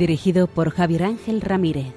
[0.00, 1.92] Dirigido por Javier Ángel Ramírez.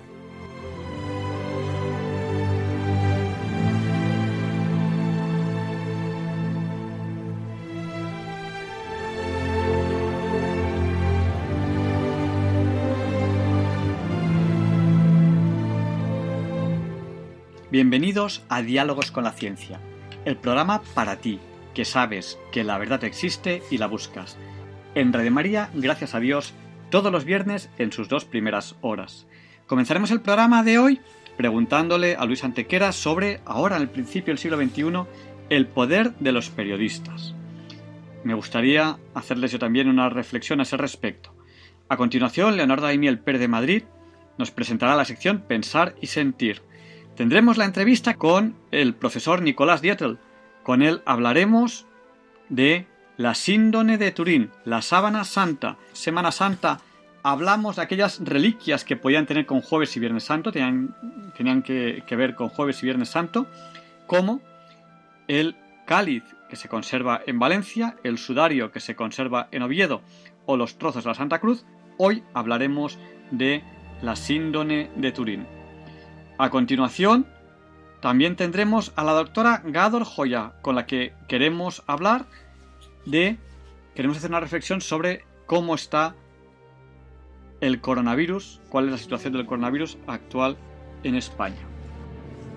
[17.71, 19.79] Bienvenidos a Diálogos con la Ciencia,
[20.25, 21.39] el programa para ti,
[21.73, 24.35] que sabes que la verdad existe y la buscas.
[24.93, 26.53] En Radio María, gracias a Dios,
[26.93, 29.25] todos los viernes en sus dos primeras horas.
[29.65, 31.01] Comenzaremos el programa de hoy
[31.37, 35.09] preguntándole a Luis Antequera sobre, ahora el principio del siglo XXI,
[35.49, 37.33] el poder de los periodistas.
[38.23, 41.33] Me gustaría hacerles yo también una reflexión a ese respecto.
[41.89, 43.83] A continuación, Leonardo Daimiel Pérez de Madrid
[44.37, 46.61] nos presentará la sección Pensar y Sentir,
[47.15, 50.19] Tendremos la entrevista con el profesor Nicolás Dietel.
[50.61, 51.87] Con él hablaremos
[52.49, 56.79] de la síndone de Turín, la sábana santa, Semana Santa.
[57.21, 60.95] Hablamos de aquellas reliquias que podían tener con jueves y viernes santo, tenían,
[61.37, 63.47] tenían que, que ver con jueves y viernes santo,
[64.07, 64.41] como
[65.27, 70.01] el cáliz que se conserva en Valencia, el sudario que se conserva en Oviedo
[70.45, 71.65] o los trozos de la Santa Cruz.
[71.97, 72.97] Hoy hablaremos
[73.31, 73.63] de
[74.01, 75.47] la síndone de Turín.
[76.37, 77.25] A continuación,
[78.01, 82.25] también tendremos a la doctora Gador Joya, con la que queremos hablar
[83.05, 83.37] de.
[83.95, 86.15] Queremos hacer una reflexión sobre cómo está
[87.61, 90.57] el coronavirus, cuál es la situación del coronavirus actual
[91.03, 91.61] en España.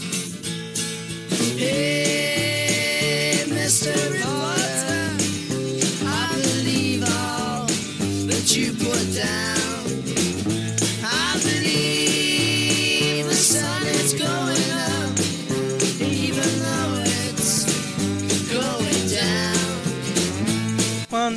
[1.59, 3.91] Hey, Mr.
[4.13, 5.17] Reporter,
[6.07, 7.65] I believe all
[8.27, 9.60] that you put down.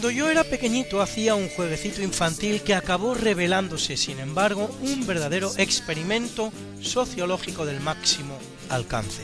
[0.04, 5.50] Cuando yo era pequeñito hacía un jueguecito infantil que acabó revelándose, sin embargo, un verdadero
[5.56, 8.38] experimento sociológico del máximo
[8.68, 9.22] alcance.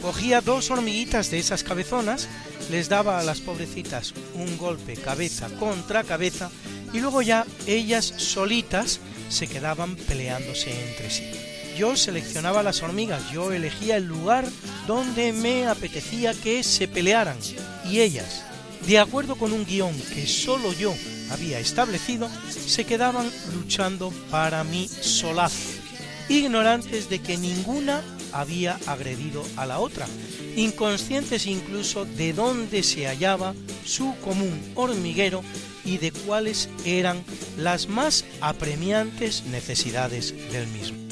[0.00, 2.26] Cogía dos hormiguitas de esas cabezonas,
[2.70, 6.50] les daba a las pobrecitas un golpe cabeza contra cabeza
[6.94, 11.30] y luego ya ellas solitas se quedaban peleándose entre sí.
[11.76, 14.46] Yo seleccionaba las hormigas, yo elegía el lugar
[14.86, 17.36] donde me apetecía que se pelearan
[17.84, 18.42] y ellas
[18.86, 20.94] de acuerdo con un guion que solo yo
[21.30, 25.70] había establecido, se quedaban luchando para mi solazo,
[26.28, 28.02] ignorantes de que ninguna
[28.32, 30.06] había agredido a la otra,
[30.56, 35.42] inconscientes incluso de dónde se hallaba su común hormiguero
[35.84, 37.22] y de cuáles eran
[37.56, 41.03] las más apremiantes necesidades del mismo.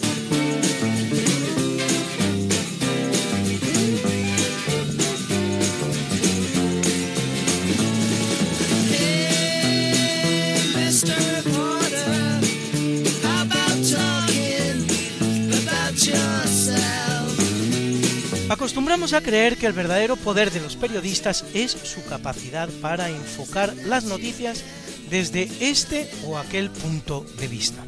[18.92, 23.74] Acostumbramos a creer que el verdadero poder de los periodistas es su capacidad para enfocar
[23.86, 24.62] las noticias
[25.08, 27.82] desde este o aquel punto de vista,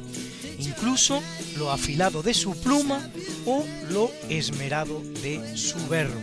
[0.59, 1.23] incluso
[1.59, 3.07] lo afilado de su pluma
[3.45, 6.19] o lo esmerado de su verbo.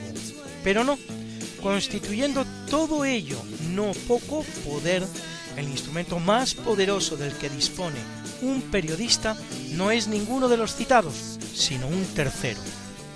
[0.63, 0.97] Pero no,
[1.61, 3.39] constituyendo todo ello
[3.75, 5.03] no poco poder,
[5.57, 7.99] el instrumento más poderoso del que dispone
[8.41, 9.37] un periodista
[9.73, 12.59] no es ninguno de los citados, sino un tercero,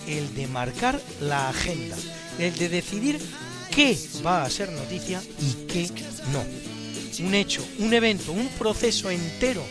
[0.07, 1.95] el de marcar la agenda,
[2.39, 3.19] el de decidir
[3.73, 5.89] qué va a ser noticia y qué
[6.31, 6.43] no.
[7.25, 9.63] Un hecho, un evento, un proceso entero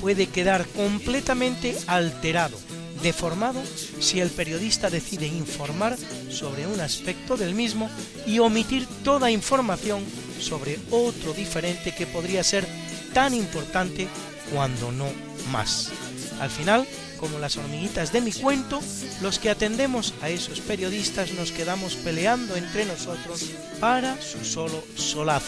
[0.00, 2.58] puede quedar completamente alterado,
[3.02, 3.62] deformado,
[4.00, 5.96] si el periodista decide informar
[6.30, 7.90] sobre un aspecto del mismo
[8.26, 10.04] y omitir toda información
[10.40, 12.66] sobre otro diferente que podría ser
[13.12, 14.08] tan importante
[14.52, 15.06] cuando no
[15.50, 15.90] más.
[16.40, 16.86] Al final,
[17.18, 18.80] como las hormiguitas de mi cuento,
[19.20, 23.50] los que atendemos a esos periodistas nos quedamos peleando entre nosotros
[23.80, 25.44] para su solo solaz,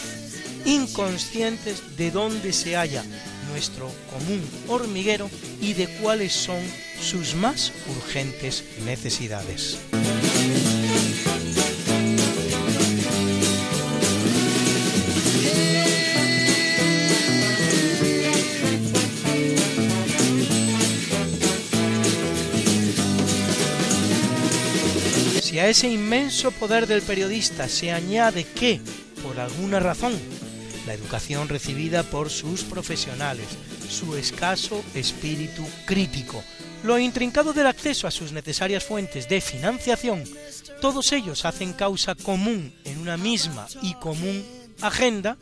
[0.65, 3.03] inconscientes de dónde se halla
[3.51, 5.29] nuestro común hormiguero
[5.61, 6.61] y de cuáles son
[7.01, 9.79] sus más urgentes necesidades.
[25.61, 28.81] A ese inmenso poder del periodista se añade que,
[29.21, 30.11] por alguna razón,
[30.87, 33.45] la educación recibida por sus profesionales,
[33.87, 36.43] su escaso espíritu crítico,
[36.83, 40.23] lo intrincado del acceso a sus necesarias fuentes de financiación,
[40.81, 44.43] todos ellos hacen causa común en una misma y común
[44.81, 45.37] agenda,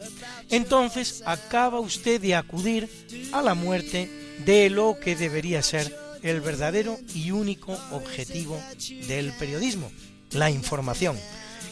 [0.50, 2.90] entonces acaba usted de acudir
[3.32, 4.10] a la muerte
[4.44, 8.62] de lo que debería ser el verdadero y único objetivo
[9.08, 9.90] del periodismo,
[10.32, 11.18] la información,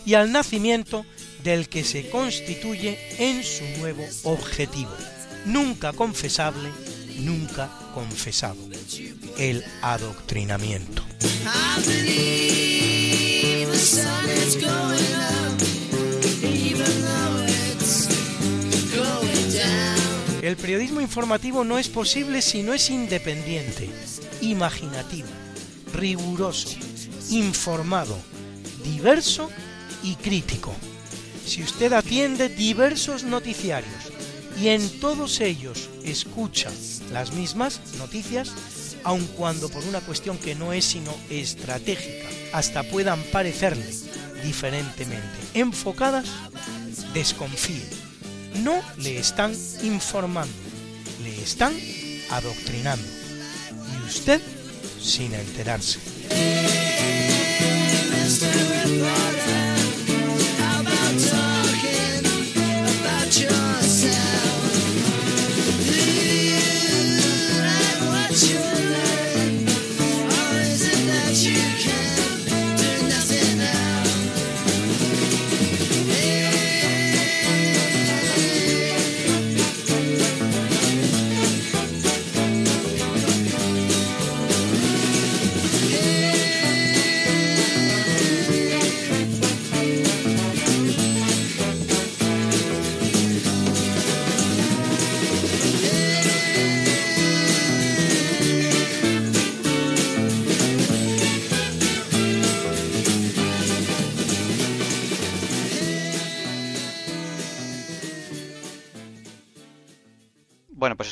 [0.06, 1.06] y al nacimiento
[1.44, 4.92] del que se constituye en su nuevo objetivo,
[5.46, 6.70] nunca confesable,
[7.20, 8.58] nunca confesado,
[9.38, 11.04] el adoctrinamiento.
[20.42, 23.90] El periodismo informativo no es posible si no es independiente,
[24.40, 25.28] imaginativo,
[25.94, 26.70] riguroso,
[27.30, 28.18] informado,
[28.88, 29.50] diverso
[30.04, 30.74] y crítico.
[31.46, 34.12] Si usted atiende diversos noticiarios
[34.60, 36.72] y en todos ellos escucha
[37.12, 38.52] las mismas noticias,
[39.04, 43.86] aun cuando por una cuestión que no es sino estratégica, hasta puedan parecerle
[44.44, 46.28] diferentemente enfocadas,
[47.14, 47.86] desconfíe.
[48.64, 50.54] No le están informando,
[51.24, 51.74] le están
[52.32, 53.08] adoctrinando.
[53.94, 54.42] Y usted
[55.00, 56.77] sin enterarse.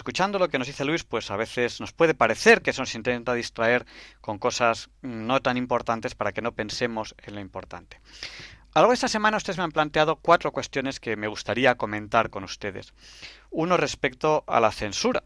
[0.06, 2.94] Escuchando lo que nos dice Luis, pues a veces nos puede parecer que eso nos
[2.94, 3.88] intenta distraer
[4.22, 8.00] con cosas no tan importantes para que no pensemos en lo importante.
[8.76, 11.74] A lo largo de esta semana ustedes me han planteado cuatro cuestiones que me gustaría
[11.74, 12.94] comentar con ustedes.
[13.50, 15.24] Uno respecto a la censura.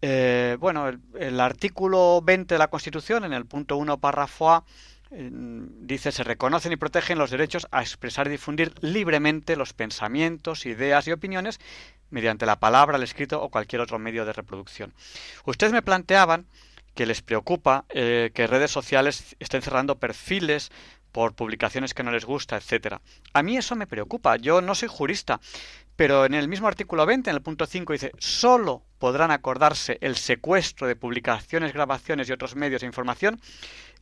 [0.00, 4.64] Eh, bueno, el, el, artículo 20 de la Constitución, en el punto 1, párrafo A,
[5.10, 11.06] dice se reconocen y protegen los derechos a expresar y difundir libremente los pensamientos, ideas
[11.06, 11.60] y opiniones
[12.10, 14.94] mediante la palabra, el escrito o cualquier otro medio de reproducción.
[15.44, 16.46] Ustedes me planteaban
[16.94, 20.70] que les preocupa eh, que redes sociales estén cerrando perfiles
[21.12, 23.00] por publicaciones que no les gusta, etcétera.
[23.32, 24.36] A mí eso me preocupa.
[24.36, 25.40] Yo no soy jurista,
[25.96, 30.16] pero en el mismo artículo 20, en el punto 5, dice solo podrán acordarse el
[30.16, 33.40] secuestro de publicaciones, grabaciones y otros medios de información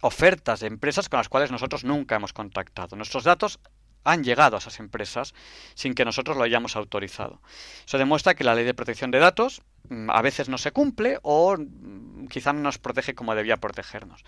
[0.00, 2.96] ofertas de empresas con las cuales nosotros nunca hemos contactado.
[2.96, 3.60] Nuestros datos
[4.06, 5.34] han llegado a esas empresas
[5.74, 7.40] sin que nosotros lo hayamos autorizado.
[7.86, 11.18] Eso demuestra que la ley de protección de datos mm, a veces no se cumple
[11.22, 14.24] o mm, quizá no nos protege como debía protegernos.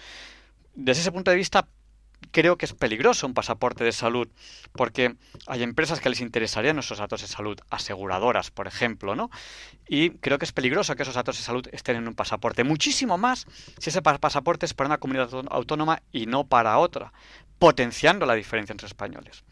[0.75, 1.68] Desde ese punto de vista,
[2.32, 4.28] creo que es peligroso un pasaporte de salud,
[4.73, 5.16] porque
[5.47, 9.30] hay empresas que les interesarían nuestros datos de salud, aseguradoras, por ejemplo, ¿no?
[9.88, 13.16] Y creo que es peligroso que esos datos de salud estén en un pasaporte, muchísimo
[13.16, 13.47] más
[13.78, 17.12] si ese pasaporte es para una comunidad autónoma y no para otra,
[17.58, 19.44] potenciando la diferencia entre españoles.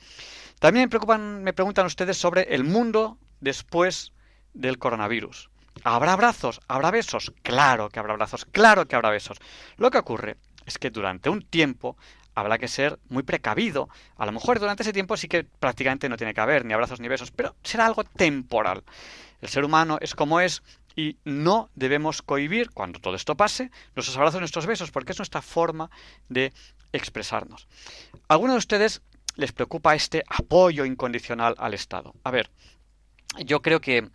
[0.58, 4.12] También me, preocupan, me preguntan ustedes sobre el mundo después
[4.54, 5.50] del coronavirus.
[5.84, 6.60] ¿Habrá abrazos?
[6.68, 7.32] ¿Habrá besos?
[7.42, 9.38] Claro que habrá abrazos, claro que habrá besos.
[9.76, 11.96] Lo que ocurre es que durante un tiempo
[12.34, 13.88] habrá que ser muy precavido.
[14.16, 17.00] A lo mejor durante ese tiempo sí que prácticamente no tiene que haber ni abrazos
[17.00, 18.84] ni besos, pero será algo temporal.
[19.40, 20.62] El ser humano es como es
[20.96, 25.42] y no debemos cohibir, cuando todo esto pase, nuestros abrazos, nuestros besos, porque es nuestra
[25.42, 25.90] forma
[26.28, 26.54] de
[26.96, 27.68] expresarnos.
[28.28, 29.02] ¿A de ustedes
[29.36, 32.14] les preocupa este apoyo incondicional al Estado?
[32.24, 32.50] A ver,
[33.44, 34.08] yo creo que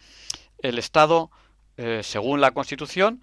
[0.59, 1.31] el Estado,
[1.77, 3.21] eh, según la Constitución,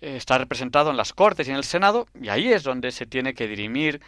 [0.00, 3.34] está representado en las Cortes y en el Senado, y ahí es donde se tiene
[3.34, 4.00] que dirimir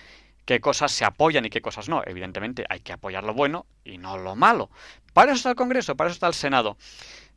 [0.45, 2.03] qué cosas se apoyan y qué cosas no.
[2.07, 4.71] Evidentemente hay que apoyar lo bueno y no lo malo.
[5.13, 6.77] Para eso está el Congreso, para eso está el Senado.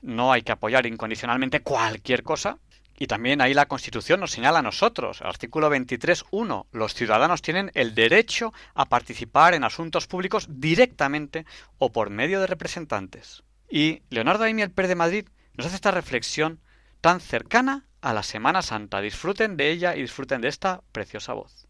[0.02, 2.58] No hay que apoyar incondicionalmente cualquier cosa.
[3.02, 7.96] Y también ahí la Constitución nos señala a nosotros, artículo 23.1, los ciudadanos tienen el
[7.96, 11.48] derecho a participar en asuntos públicos directamente
[11.80, 13.42] o por medio de representantes.
[13.72, 16.60] Y Leonardo Aimi, el Per de Madrid, nos hace esta reflexión
[17.02, 19.02] tan cercana a la Semana Santa.
[19.02, 21.68] Disfruten de ella y disfruten de esta preciosa voz.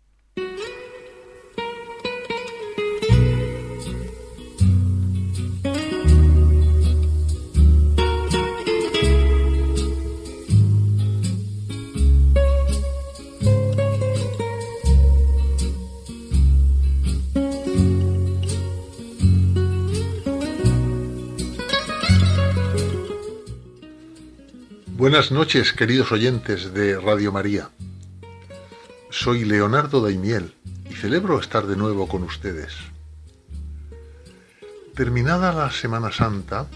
[25.01, 27.71] Buenas noches, queridos oyentes de Radio María.
[29.09, 30.53] Soy Leonardo Daimiel
[30.91, 32.71] y celebro estar de nuevo con ustedes.
[34.93, 36.67] Terminada la Semana Santa,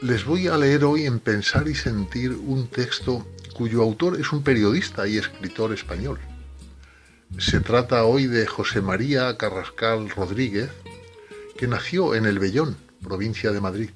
[0.00, 4.42] les voy a leer hoy en Pensar y Sentir un texto cuyo autor es un
[4.42, 6.18] periodista y escritor español.
[7.36, 10.70] Se trata hoy de José María Carrascal Rodríguez,
[11.58, 13.90] que nació en El Bellón, provincia de Madrid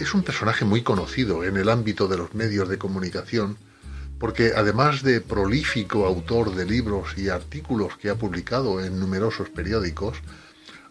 [0.00, 3.56] es un personaje muy conocido en el ámbito de los medios de comunicación
[4.18, 10.18] porque además de prolífico autor de libros y artículos que ha publicado en numerosos periódicos,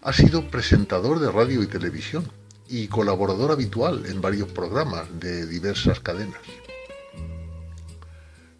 [0.01, 2.29] ha sido presentador de radio y televisión
[2.67, 6.39] y colaborador habitual en varios programas de diversas cadenas.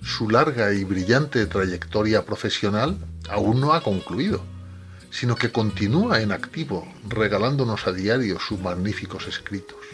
[0.01, 2.97] Su larga y brillante trayectoria profesional
[3.29, 4.43] aún no ha concluido,
[5.11, 9.84] sino que continúa en activo regalándonos a diario sus magníficos escritos.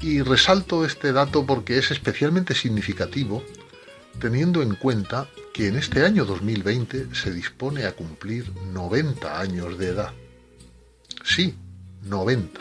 [0.00, 3.42] Y resalto este dato porque es especialmente significativo
[4.20, 9.88] teniendo en cuenta que en este año 2020 se dispone a cumplir 90 años de
[9.88, 10.12] edad.
[11.24, 11.54] Sí,
[12.04, 12.60] 90.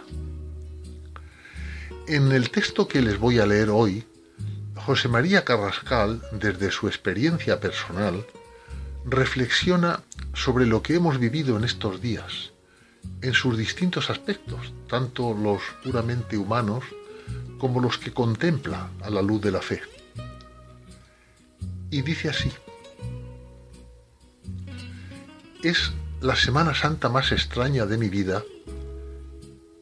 [2.07, 4.05] En el texto que les voy a leer hoy,
[4.75, 8.25] José María Carrascal, desde su experiencia personal,
[9.05, 10.03] reflexiona
[10.33, 12.51] sobre lo que hemos vivido en estos días,
[13.21, 16.83] en sus distintos aspectos, tanto los puramente humanos
[17.57, 19.81] como los que contempla a la luz de la fe.
[21.89, 22.51] Y dice así,
[25.63, 28.43] es la Semana Santa más extraña de mi vida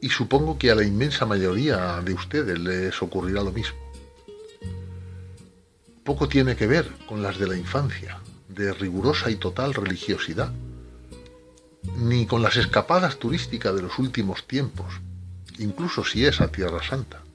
[0.00, 3.76] y supongo que a la inmensa mayoría de ustedes les ocurrirá lo mismo.
[6.04, 10.52] Poco tiene que ver con las de la infancia, de rigurosa y total religiosidad,
[11.96, 15.00] ni con las escapadas turísticas de los últimos tiempos,
[15.58, 17.25] incluso si es a Tierra Santa.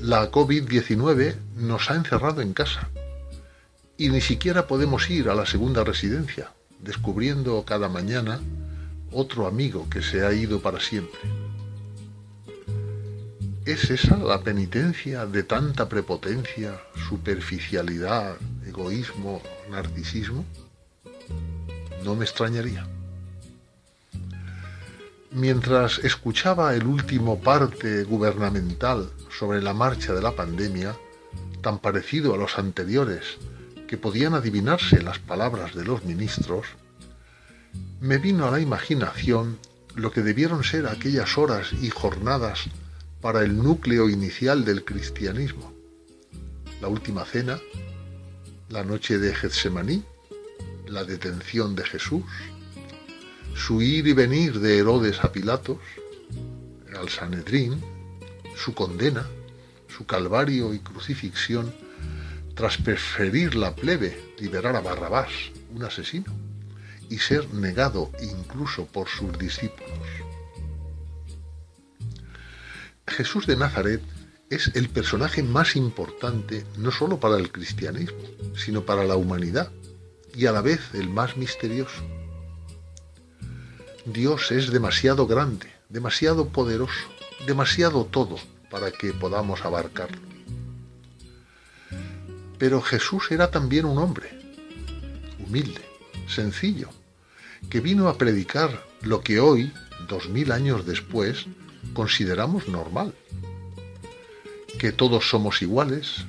[0.00, 2.88] La COVID-19 nos ha encerrado en casa
[3.96, 8.40] y ni siquiera podemos ir a la segunda residencia, descubriendo cada mañana
[9.10, 11.18] otro amigo que se ha ido para siempre.
[13.64, 20.44] ¿Es esa la penitencia de tanta prepotencia, superficialidad, egoísmo, narcisismo?
[22.04, 22.86] No me extrañaría.
[25.32, 30.96] Mientras escuchaba el último parte gubernamental sobre la marcha de la pandemia,
[31.60, 33.38] tan parecido a los anteriores
[33.86, 36.66] que podían adivinarse las palabras de los ministros,
[38.00, 39.58] me vino a la imaginación
[39.94, 42.64] lo que debieron ser aquellas horas y jornadas
[43.20, 45.72] para el núcleo inicial del cristianismo.
[46.80, 47.60] La última cena,
[48.68, 50.02] la noche de Getsemaní,
[50.86, 52.24] la detención de Jesús,
[53.54, 55.78] su ir y venir de Herodes a Pilatos,
[56.96, 57.80] al Sanedrín,
[58.58, 59.26] su condena,
[59.88, 61.72] su calvario y crucifixión,
[62.54, 65.30] tras preferir la plebe liberar a Barrabás,
[65.74, 66.34] un asesino,
[67.08, 70.08] y ser negado incluso por sus discípulos.
[73.06, 74.02] Jesús de Nazaret
[74.50, 78.18] es el personaje más importante no sólo para el cristianismo,
[78.56, 79.70] sino para la humanidad,
[80.34, 82.02] y a la vez el más misterioso.
[84.04, 87.08] Dios es demasiado grande, demasiado poderoso,
[87.46, 88.36] demasiado todo
[88.70, 90.20] para que podamos abarcarlo.
[92.58, 94.30] Pero Jesús era también un hombre,
[95.38, 95.82] humilde,
[96.26, 96.88] sencillo,
[97.70, 99.72] que vino a predicar lo que hoy,
[100.08, 101.46] dos mil años después,
[101.94, 103.14] consideramos normal.
[104.78, 106.24] Que todos somos iguales,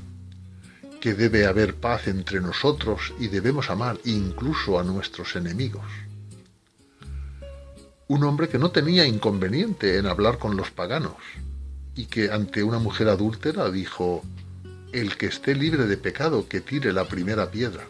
[1.01, 5.85] que debe haber paz entre nosotros y debemos amar incluso a nuestros enemigos.
[8.09, 11.13] Un hombre que no tenía inconveniente en hablar con los paganos
[11.93, 14.23] y que ante una mujer adúltera dijo,
[14.91, 17.87] el que esté libre de pecado que tire la primera piedra.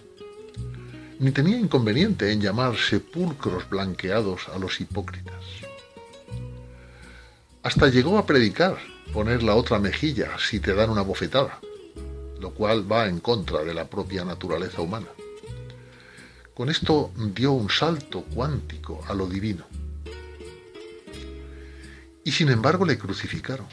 [1.19, 5.41] Ni tenía inconveniente en llamar sepulcros blanqueados a los hipócritas.
[7.63, 8.77] Hasta llegó a predicar,
[9.13, 11.61] poner la otra mejilla si te dan una bofetada,
[12.41, 15.07] lo cual va en contra de la propia naturaleza humana.
[16.53, 19.78] Con esto dio un salto cuántico a lo divino
[22.23, 23.67] y sin embargo le crucificaron.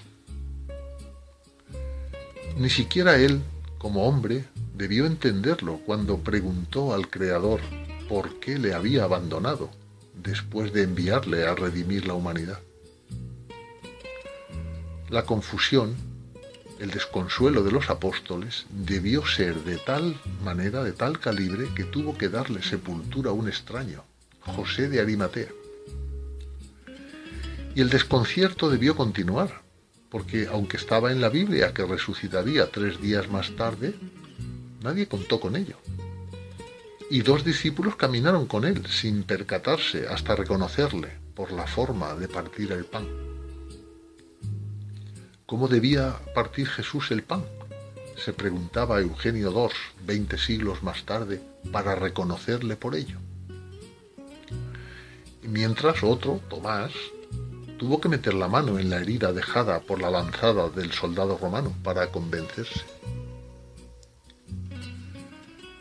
[2.57, 3.43] Ni siquiera él,
[3.79, 7.61] como hombre, debió entenderlo cuando preguntó al Creador
[8.09, 9.71] por qué le había abandonado
[10.15, 12.61] después de enviarle a redimir la humanidad.
[15.09, 15.95] La confusión,
[16.81, 22.19] el desconsuelo de los apóstoles debió ser de tal manera, de tal calibre, que tuvo
[22.19, 24.03] que darle sepultura a un extraño,
[24.41, 25.49] José de Arimatea.
[27.77, 29.61] Y el desconcierto debió continuar,
[30.09, 33.95] porque aunque estaba en la Biblia que resucitaría tres días más tarde,
[34.83, 35.77] nadie contó con ello.
[37.11, 42.73] Y dos discípulos caminaron con él sin percatarse hasta reconocerle por la forma de partir
[42.73, 43.07] el pan.
[45.45, 47.45] ¿Cómo debía partir Jesús el pan?
[48.17, 53.19] se preguntaba Eugenio II veinte siglos más tarde para reconocerle por ello.
[55.43, 56.93] Mientras otro, Tomás,
[57.79, 61.73] tuvo que meter la mano en la herida dejada por la lanzada del soldado romano
[61.83, 62.85] para convencerse.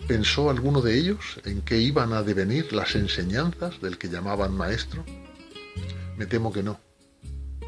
[0.08, 5.04] ¿Pensó alguno de ellos en qué iban a devenir las enseñanzas del que llamaban maestro?
[6.16, 6.80] Me temo que no,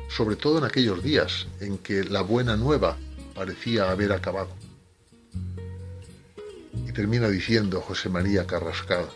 [0.09, 2.97] sobre todo en aquellos días en que la buena nueva
[3.33, 4.49] parecía haber acabado.
[6.87, 9.09] Y termina diciendo José María Carrascada,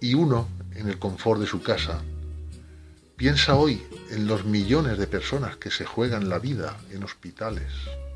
[0.00, 2.02] y uno, en el confort de su casa,
[3.16, 7.72] Piensa hoy en los millones de personas que se juegan la vida en hospitales,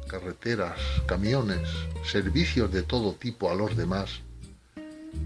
[0.08, 1.68] carreteras, camiones,
[2.04, 4.22] servicios de todo tipo a los demás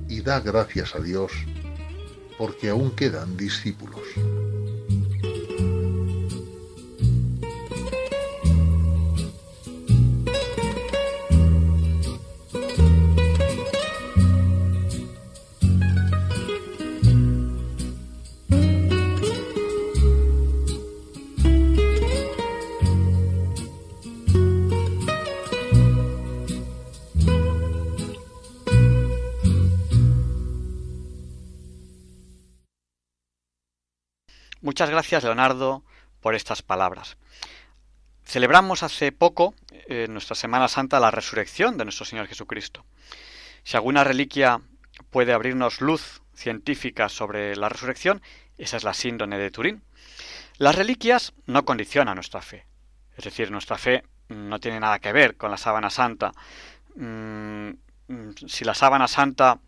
[0.08, 1.32] y da gracias a Dios
[2.36, 4.02] porque aún quedan discípulos.
[34.62, 35.82] Muchas gracias, Leonardo,
[36.20, 37.16] por estas palabras.
[38.24, 39.54] Celebramos hace poco,
[39.88, 42.84] en nuestra Semana Santa, la resurrección de nuestro Señor Jesucristo.
[43.64, 44.60] Si alguna reliquia
[45.10, 48.22] puede abrirnos luz científica sobre la resurrección,
[48.56, 49.82] esa es la síndrome de Turín.
[50.58, 52.64] Las reliquias no condicionan nuestra fe.
[53.16, 56.32] Es decir, nuestra fe no tiene nada que ver con la sábana santa.
[56.94, 57.70] Mm,
[58.46, 59.58] si la sábana santa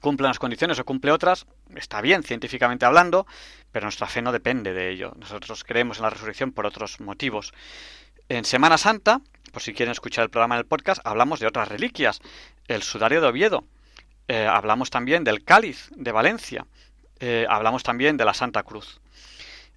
[0.00, 3.26] cumple unas condiciones o cumple otras, está bien científicamente hablando,
[3.72, 5.12] pero nuestra fe no depende de ello.
[5.18, 7.52] Nosotros creemos en la resurrección por otros motivos.
[8.28, 9.20] En Semana Santa,
[9.52, 12.20] por si quieren escuchar el programa en el podcast, hablamos de otras reliquias.
[12.68, 13.64] El sudario de Oviedo.
[14.28, 16.66] Eh, hablamos también del cáliz de Valencia.
[17.18, 19.00] Eh, hablamos también de la Santa Cruz.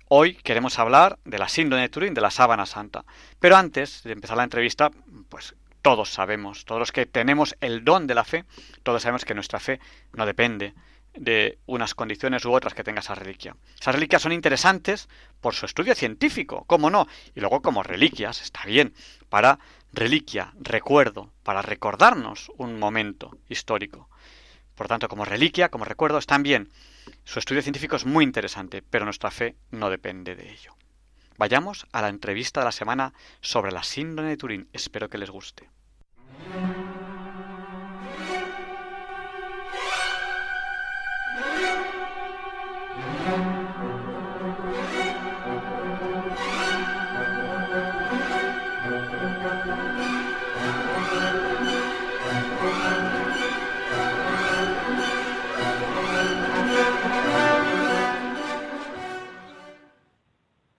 [0.09, 3.03] Hoy queremos hablar de la síndrome de Turín, de la sábana santa.
[3.39, 4.91] Pero antes de empezar la entrevista,
[5.29, 8.45] pues todos sabemos, todos los que tenemos el don de la fe,
[8.83, 9.79] todos sabemos que nuestra fe
[10.13, 10.73] no depende
[11.13, 13.55] de unas condiciones u otras que tenga esa reliquia.
[13.79, 15.09] Esas reliquias son interesantes
[15.41, 18.93] por su estudio científico, cómo no, y luego como reliquias, está bien,
[19.27, 19.59] para
[19.91, 24.09] reliquia, recuerdo, para recordarnos un momento histórico.
[24.75, 26.71] Por tanto, como reliquia, como recuerdo, están bien.
[27.25, 30.75] Su estudio científico es muy interesante, pero nuestra fe no depende de ello.
[31.37, 34.69] Vayamos a la entrevista de la semana sobre la síndrome de Turín.
[34.71, 35.72] Espero que les guste.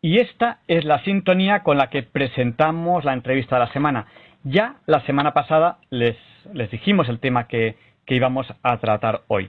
[0.05, 4.05] Y esta es la sintonía con la que presentamos la entrevista de la semana.
[4.43, 6.19] Ya la semana pasada les,
[6.53, 9.49] les dijimos el tema que, que íbamos a tratar hoy.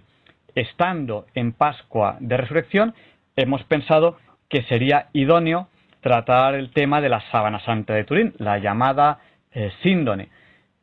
[0.55, 2.95] Estando en Pascua de Resurrección,
[3.35, 5.67] hemos pensado que sería idóneo
[5.99, 9.19] tratar el tema de la sábana santa de Turín, la llamada
[9.51, 10.29] eh, síndone.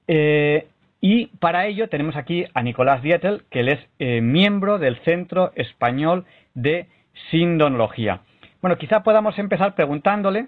[0.06, 0.66] Eh,
[1.00, 5.50] y para ello tenemos aquí a Nicolás Dietel, que él es eh, miembro del Centro
[5.54, 6.88] Español de
[7.30, 8.20] Sindonología.
[8.62, 10.46] Bueno, quizá podamos empezar preguntándole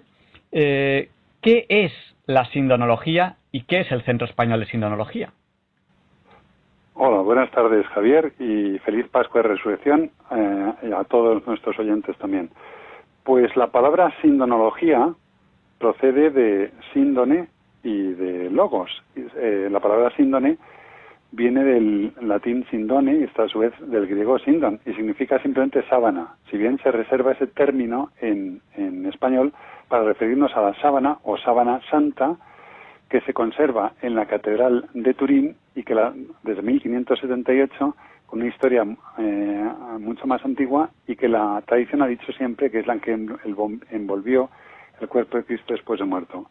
[0.53, 1.09] eh,
[1.41, 1.91] qué es
[2.25, 5.33] la sindonología y qué es el Centro Español de Sindonología.
[6.93, 12.49] Hola, buenas tardes Javier y feliz Pascua de Resurrección eh, a todos nuestros oyentes también.
[13.25, 15.13] Pues la palabra sindonología
[15.77, 17.49] procede de síndone
[17.83, 18.89] y de logos.
[19.17, 20.57] Eh, la palabra síndone
[21.35, 25.83] viene del latín sindone y está a su vez del griego sindon y significa simplemente
[25.89, 28.61] sábana, si bien se reserva ese término en,
[29.05, 29.53] español
[29.87, 32.35] para referirnos a la sábana o sábana santa
[33.09, 37.95] que se conserva en la Catedral de Turín y que la, desde 1578,
[38.25, 38.83] con una historia
[39.19, 39.69] eh,
[39.99, 43.11] mucho más antigua y que la tradición ha dicho siempre que es la que
[43.91, 44.49] envolvió
[44.99, 46.49] el cuerpo de Cristo después de muerto.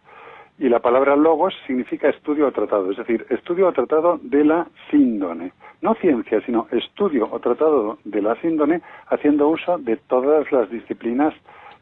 [0.58, 4.66] Y la palabra logos significa estudio o tratado, es decir, estudio o tratado de la
[4.90, 5.52] síndone.
[5.82, 11.34] No ciencia, sino estudio o tratado de la síndone, haciendo uso de todas las disciplinas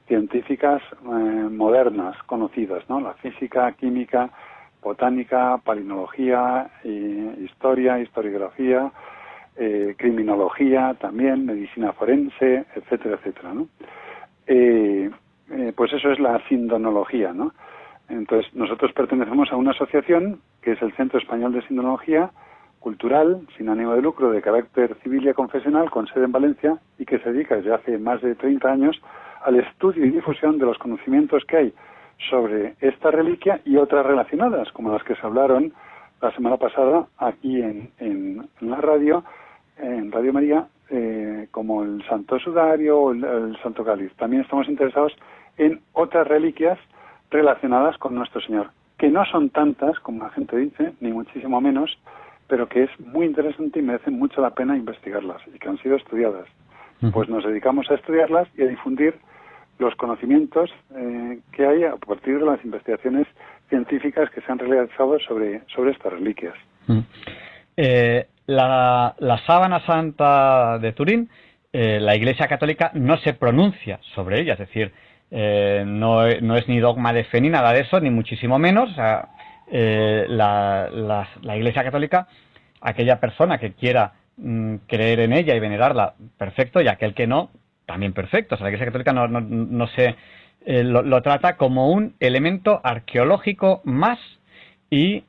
[0.09, 3.01] científicas eh, modernas conocidas, ¿no?
[3.01, 4.31] La física, química,
[4.83, 8.91] botánica, palinología, historia, historiografía,
[9.57, 13.69] eh, criminología también, medicina forense, etcétera, etcétera, ¿no?
[14.47, 15.11] Eh,
[15.77, 17.53] pues eso es la sindonología, ¿no?
[18.12, 22.31] Entonces, nosotros pertenecemos a una asociación que es el Centro Español de Sindonología
[22.79, 27.07] Cultural, sin ánimo de lucro, de carácter civil y confesional, con sede en Valencia y
[27.07, 29.01] que se dedica desde hace más de 30 años
[29.44, 31.75] al estudio y difusión de los conocimientos que hay
[32.29, 35.72] sobre esta reliquia y otras relacionadas, como las que se hablaron
[36.20, 39.25] la semana pasada aquí en, la radio,
[39.79, 44.12] en Radio María, eh, como el Santo Sudario o el Santo Cáliz.
[44.16, 45.16] También estamos interesados
[45.57, 46.79] en otras reliquias
[47.33, 51.99] relacionadas con nuestro Señor, que no son tantas como la gente dice, ni muchísimo menos,
[52.47, 55.97] pero que es muy interesante y merecen mucho la pena investigarlas y que han sido
[55.97, 56.47] estudiadas.
[57.12, 59.16] Pues nos dedicamos a estudiarlas y a difundir
[59.81, 63.27] los conocimientos eh, que hay a partir de las investigaciones
[63.68, 66.55] científicas que se han realizado sobre, sobre estas reliquias.
[67.77, 69.14] Eh, la,
[69.47, 71.29] sábana santa de Turín,
[71.73, 74.92] eh, la Iglesia Católica no se pronuncia sobre ella, es decir,
[75.35, 78.90] eh, no, es ni dogma de fe ni nada de eso, ni muchísimo menos.
[79.71, 80.90] Eh, la,
[81.57, 82.29] Iglesia Católica,
[82.83, 87.51] aquella persona que quiera mm, creer en ella y venerarla, perfecto, y aquel que no,
[87.87, 88.55] también perfecto.
[88.55, 90.16] O sea, la Iglesia Católica no, no, se
[90.66, 94.18] eh, lo, trata como un elemento arqueológico más
[94.90, 95.25] y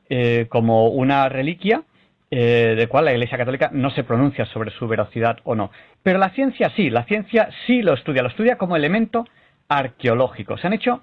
[0.49, 1.83] como una reliquia
[2.29, 5.71] de cual la Iglesia Católica no se pronuncia sobre su veracidad o no.
[6.01, 9.25] Pero la ciencia sí, la ciencia sí lo estudia, lo estudia como elemento
[9.67, 10.58] arqueológico.
[10.58, 11.02] Se han hecho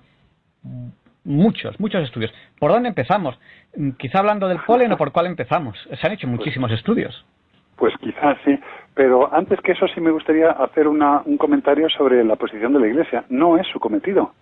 [1.25, 2.33] muchos, muchos estudios.
[2.59, 3.39] ¿Por dónde empezamos?
[3.99, 5.77] Quizá hablando del polen o por cuál empezamos.
[6.01, 7.25] Se han hecho pues muchísimos estudios.
[7.77, 8.59] Pues quizás sí,
[8.95, 12.81] pero antes que eso sí me gustaría hacer una, un comentario sobre la posición de
[12.81, 13.25] la Iglesia.
[13.31, 14.33] No es su cometido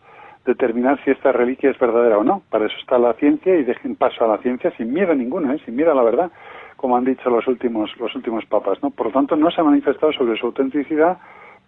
[0.45, 2.43] determinar si esta reliquia es verdadera o no.
[2.51, 5.61] Para eso está la ciencia y dejen paso a la ciencia sin miedo ninguno, ¿eh?
[5.65, 6.33] sin miedo a la verdad,
[6.77, 8.83] como han dicho los últimos, los últimos papas.
[8.83, 8.91] ¿no?
[8.91, 11.19] Por lo tanto, no se ha manifestado sobre su autenticidad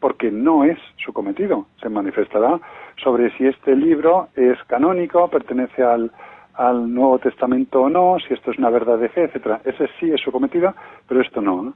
[0.01, 1.67] porque no es su cometido.
[1.81, 2.59] Se manifestará
[3.03, 6.11] sobre si este libro es canónico, pertenece al,
[6.55, 9.61] al Nuevo Testamento o no, si esto es una verdad de fe, etcétera.
[9.65, 10.75] Ese sí es su cometido,
[11.07, 11.75] pero esto no.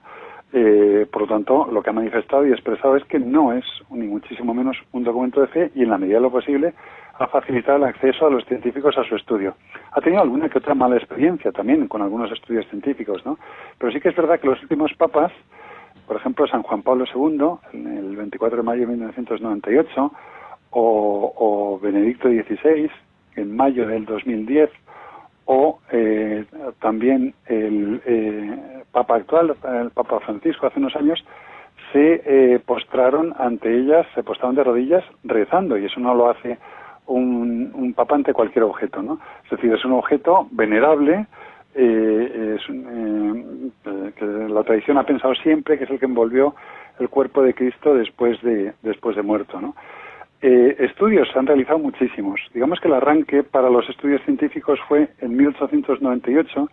[0.53, 4.07] Eh, por lo tanto, lo que ha manifestado y expresado es que no es, ni
[4.07, 6.75] muchísimo menos, un documento de fe y, en la medida de lo posible,
[7.19, 9.55] ha facilitado el acceso a los científicos a su estudio.
[9.93, 13.39] Ha tenido alguna que otra mala experiencia también con algunos estudios científicos, ¿no?
[13.79, 15.33] Pero sí que es verdad que los últimos papas
[16.07, 20.13] por ejemplo, San Juan Pablo II, en el 24 de mayo de 1998,
[20.71, 22.91] o, o Benedicto XVI,
[23.37, 24.71] en mayo del 2010,
[25.47, 26.45] o eh,
[26.81, 31.25] también el eh, Papa actual, el Papa Francisco, hace unos años,
[31.93, 36.59] se eh, postraron ante ellas, se postraron de rodillas rezando, y eso no lo hace
[37.07, 39.21] un, un papa ante cualquier objeto, ¿no?
[39.45, 41.27] Es decir, es un objeto venerable,
[41.75, 46.55] eh, es, eh, que la tradición ha pensado siempre que es el que envolvió
[47.01, 49.61] el cuerpo de Cristo después de, después de muerto.
[49.61, 49.75] ¿no?
[50.41, 52.41] Eh, estudios se han realizado muchísimos.
[52.53, 56.69] Digamos que el arranque para los estudios científicos fue en 1898,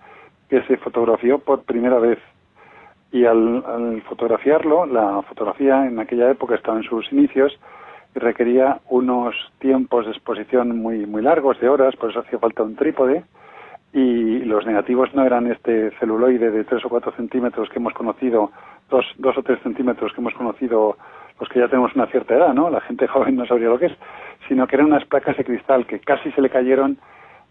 [0.50, 2.20] que se fotografió por primera vez.
[3.12, 7.58] Y al, fotografiarlo, la fotografía en aquella época estaba en sus inicios
[8.16, 12.64] y requería unos tiempos de exposición muy, muy largos, de horas, por eso hacía falta
[12.64, 13.24] un trípode
[13.94, 18.52] y los negativos no eran este celuloide de 3 o 4 centímetros que hemos conocido,
[18.90, 20.98] dos, dos o 3 centímetros que hemos conocido
[21.40, 22.70] los que ya tenemos una cierta edad, ¿no?
[22.70, 23.98] La gente joven no sabría lo que es,
[24.48, 26.98] sino que eran unas placas de cristal que casi se le cayeron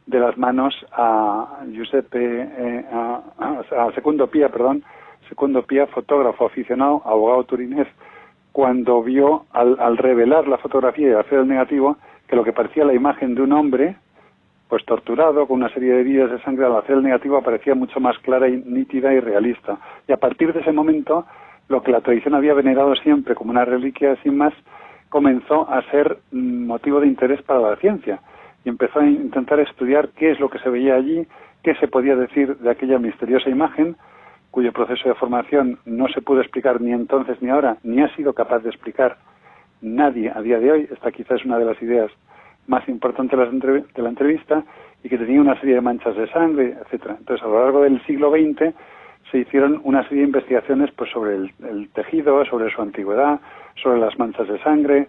[0.06, 4.82] de las manos a Giuseppe, eh, a, a, Pía, perdón,
[5.28, 7.86] Secundo Pía, fotógrafo aficionado, abogado turinés,
[8.52, 12.84] cuando vio al, al revelar la fotografía y hacer el negativo que lo que parecía
[12.84, 13.96] la imagen de un hombre
[14.70, 17.98] pues torturado con una serie de heridas de sangre al hacer el negativo aparecía mucho
[17.98, 19.78] más clara y nítida y realista.
[20.06, 21.26] Y a partir de ese momento,
[21.68, 24.54] lo que la tradición había venerado siempre como una reliquia sin más,
[25.08, 28.20] comenzó a ser mm, motivo de interés para la ciencia
[28.64, 31.26] y empezó a intentar estudiar qué es lo que se veía allí,
[31.64, 33.96] qué se podía decir de aquella misteriosa imagen,
[34.52, 38.34] cuyo proceso de formación no se pudo explicar ni entonces ni ahora, ni ha sido
[38.34, 39.16] capaz de explicar
[39.80, 40.88] nadie a día de hoy.
[40.92, 42.12] Esta quizás es una de las ideas
[42.70, 44.64] más importante de la entrevista
[45.02, 47.16] y que tenía una serie de manchas de sangre, etcétera.
[47.18, 48.72] Entonces, a lo largo del siglo XX
[49.30, 53.40] se hicieron una serie de investigaciones pues sobre el, tejido, sobre su antigüedad,
[53.82, 55.08] sobre las manchas de sangre,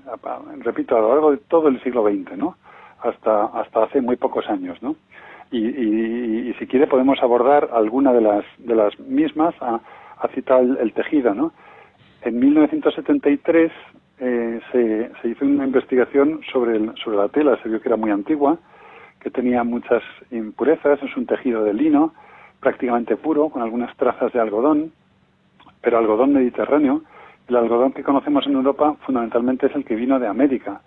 [0.59, 2.55] repito, a lo largo de todo el siglo XX, ¿no?
[3.01, 4.95] Hasta, hasta hace muy pocos años, ¿no?
[5.51, 9.81] Y, si quiere podemos abordar alguna de las, de las mismas, a,
[10.19, 11.51] a citar el, el tejido, ¿no?
[12.21, 13.71] En 1973
[14.23, 18.59] eh, se, hizo una investigación sobre, sobre la tela, se vio que era muy antigua,
[19.19, 22.13] que tenía muchas impurezas, es un tejido de lino,
[22.59, 24.91] prácticamente puro, con algunas trazas de algodón,
[25.81, 27.01] pero algodón mediterráneo.
[27.47, 30.81] El algodón que conocemos en Europa fundamentalmente es el que vino de América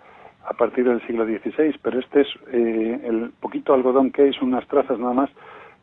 [0.45, 4.49] a partir del siglo XVI, pero este es eh, el poquito algodón que hay, son
[4.49, 5.29] unas trazas nada más,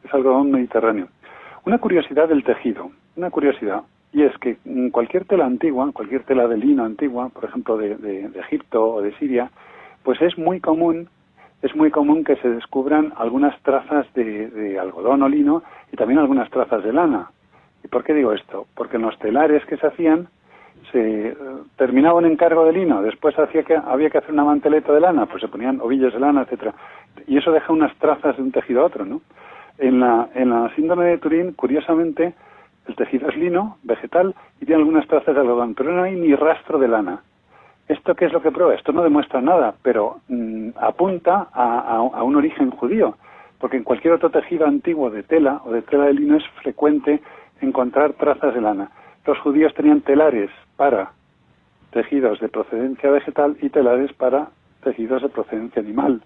[0.03, 1.09] es algodón mediterráneo.
[1.67, 4.57] Una curiosidad del tejido, una curiosidad y es que
[4.91, 9.51] cualquier tela antigua, cualquier tela de lino antigua, por ejemplo de, Egipto o de Siria,
[10.03, 11.09] pues es muy común,
[11.63, 16.51] es muy común que se descubran algunas trazas de, algodón o lino y también algunas
[16.51, 17.31] trazas de lana.
[17.83, 18.67] ¿Y por qué digo esto?
[18.75, 20.29] Porque en los telares que se hacían
[20.91, 21.37] se eh,
[21.77, 25.27] terminaba un encargo de lino, después hacía que, había que hacer una manteleta de lana,
[25.27, 26.75] pues se ponían ovillos de lana, etcétera,
[27.27, 29.23] y eso deja unas trazas de un tejido a otro, ¿no?
[29.79, 32.35] En la, en la síndrome de Turín, curiosamente,
[32.87, 36.35] el tejido es lino, vegetal, y tiene algunas trazas de algodón, pero no hay ni
[36.35, 37.23] rastro de lana.
[37.89, 38.75] ¿Esto qué es lo que prueba?
[38.75, 43.17] Esto no demuestra nada, pero mm, apunta a, un origen judío,
[43.59, 47.21] porque en cualquier otro tejido antiguo de tela o de tela de lino es frecuente
[47.61, 48.91] encontrar trazas de lana.
[49.27, 51.13] Los judíos tenían telares para
[51.93, 54.49] tejidos de procedencia vegetal y telares para
[54.83, 56.23] tejidos de procedencia animal.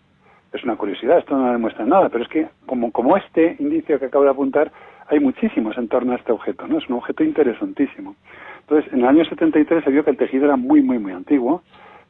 [0.52, 4.24] Es una curiosidad, esto no demuestra nada, pero es que como este indicio que acabo
[4.24, 4.70] de apuntar,
[5.08, 6.78] hay muchísimos en torno a este objeto, ¿no?
[6.78, 8.16] Es un objeto interesantísimo.
[8.60, 11.62] Entonces, en el año 73 se vio que el tejido era muy, muy, muy antiguo,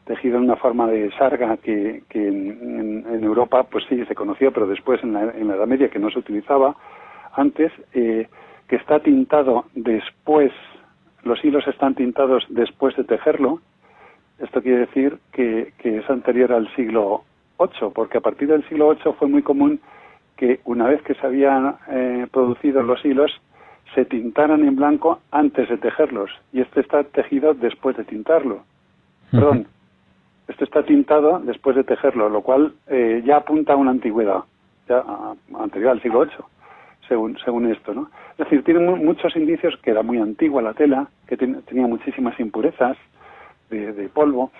[0.07, 4.67] tejido en una forma de sarga que, que en, Europa, pues sí, se conocía, pero
[4.67, 6.77] después en la, Edad Media, que no se utilizaba
[7.35, 8.29] antes, eh,
[8.69, 10.53] que está tintado después,
[11.25, 13.61] los hilos están tintados después de tejerlo.
[14.39, 17.25] Esto quiere decir que, que es anterior al siglo
[17.59, 19.81] VIII, porque a partir del siglo VIII fue muy común
[20.37, 23.41] que una vez que se habían eh, producido los hilos,
[23.95, 26.31] se tintaran en blanco antes de tejerlos.
[26.53, 28.63] Y este está tejido después de tintarlo.
[29.31, 29.67] Perdón,
[30.49, 34.45] este está tintado después de tejerlo, lo cual eh, ya apunta a una antigüedad,
[34.89, 35.03] ya
[35.59, 36.37] anterior al siglo VIII,
[37.09, 37.95] según, según esto.
[37.95, 38.11] ¿no?
[38.33, 42.97] Es decir, tiene muchos indicios que era muy antigua la tela, que tenía muchísimas impurezas
[43.71, 44.53] de, de, polvo.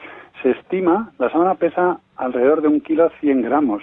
[0.43, 3.83] Se estima, la sábana pesa alrededor de un kilo cien gramos,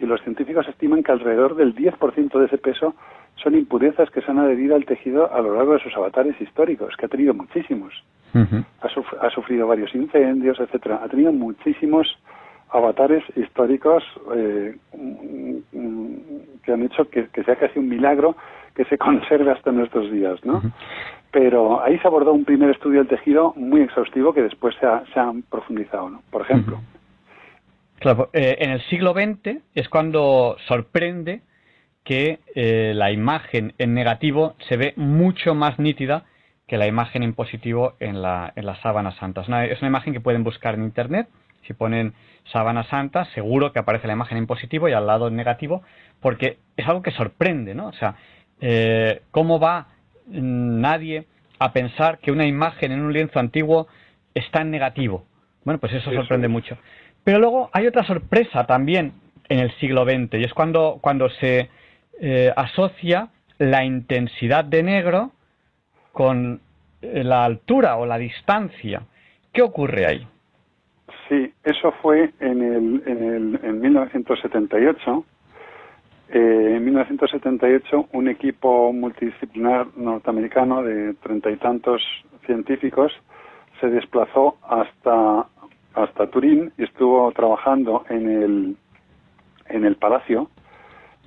[0.00, 2.94] y los científicos estiman que alrededor del 10% de ese peso
[3.42, 6.94] son impurezas que se han adherido al tejido a lo largo de sus avatares históricos,
[6.96, 7.92] que ha tenido muchísimos.
[8.34, 11.00] ha, sufrido varios incendios, etcétera.
[11.02, 12.06] Ha tenido muchísimos
[12.70, 14.02] avatares históricos
[14.34, 14.76] eh,
[16.64, 18.36] que han hecho que, sea casi un milagro
[18.74, 20.62] que se conserve hasta nuestros días, ¿no?
[21.30, 25.04] Pero ahí se abordó un primer estudio del tejido muy exhaustivo que después se ha,
[25.12, 26.22] se profundizado, ¿no?
[26.30, 26.78] Por ejemplo,
[27.98, 31.42] Claro, eh, en el siglo XX es cuando sorprende
[32.04, 36.24] que eh, la imagen en negativo se ve mucho más nítida
[36.66, 39.40] que la imagen en positivo en la, en la sábana santa.
[39.40, 41.28] Es una, imagen que pueden buscar en internet.
[41.66, 42.14] Si ponen
[42.52, 45.82] sábana santa, seguro que aparece la imagen en positivo y al lado en negativo,
[46.20, 47.88] porque es algo que sorprende, ¿no?
[47.88, 48.14] O sea,
[48.60, 49.88] eh, ¿cómo va
[50.28, 51.26] nadie
[51.58, 53.88] a pensar que una imagen en un lienzo antiguo
[54.34, 55.26] está en negativo.
[55.64, 56.78] Bueno, pues eso, sorprende mucho.
[57.26, 59.14] Pero luego hay otra sorpresa también
[59.48, 61.68] en el siglo XX y es cuando, cuando se
[62.20, 65.32] eh, asocia la intensidad de negro
[66.12, 66.60] con
[67.02, 69.02] eh, la altura o la distancia.
[69.52, 70.28] ¿Qué ocurre ahí?
[71.28, 75.24] Sí, eso fue en, el, en, el, en 1978.
[76.28, 82.02] Eh, en 1978 un equipo multidisciplinar norteamericano de treinta y tantos
[82.44, 83.12] científicos
[83.80, 85.48] se desplazó hasta,
[85.96, 88.76] hasta Turín y estuvo trabajando en el,
[89.68, 90.48] en el palacio,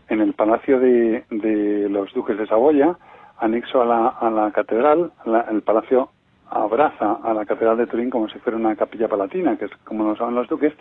[0.07, 2.97] en el palacio de, de los duques de Saboya,
[3.39, 5.11] anexo a la, a la catedral,
[5.51, 6.09] el palacio
[6.49, 10.03] abraza a la catedral de Turín como si fuera una capilla palatina, que es como
[10.03, 10.73] lo saben los duques,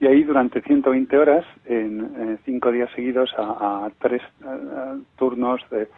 [0.00, 4.20] y ahí durante 120 horas, en, cinco días seguidos, a, tres
[5.16, 5.88] turnos de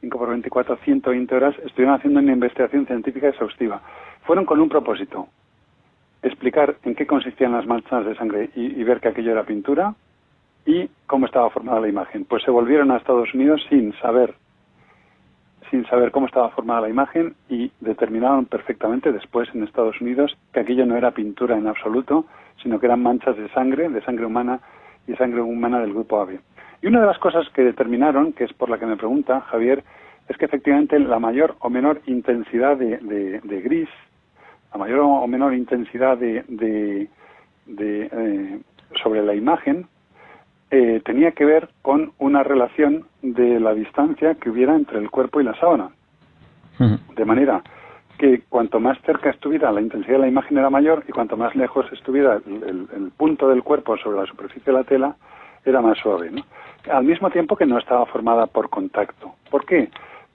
[0.00, 3.82] 5 por 24, 120 horas, estuvieron haciendo una investigación científica exhaustiva.
[4.22, 5.26] Fueron con un propósito,
[6.22, 9.94] explicar en qué consistían las manchas de sangre y, ver que aquello era pintura
[10.66, 12.24] y cómo estaba formada la imagen.
[12.24, 14.34] Pues se volvieron a Estados Unidos sin saber
[15.70, 20.60] sin saber cómo estaba formada la imagen y determinaron perfectamente después en Estados Unidos que
[20.60, 22.24] aquello no era pintura en absoluto,
[22.62, 24.60] sino que eran manchas de sangre, de sangre humana
[25.06, 26.38] y sangre humana del grupo AB.
[26.80, 29.84] Y una de las cosas que determinaron, que es por la que me pregunta Javier,
[30.28, 33.88] es que efectivamente la mayor o menor intensidad de, gris,
[34.72, 37.08] la mayor o menor intensidad de,
[37.66, 38.60] eh,
[39.02, 39.86] sobre la imagen
[40.70, 45.40] eh, tenía que ver con una relación de la distancia que hubiera entre el cuerpo
[45.40, 45.90] y la sábana.
[47.16, 47.62] De manera
[48.18, 51.54] que cuanto más cerca estuviera la intensidad de la imagen era mayor y cuanto más
[51.56, 55.16] lejos estuviera el, punto del cuerpo sobre la superficie de la tela
[55.64, 56.30] era más suave.
[56.90, 59.34] Al mismo tiempo que no estaba formada por contacto.
[59.50, 59.88] ¿Por qué?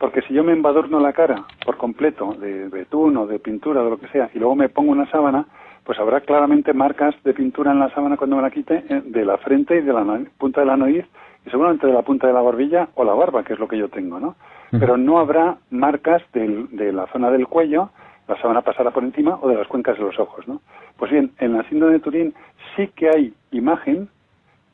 [0.03, 3.85] Porque si yo me embadurno la cara por completo de betún o de pintura o
[3.85, 5.45] de lo que sea y luego me pongo una sábana,
[5.85, 9.23] pues habrá claramente marcas de pintura en la sábana cuando me la quite eh, de
[9.23, 10.03] la frente y de la
[10.37, 11.05] punta de la nariz
[11.45, 13.77] y seguramente de la punta de la barbilla o la barba, que es lo que
[13.77, 14.35] yo tengo, ¿no?
[14.71, 17.91] Pero no habrá marcas de la zona del cuello,
[18.27, 20.59] la sábana pasará por encima o de las cuencas de los ojos, ¿no?
[20.97, 22.33] Pues bien, en la síndrome de Turín
[22.75, 24.09] sí que hay imagen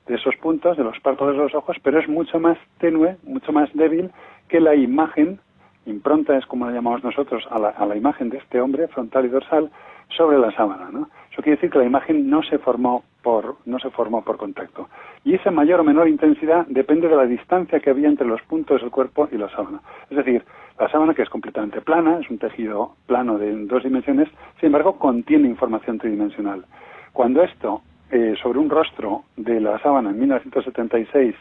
[0.08, 3.54] de esos puntos, de los párpados de los ojos, pero es mucho más tenue, mucho
[3.54, 4.10] más débil
[4.50, 5.40] que la imagen,
[5.86, 9.26] impronta es como la llamamos nosotros, a la, a la imagen de este hombre, frontal
[9.26, 9.72] y dorsal,
[10.10, 11.10] sobre la sábana, ¿no?
[11.32, 14.90] Eso quiere decir que la imagen no se formó por no se formó por contacto.
[15.24, 18.82] Y esa mayor o menor intensidad depende de la distancia que había entre los puntos
[18.82, 19.82] del cuerpo y la sábana.
[20.10, 20.44] Es decir,
[20.80, 24.98] la sábana que es completamente plana, es un tejido plano de dos dimensiones, sin embargo
[24.98, 26.66] contiene información tridimensional.
[27.14, 27.82] Cuando esto
[28.12, 31.36] eh, sobre un rostro de la sábana en 1976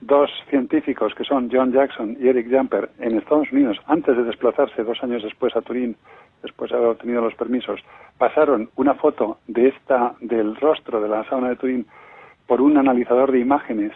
[0.00, 4.82] dos científicos que son John Jackson y Eric Jumper en Estados Unidos, antes de desplazarse
[4.82, 5.96] dos años después a Turín
[6.42, 7.80] después de haber obtenido los permisos,
[8.16, 11.86] pasaron una foto de esta, del rostro de la sábana de Turín
[12.46, 13.92] por un analizador de imágenes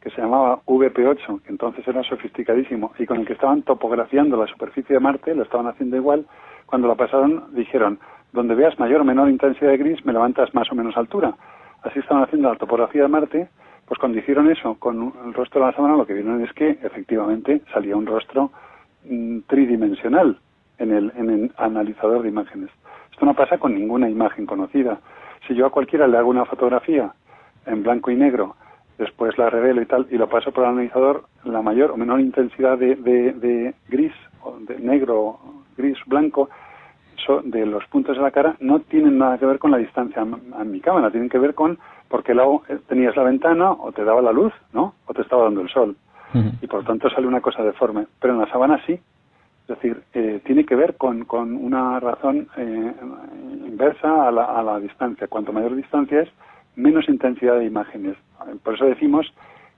[0.00, 4.48] que se llamaba VP8, que entonces era sofisticadísimo, y con el que estaban topografiando la
[4.48, 6.26] superficie de Marte, lo estaban haciendo igual,
[6.66, 8.00] cuando la pasaron dijeron,
[8.32, 11.34] donde veas mayor o menor intensidad de gris, me levantas más o menos altura.
[11.82, 13.48] Así estaban haciendo la topografía de Marte,
[13.86, 16.78] pues cuando hicieron eso con el rostro de la sábana, lo que vieron es que
[16.82, 18.50] efectivamente salía un rostro
[19.08, 20.38] mm, tridimensional,
[20.78, 22.70] en el, en el analizador de imágenes.
[23.10, 24.98] Esto no pasa con ninguna imagen conocida.
[25.46, 27.12] Si yo a cualquiera le hago una fotografía
[27.66, 28.56] en blanco y negro,
[28.98, 32.20] después la revelo y tal, y lo paso por el analizador, la mayor o menor
[32.20, 35.38] intensidad de, de, gris, o de negro,
[35.76, 36.50] gris, blanco,
[37.44, 40.64] de los puntos de la cara no tienen nada que ver con la distancia a,
[40.64, 41.78] mi cámara, tienen que ver con
[42.12, 44.94] porque eh, tenías la ventana o te daba la luz, ¿no?
[45.06, 45.96] O te estaba dando el sol.
[46.60, 48.06] Y por tanto sale una cosa deforme.
[48.20, 52.48] Pero en la sábana sí, es decir, eh, tiene que ver con, con una razón
[52.58, 52.92] eh,
[53.66, 55.26] inversa a la, a la distancia.
[55.26, 56.28] Cuanto mayor distancia es,
[56.76, 58.16] menos intensidad de imágenes.
[58.62, 59.32] Por eso decimos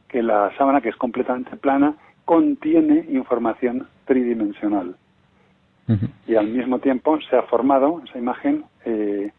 [0.08, 1.94] que la sábana, que es completamente plana,
[2.24, 4.96] contiene información tridimensional.
[6.26, 9.30] Y al mismo tiempo se ha formado, esa imagen eh,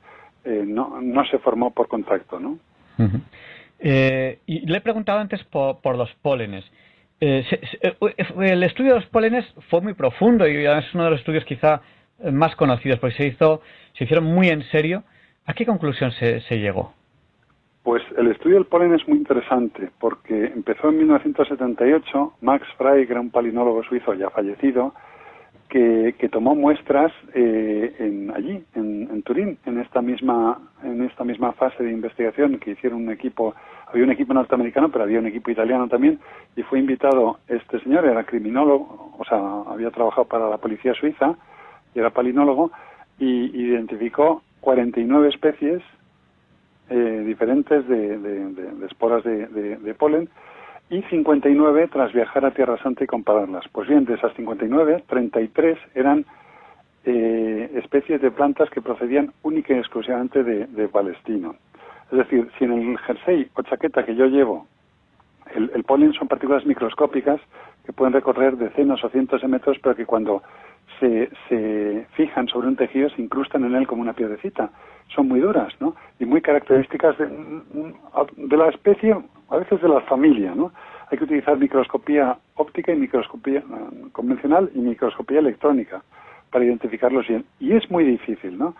[0.45, 2.39] no, no se formó por contacto.
[2.39, 2.57] ¿no?
[3.79, 6.65] Y le he preguntado antes por, por los pólenes.
[7.21, 7.45] Eh,
[7.81, 11.45] eh, el estudio de los pólenes fue muy profundo y es uno de los estudios
[11.45, 11.81] quizá
[12.31, 13.61] más conocidos porque se hizo,
[13.93, 15.03] se hicieron muy en serio.
[15.45, 16.93] ¿A qué conclusión se, llegó?
[17.83, 22.33] Pues el estudio del polen es muy interesante porque empezó en 1978.
[22.41, 24.93] Max Frey, gran palinólogo suizo ya fallecido,
[25.75, 31.51] que, tomó muestras eh, en, allí, en, en, Turín, en esta misma en esta misma
[31.51, 33.53] fase de investigación que hicieron un equipo
[33.87, 36.19] había un equipo norteamericano, pero había un equipo italiano también,
[36.55, 39.37] y fue invitado este señor, era criminólogo, o sea,
[39.71, 41.35] había trabajado para la policía suiza,
[41.93, 42.71] y era palinólogo,
[43.19, 45.83] y identificó 49 especies
[46.89, 50.29] eh, diferentes de, de, esporas de, polen
[50.89, 53.65] y 59 tras viajar a Tierra Santa y compararlas.
[53.71, 56.25] Pues bien, de esas 59, 33 eran
[57.05, 61.55] eh, especies de plantas que procedían única y exclusivamente de, Palestino.
[62.11, 64.67] Es decir, si en el jersey o chaqueta que yo llevo
[65.53, 67.39] el, polen son partículas microscópicas
[67.85, 70.41] que pueden recorrer decenas o cientos de metros, pero que cuando
[70.99, 71.29] se,
[72.13, 74.71] fijan sobre un tejido se incrustan en él como una piedrecita.
[75.13, 75.95] Son muy duras, ¿no?
[76.19, 79.15] Y muy características de la especie,
[79.49, 80.71] a veces de la familia, ¿no?
[81.11, 86.01] Hay que utilizar microscopía óptica y microscopía eh, convencional y microscopía electrónica
[86.51, 87.45] para identificarlos bien.
[87.59, 88.75] Y es muy difícil, ¿no?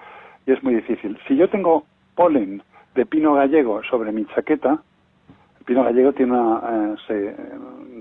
[0.46, 1.18] Y es muy difícil.
[1.28, 1.86] Si yo tengo
[2.16, 2.64] polen
[2.96, 4.80] de pino gallego sobre mi chaqueta,
[5.60, 7.36] el pino gallego tiene una, eh, se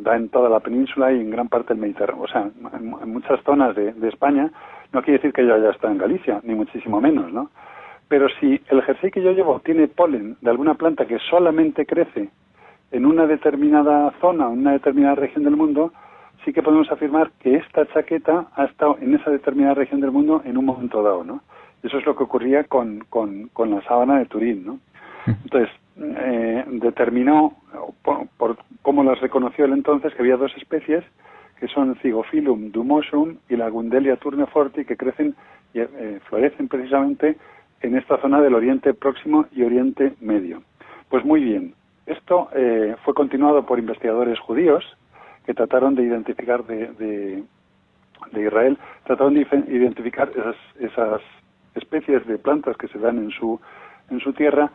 [0.03, 3.43] da en toda la península y en gran parte del Mediterráneo, o sea, en, muchas
[3.43, 4.51] zonas de, España,
[4.93, 7.51] no quiere decir que yo haya estado en Galicia, ni muchísimo menos, ¿no?
[8.09, 12.29] Pero si el jersey que yo llevo tiene polen de alguna planta que solamente crece
[12.95, 15.93] en una determinada zona, en una determinada región del mundo,
[16.45, 20.43] sí que podemos afirmar que esta chaqueta ha estado en esa determinada región del mundo
[20.45, 21.43] en un momento dado, ¿no?
[21.83, 24.79] Eso es lo que ocurría con, con, con la sábana de Turín, ¿no?
[25.27, 27.57] Entonces, eh, determinó,
[28.03, 31.05] por, cómo las reconoció él entonces, que había dos especies,
[31.59, 35.35] que son Zygophyllum dumosum y la Gundelia turneforti, que crecen
[35.73, 37.37] y eh, florecen precisamente
[37.81, 40.63] en esta zona del Oriente Próximo y Oriente Medio.
[41.09, 41.75] Pues muy bien,
[42.07, 44.85] esto eh, fue continuado por investigadores judíos
[45.47, 46.89] que trataron de identificar de,
[48.33, 51.21] de, Israel, trataron de identificar esas, esas
[51.75, 53.61] especies de plantas que se dan en su,
[54.11, 54.71] en su tierra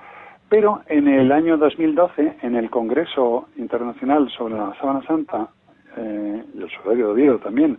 [0.49, 5.47] pero en el año 2012, en el Congreso Internacional sobre la Sábana Santa
[5.95, 7.77] eh, y el Sudario de Oviedo también,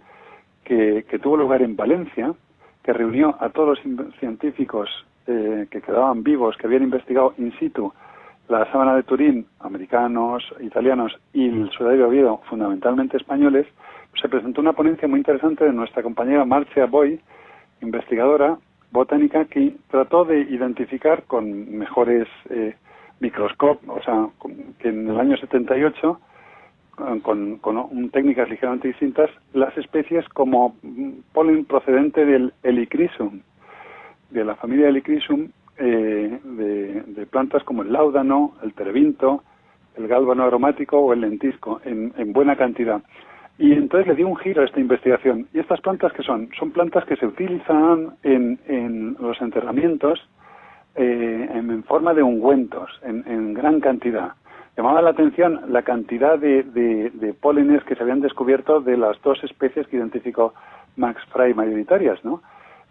[0.65, 2.33] que, tuvo lugar en Valencia,
[2.85, 4.89] que reunió a todos los científicos
[5.27, 7.93] eh, que quedaban vivos, que habían investigado in situ
[8.51, 13.67] la sábana de Turín, americanos, italianos y el Sudario Oviedo, fundamentalmente españoles,
[14.21, 17.21] se presentó una ponencia muy interesante de nuestra compañera Marcia Boy,
[17.81, 18.59] investigadora,
[18.91, 22.75] botánica que trató de identificar con mejores eh,
[23.21, 24.29] microscopios, o sea,
[24.81, 26.21] que en el año 78,
[27.23, 30.75] con, con técnicas ligeramente distintas, las especies como
[31.33, 33.43] polen procedente del Helichrysum,
[34.31, 35.51] de la familia Helichrysum,
[35.81, 39.43] eh, de, de, plantas como el láudano, el terebinto,
[39.97, 43.03] el gálbano aromático o el lentisco, en, en buena cantidad.
[43.59, 45.47] Y entonces le di un giro a esta investigación.
[45.53, 46.49] ¿Y estas plantas qué son?
[46.59, 50.19] Son plantas que se utilizan en, en los enterramientos
[50.95, 54.33] eh, en, forma de ungüentos, en, gran cantidad.
[54.77, 59.43] Llamaba la atención la cantidad de, de, pólenes que se habían descubierto de las dos
[59.45, 60.55] especies que identificó
[60.97, 62.43] Max Fry mayoritarias, ¿no?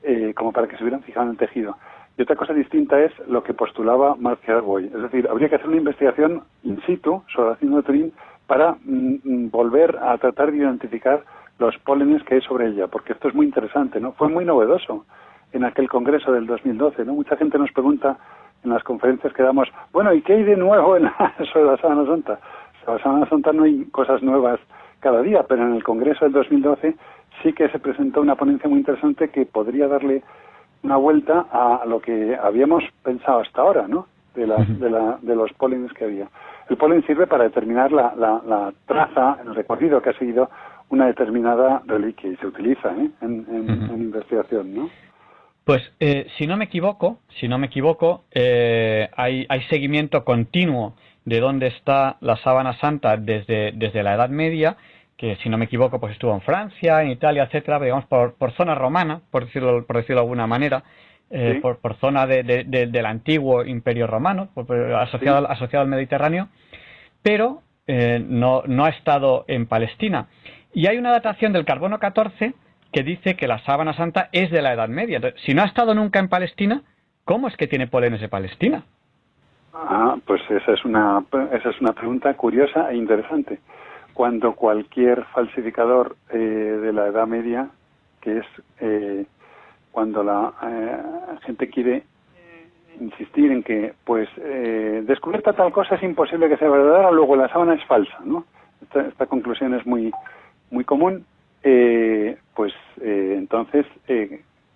[0.03, 1.77] Eh, como para que se hubieran fijado en el tejido.
[2.19, 4.87] Y otra cosa distinta es lo que postulaba Marcia Boy.
[4.87, 8.11] Es decir, habría que hacer una investigación in situ sobre la Turín
[8.45, 11.23] para mm, mm, volver a tratar de identificar
[11.59, 14.11] los pólenes que hay sobre ella, porque esto es muy interesante, ¿no?
[14.11, 15.05] Fue muy novedoso
[15.53, 17.13] en aquel congreso del 2012, ¿no?
[17.13, 18.17] Mucha gente nos pregunta
[18.65, 21.77] en las conferencias que damos, bueno, ¿y qué hay de nuevo en la, sobre la
[21.77, 22.37] Sábana Santa?
[22.83, 24.59] Sobre la Sábana Santa no hay cosas nuevas
[24.99, 26.97] cada día, pero en el congreso del 2012
[27.41, 30.21] sí que se presentó una ponencia muy interesante que podría darle
[30.83, 34.07] una vuelta a lo que habíamos pensado hasta ahora, ¿no?
[34.35, 36.29] De, de, la, de los pólenes que había.
[36.69, 40.49] El polen sirve para determinar la, la, traza, el recorrido que ha seguido
[40.89, 43.09] una determinada reliquia y se utiliza ¿eh?
[43.21, 44.89] en, investigación, ¿no?
[45.65, 50.95] Pues eh, si no me equivoco, si no me equivoco, eh, hay, hay, seguimiento continuo
[51.25, 54.77] de dónde está la sábana santa desde, desde la Edad Media,
[55.19, 58.53] que si no me equivoco, pues estuvo en Francia, en Italia, etcétera, digamos por, por
[58.53, 60.83] zona romana, por decirlo, por decirlo de alguna manera,
[61.29, 64.47] eh, por, por, zona de, del antiguo Imperio Romano,
[64.97, 66.47] asociado, asociado al Mediterráneo,
[67.21, 70.27] pero eh, no, no ha estado en Palestina.
[70.73, 72.53] Y hay una datación del carbono 14
[72.93, 75.19] que dice que la sábana santa es de la Edad Media.
[75.45, 76.83] si no ha estado nunca en Palestina,
[77.25, 78.85] ¿cómo es que tiene polenes de Palestina?
[79.73, 83.59] Ah, pues esa es una, esa es una pregunta curiosa e interesante.
[84.19, 87.69] Cuando cualquier falsificador eh, de la Edad Media,
[88.19, 89.25] que es
[89.93, 90.97] cuando la eh,
[91.45, 92.03] gente quiere
[92.99, 97.47] insistir en que, pues, eh, descubierta tal cosa es imposible que sea verdadera, luego la
[97.47, 98.43] sábana es falsa, ¿no?
[98.93, 100.11] Esta, conclusión es muy,
[100.69, 101.25] muy común,
[101.63, 103.85] eh, pues eh, entonces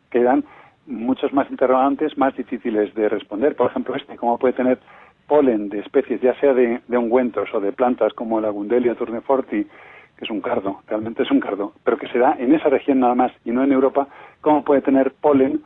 [0.10, 0.46] quedan
[0.86, 3.58] muchos más interrogantes más difíciles de responder.
[3.58, 4.80] Por ejemplo, este, ¿cómo puede tener
[5.28, 10.26] polen de especies, ya sea de, ungüentos o de plantas como la Gundelia turneforti, que
[10.26, 13.16] es un cardo, realmente es un cardo, pero que se da en esa región nada
[13.16, 14.08] más y no en Europa,
[14.42, 15.62] ¿cómo puede tener polen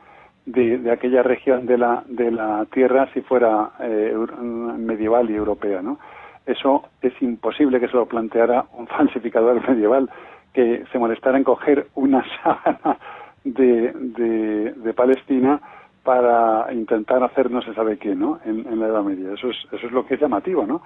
[0.46, 5.98] de, aquella región de la, de la Tierra si fuera eh, medieval y europea, ¿no?
[6.46, 10.08] Eso es imposible que se lo planteara un falsificador medieval
[10.54, 12.98] que se molestara en coger una sábana
[13.44, 15.60] de, de, Palestina
[16.08, 18.40] para intentar hacer no se sabe qué, ¿no?
[18.46, 19.34] En, la Edad Media.
[19.34, 20.80] Eso es, eso es lo que es llamativo, ¿no?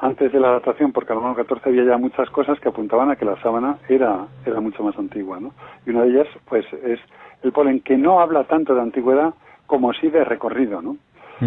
[0.00, 3.24] antes de la adaptación por carbono 14 había ya muchas cosas que apuntaban a que
[3.24, 5.54] la sábana era, era mucho más antigua, ¿no?
[5.86, 6.98] Y una de ellas, pues, es
[7.42, 9.32] el polen que no habla tanto de antigüedad
[9.66, 10.96] como sí de recorrido, ¿no?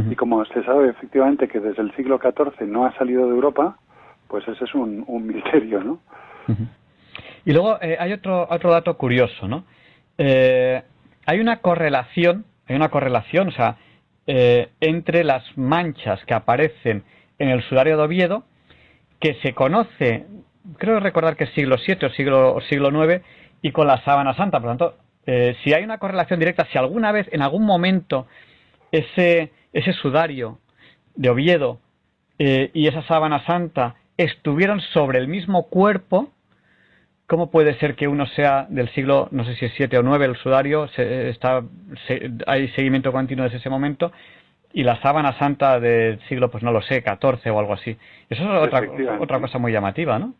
[0.10, 3.78] Y como se sabe efectivamente que desde el siglo XIV no ha salido de Europa,
[4.30, 6.00] pues ese es un, misterio, ¿no?
[7.44, 9.66] Y luego eh, hay otro, otro dato curioso, ¿no?
[10.18, 10.82] Eh,
[11.26, 13.78] hay una correlación, hay una correlación, o sea,
[14.28, 17.04] eh, entre las manchas que aparecen
[17.38, 18.44] en el sudario de Oviedo,
[19.20, 20.26] que se conoce,
[20.78, 23.24] creo recordar que es siglo VII o siglo, siglo IX,
[23.62, 24.60] y con la sábana santa.
[24.60, 28.28] Por lo tanto, eh, si hay una correlación directa, si alguna vez, en algún momento,
[28.92, 30.60] ese, ese sudario
[31.16, 31.80] de Oviedo
[32.38, 36.32] eh, y esa sábana santa estuvieron sobre el mismo cuerpo,
[37.28, 40.26] ¿cómo puede ser que uno sea del siglo, no sé si es 7 o 9
[40.26, 41.64] el sudario, está,
[42.48, 44.12] hay seguimiento continuo desde ese momento,
[44.74, 47.98] y la sábana santa del siglo, pues no lo sé, 14 o algo así.
[48.30, 48.82] Eso es otra,
[49.20, 50.34] otra cosa muy llamativa, ¿no?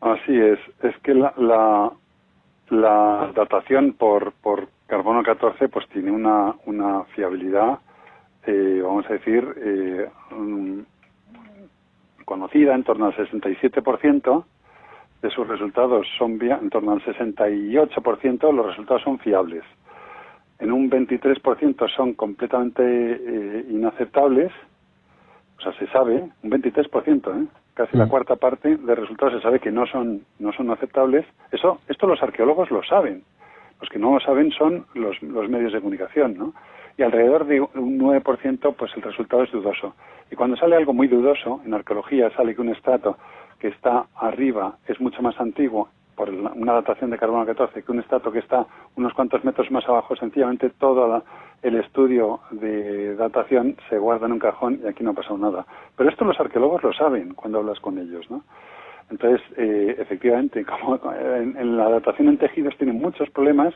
[0.00, 1.34] Así es, es que la,
[2.70, 7.80] la, datación por, por carbono 14 pues tiene una, una fiabilidad,
[8.46, 10.08] eh, vamos a decir, eh,
[12.24, 14.44] conocida en torno al 67%,
[15.22, 19.64] de sus resultados son en torno al 68% los resultados son fiables
[20.60, 24.52] en un 23% son completamente eh, inaceptables,
[25.58, 27.46] o sea, se sabe, un 23%, ¿eh?
[27.74, 28.08] casi la mm.
[28.08, 31.24] cuarta parte de resultados se sabe que no son, no son aceptables.
[31.50, 33.22] Eso, esto los arqueólogos lo saben.
[33.80, 36.52] Los que no lo saben son los, los medios de comunicación, ¿no?
[36.98, 39.94] Y alrededor de un 9%, pues el resultado es dudoso.
[40.30, 43.16] Y cuando sale algo muy dudoso, en arqueología sale que un estrato
[43.60, 48.00] que está arriba es mucho más antiguo por una datación de carbono 14 que un
[48.00, 51.22] estrato que está unos cuantos metros más abajo, sencillamente todo
[51.62, 55.64] el estudio de datación se guarda en un cajón y aquí no ha pasado nada.
[55.96, 58.42] Pero esto los arqueólogos lo saben cuando hablas con ellos, ¿no?
[59.10, 63.74] Entonces, eh, efectivamente, como en, la datación en tejidos tienen muchos problemas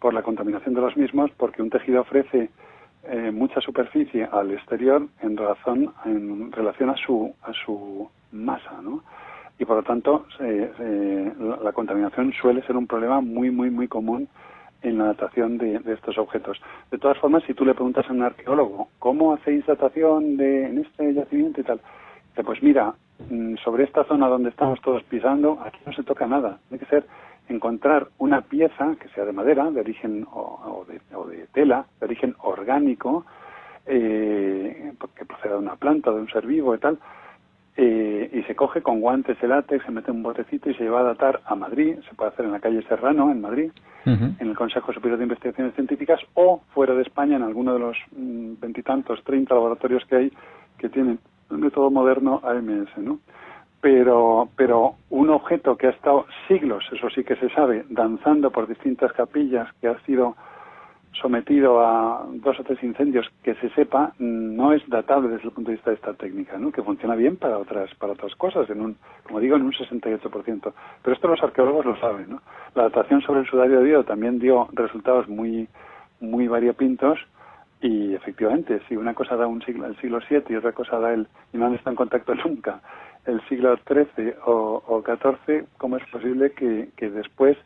[0.00, 2.50] por la contaminación de los mismos, porque un tejido ofrece
[3.04, 9.02] eh, mucha superficie al exterior en razón, en relación a su, a su masa, ¿no?
[9.58, 14.28] y por lo tanto la, contaminación suele ser un problema muy, muy, muy común
[14.82, 16.60] en la datación de, estos objetos.
[16.90, 20.78] De todas formas, si tú le preguntas a un arqueólogo, ¿cómo hacéis datación de, en
[20.78, 21.80] este yacimiento y tal?
[22.46, 22.94] pues mira,
[23.30, 26.60] mm, sobre esta zona donde estamos todos pisando, aquí no se toca nada.
[26.68, 27.04] Tiene que ser
[27.48, 33.26] encontrar una pieza que sea de madera, de origen o, de, tela, de origen orgánico,
[33.86, 37.00] eh, que proceda de una planta, de un ser vivo y tal,
[37.80, 40.98] eh, y se coge con guantes de látex, se mete un botecito y se lleva
[40.98, 43.70] a datar a Madrid, se puede hacer en la calle Serrano, en Madrid,
[44.04, 47.96] en el Consejo Superior de Investigaciones Científicas, o fuera de España, en alguno de los
[48.16, 50.32] mm, veintitantos, treinta laboratorios que hay
[50.76, 51.20] que tienen
[51.52, 53.20] el método moderno AMS, ¿no?
[53.80, 58.66] Pero, pero un objeto que ha estado siglos, eso sí que se sabe, danzando por
[58.66, 60.34] distintas capillas, que ha sido
[61.12, 65.70] sometido a dos o tres incendios que se sepa no es datable desde el punto
[65.70, 66.70] de vista de esta técnica, ¿no?
[66.70, 70.72] que funciona bien para otras para otras cosas, en un, como digo, en un 68%.
[71.02, 72.30] Pero esto los arqueólogos lo saben.
[72.30, 72.42] ¿no?
[72.74, 75.68] La datación sobre el sudario de Oviedo también dio resultados muy,
[76.20, 77.18] muy variopintos
[77.80, 81.12] y efectivamente, si una cosa da un siglo, el siglo VII y otra cosa da
[81.12, 82.80] el, y no han estado en contacto nunca,
[83.24, 87.56] el siglo XIII o, o XIV, ¿cómo es posible que, que después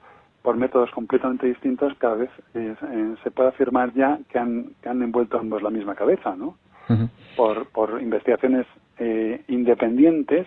[0.43, 2.74] por métodos completamente distintos, cada vez eh,
[3.22, 6.57] se puede afirmar ya que han, que han envuelto ambos la misma cabeza, ¿no?
[7.36, 8.66] por, por investigaciones
[8.99, 10.47] eh, independientes,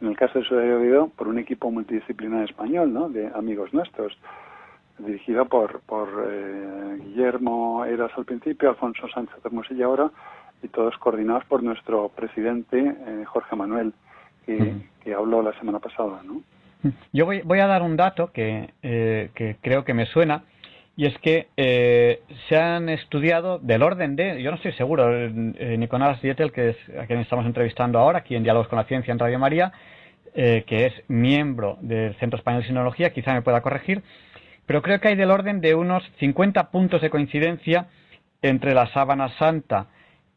[0.00, 3.08] en el caso de su debido por un equipo multidisciplinar español, ¿no?
[3.08, 4.18] De amigos nuestros,
[4.98, 10.10] dirigido por, por eh, Guillermo Eras al principio, Alfonso Sánchez Hermosilla ahora,
[10.62, 13.92] y todos coordinados por nuestro presidente Jorge Manuel,
[14.46, 16.40] que, que habló la semana pasada, ¿no?
[17.12, 20.44] Yo voy, a dar un dato que, eh, que, creo que me suena,
[20.96, 25.76] y es que eh, se han estudiado del orden de, yo no estoy seguro, eh,
[25.76, 29.10] Nicolás Dietel, que es a quien estamos entrevistando ahora, aquí en Diálogos con la Ciencia
[29.10, 29.72] en Radio María,
[30.34, 34.02] eh, que es miembro del Centro Español de Sinología, quizá me pueda corregir,
[34.66, 37.88] pero creo que hay del orden de unos 50 puntos de coincidencia
[38.40, 39.86] entre la sábana santa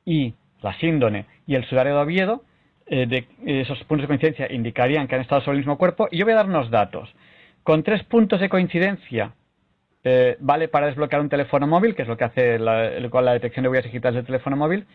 [0.05, 2.43] y la síndone y el sudario de Oviedo,
[2.89, 3.27] eh, de
[3.61, 6.07] esos puntos de coincidencia indicarían que han estado sobre el mismo cuerpo.
[6.11, 7.13] Y yo voy a dar unos datos.
[7.63, 9.33] Con tres puntos de coincidencia
[10.03, 13.63] eh, vale para desbloquear un teléfono móvil, que es lo que hace la, la detección
[13.63, 14.85] de huellas digitales del teléfono móvil.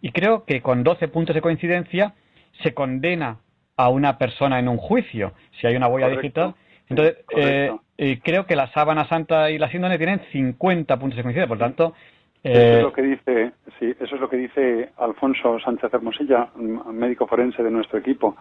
[0.00, 2.14] Y creo que con 12 puntos de coincidencia
[2.62, 3.38] se condena
[3.76, 6.56] a una persona en un juicio si hay una huella digital.
[6.88, 11.48] Entonces, eh, creo que la sábana santa y la síndrome tienen 50 puntos de coincidencia,
[11.48, 11.94] por tanto,
[12.42, 16.48] eso es eh, lo que dice, sí, eso es lo que dice Alfonso Sánchez Hermosilla,
[16.56, 18.36] médico forense de nuestro equipo,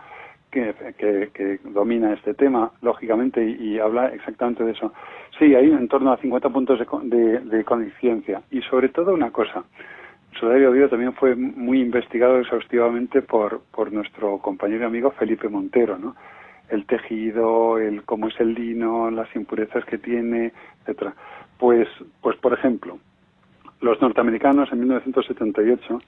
[0.52, 4.94] que, que, domina este tema, lógicamente, y, habla exactamente de eso.
[5.38, 8.42] Sí, hay en torno a 50 puntos de, de, coincidencia.
[8.52, 9.64] Y sobre todo una cosa,
[10.40, 15.98] sudario Oviedo también fue muy investigado exhaustivamente por, por nuestro compañero y amigo Felipe Montero,
[15.98, 16.16] ¿no?
[16.70, 21.14] El tejido, el cómo es el lino, las impurezas que tiene, etcétera.
[21.58, 21.88] Pues,
[22.22, 23.00] pues por ejemplo,
[23.82, 26.02] los norteamericanos en 1978,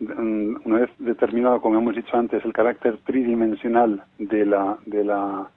[0.00, 5.48] mm, una vez determinado, como hemos dicho antes, el carácter tridimensional de la, de la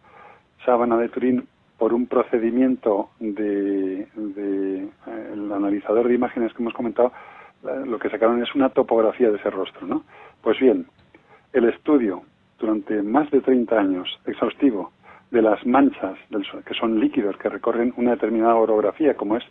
[0.65, 6.73] sábana de Turín por un procedimiento de, de eh, el analizador de imágenes que hemos
[6.73, 7.11] comentado,
[7.85, 10.03] lo que sacaron es una topografía de ese rostro, ¿no?
[10.41, 10.85] Pues bien,
[11.51, 12.21] el estudio
[12.59, 14.91] durante más de 30 años exhaustivo
[15.31, 19.43] de las manchas del, que son líquidos que recorren una determinada orografía, como es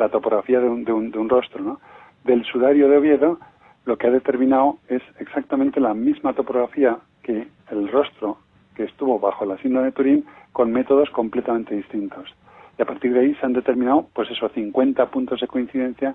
[0.00, 1.80] la topografía de un, de un, de un rostro, ¿no?
[2.24, 3.38] Del sudario de Oviedo,
[3.84, 8.38] lo que ha determinado es exactamente la misma topografía que el rostro
[8.74, 12.34] que estuvo bajo la síndrome de Turín con métodos completamente distintos.
[12.78, 16.14] Y a partir de ahí se han determinado, pues esos 50 puntos de coincidencia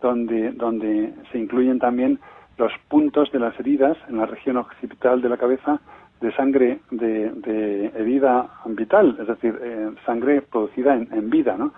[0.00, 2.20] donde, donde se incluyen también
[2.58, 5.80] los puntos de las heridas en la región occipital de la cabeza
[6.20, 11.72] de sangre de, de herida vital, es decir, eh, sangre producida en, en vida, ¿no?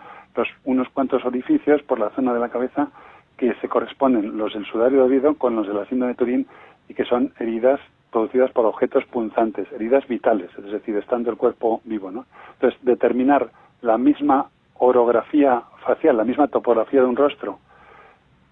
[0.65, 2.89] Unos cuantos orificios por la zona de la cabeza
[3.37, 6.47] que se corresponden los del sudario de Oviedo con los de la síndrome de Turín
[6.89, 7.81] y que son heridas
[8.11, 12.27] producidas por objetos punzantes, heridas vitales, es decir, estando el cuerpo vivo, ¿no?
[12.55, 13.51] Entonces, determinar
[13.83, 14.47] la misma
[14.79, 17.59] orografía facial, la misma topografía de un rostro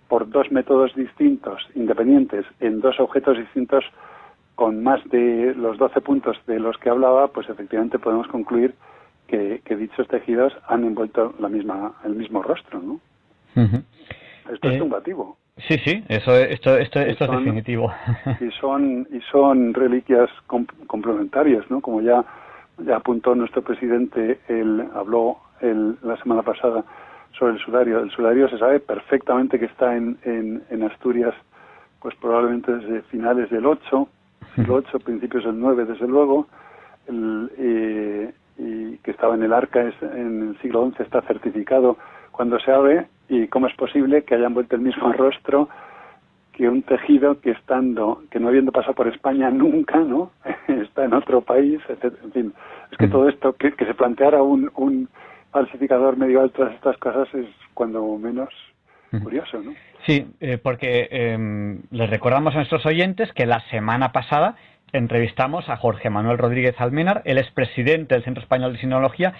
[0.08, 3.84] por dos métodos distintos, independientes, en dos objetos distintos,
[4.54, 8.74] con más de los 12 puntos de los que hablaba, pues efectivamente podemos concluir
[9.26, 13.00] que, dichos tejidos han envuelto la misma, el mismo rostro, ¿no?
[14.52, 15.36] Esto es eh, tumbativo.
[15.56, 17.90] Sí, sí, eso, esto, esto, esto es definitivo.
[18.40, 20.28] y son y son reliquias
[20.86, 21.80] complementarias, ¿no?
[21.80, 22.24] Como ya,
[22.78, 26.84] ya apuntó nuestro presidente, él habló el, la semana pasada
[27.38, 28.00] sobre el sudario.
[28.00, 31.34] El sudario se sabe perfectamente que está en, en, en Asturias,
[32.00, 34.08] pues probablemente desde finales del 8,
[34.54, 36.48] siglo 8, principios del 9, desde luego.
[37.08, 41.96] El, eh, y que estaba en el arca en el siglo XI está certificado
[42.30, 45.68] cuando se abre y cómo es posible que hayan vuelto el mismo rostro
[46.52, 50.30] que un tejido que estando que no habiendo pasado por España nunca no
[50.68, 52.54] está en otro país en fin
[52.90, 55.08] es que todo esto que, se planteara un, un
[55.50, 58.48] falsificador medieval todas estas cosas es cuando menos
[59.22, 59.74] curioso no
[60.06, 64.56] sí eh, porque eh, les recordamos a nuestros oyentes que la semana pasada
[64.92, 69.34] entrevistamos a Jorge Manuel Rodríguez Almenar, el expresidente del Centro Español de Sinología.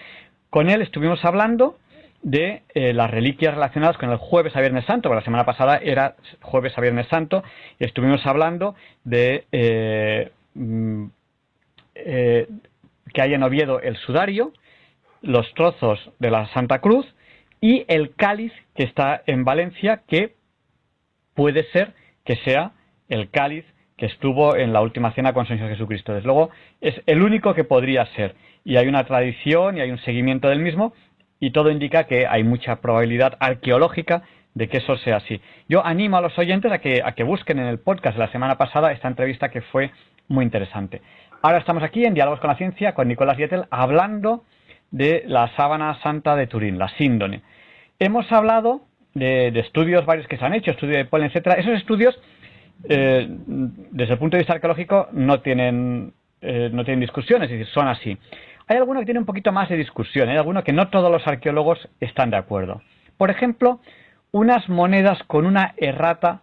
[0.51, 1.79] Con él estuvimos hablando
[2.23, 5.79] de eh, las reliquias relacionadas con el jueves a Viernes Santo, porque la semana pasada
[5.79, 7.43] era jueves a Viernes Santo,
[7.79, 8.75] y estuvimos hablando
[9.05, 11.07] de eh, mm,
[11.95, 12.49] eh,
[13.13, 14.53] que hay en Oviedo el sudario,
[15.23, 17.07] los trozos de la Santa Cruz
[17.61, 20.35] y el cáliz que está en Valencia, que
[21.35, 21.95] puede ser
[22.25, 22.73] que sea
[23.09, 23.65] el cáliz
[23.97, 26.13] que estuvo en la última cena con Señor Jesucristo.
[26.13, 28.35] Desde luego, es el único que podría ser.
[28.65, 30.93] Y hay una tradición y hay un seguimiento del mismo,
[31.41, 34.23] y todo indica que hay mucha probabilidad arqueológica
[34.55, 35.41] de que eso sea así.
[35.69, 38.33] Yo animo a los oyentes a que, a que busquen en el podcast de la
[38.33, 39.91] semana pasada esta entrevista que fue
[40.29, 41.03] muy interesante.
[41.43, 44.45] Ahora estamos aquí en Diálogos con la Ciencia con Nicolás Dietel hablando
[44.91, 47.43] de la sábana santa de Turín, la síndone.
[47.99, 48.83] Hemos hablado
[49.13, 51.57] de, de, estudios varios que se han hecho, estudios de polen, etcétera.
[51.57, 52.19] Esos estudios
[52.85, 57.67] eh, desde el punto de vista arqueológico no tienen, eh, no tienen discusión, es decir,
[57.67, 58.17] son así.
[58.69, 61.27] Hay alguno que tiene un poquito más de discusión, hay alguno que no todos los
[61.27, 62.83] arqueólogos están de acuerdo.
[63.17, 63.81] Por ejemplo,
[64.33, 66.43] unas monedas con una errata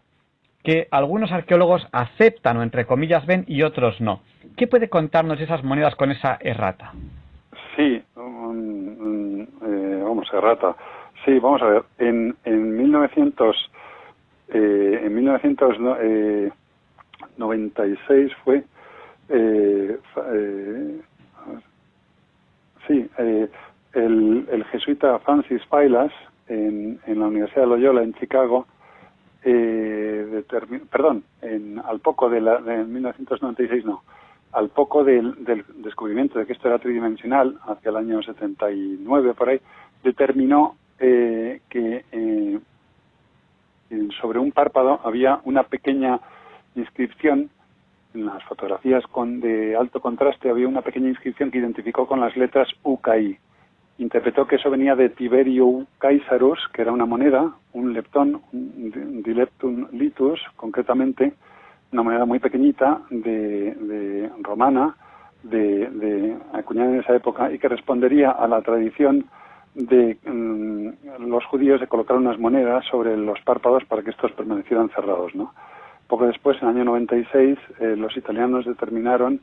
[0.64, 4.22] que algunos arqueólogos aceptan o entre comillas ven y otros no.
[4.56, 6.94] ¿Qué puede contarnos esas monedas con esa errata?
[7.76, 8.04] Sí, eh,
[10.04, 10.76] vamos, errata.
[11.26, 11.84] Sí, vamos a ver.
[12.00, 13.56] En, en 1900
[14.54, 16.51] eh, en 1996
[18.10, 18.64] eh, fue,
[19.30, 19.97] eh,
[20.34, 21.01] eh,
[22.88, 23.49] sí, el,
[24.51, 26.12] el, jesuita Francis Pailas
[26.47, 28.68] en, en, la Universidad de Loyola en Chicago
[30.89, 34.04] perdón, en, al poco de, la, de 1996 no,
[34.54, 35.36] al poco del,
[35.78, 39.60] descubrimiento de que esto era tridimensional, hacia el año 79 por ahí,
[40.04, 42.60] determinó eh, que eh,
[44.22, 46.20] sobre un párpado había una pequeña
[46.76, 47.50] inscripción
[48.14, 52.36] en las fotografías con, de alto contraste había una pequeña inscripción que identificó con las
[52.38, 53.38] letras UKI.
[54.00, 59.88] Interpretó que eso venía de Tiberio Caesarus, que era una moneda, un leptón, un dileptum
[59.92, 61.34] litus, concretamente,
[61.92, 64.96] una moneda muy pequeñita de, romana,
[65.44, 69.26] de, de, acuñada en esa época, y que respondería a la tradición
[69.76, 74.90] de mm, los judíos de colocar unas monedas sobre los párpados para que estos permanecieran
[74.90, 75.54] cerrados, ¿no?
[76.08, 79.40] Poco después, en el año 96, eh, los italianos determinaron,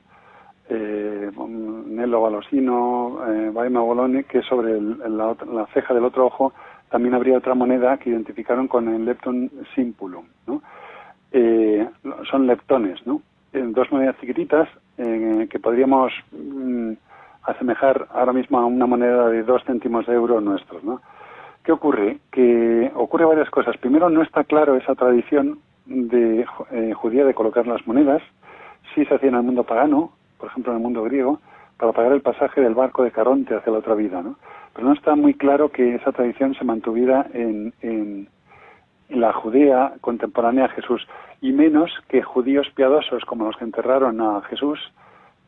[0.68, 5.34] eh, Nello Valosino, eh, Baima Bolone, que sobre la,
[5.74, 6.52] ceja del otro ojo
[6.90, 10.26] también habría otra moneda que identificaron con el lepton simpulum.
[10.46, 10.62] ¿no?
[11.32, 11.88] Eh,
[12.30, 13.20] son leptones, ¿no?
[13.52, 16.92] dos monedas chiquititas que podríamos mm,
[17.42, 20.84] asemejar ahora mismo a una moneda de dos céntimos de euro nuestros.
[20.84, 21.00] ¿no?
[21.64, 22.18] ¿Qué ocurre?
[22.30, 23.76] Que ocurre varias cosas.
[23.78, 28.22] Primero, no está claro esa tradición de eh, judía de colocar las monedas,
[28.94, 31.40] sí se hacía en el mundo pagano, por ejemplo en el mundo griego,
[31.76, 34.36] para pagar el pasaje del barco de Caronte hacia la otra vida, ¿no?
[34.72, 38.28] Pero no está muy claro que esa tradición se mantuviera en, en,
[39.08, 41.04] la Judea contemporánea a Jesús,
[41.40, 44.78] y menos que judíos piadosos como los que enterraron a Jesús,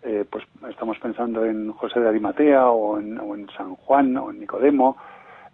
[0.02, 4.30] eh, pues estamos pensando en José de Arimatea o en, o en San Juan o
[4.30, 4.96] en Nicodemo,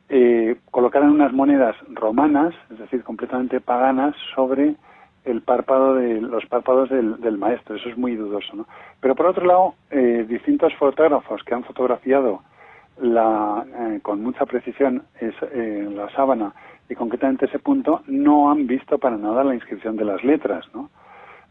[0.09, 4.77] eh, colocaran unas monedas romanas, es decir, completamente paganas, sobre
[5.25, 7.77] el párpado de los párpados del, maestro.
[7.77, 8.67] Eso es muy dudoso, ¿no?
[9.01, 12.43] Pero por otro lado, eh, distintos fotógrafos que han fotografiado
[13.01, 16.55] la, eh, con mucha precisión es, eh, la sábana
[16.89, 20.91] y concretamente ese punto no han visto para nada la inscripción de las letras, ¿no?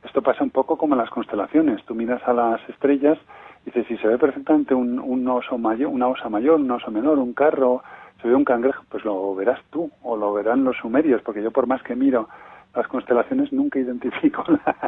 [0.04, 1.84] Esto pasa un poco como en las constelaciones.
[1.86, 3.18] Tú miras a las estrellas
[3.64, 6.92] y dices, si se ve perfectamente un, un oso mayor, una osa mayor, un oso
[6.92, 7.84] menor, un carro,
[8.22, 11.52] se ve un cangrejo, pues lo verás tú o lo verán los sumerios, porque yo
[11.52, 12.28] por más que miro
[12.76, 14.44] las constelaciones nunca identifico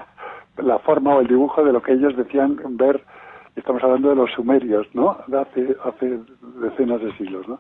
[0.57, 3.03] la, forma o el dibujo de lo que ellos decían ver.
[3.55, 5.17] Estamos hablando de los sumerios, ¿no?
[5.27, 6.19] De hace, hace
[6.61, 7.59] decenas de siglos, ¿no?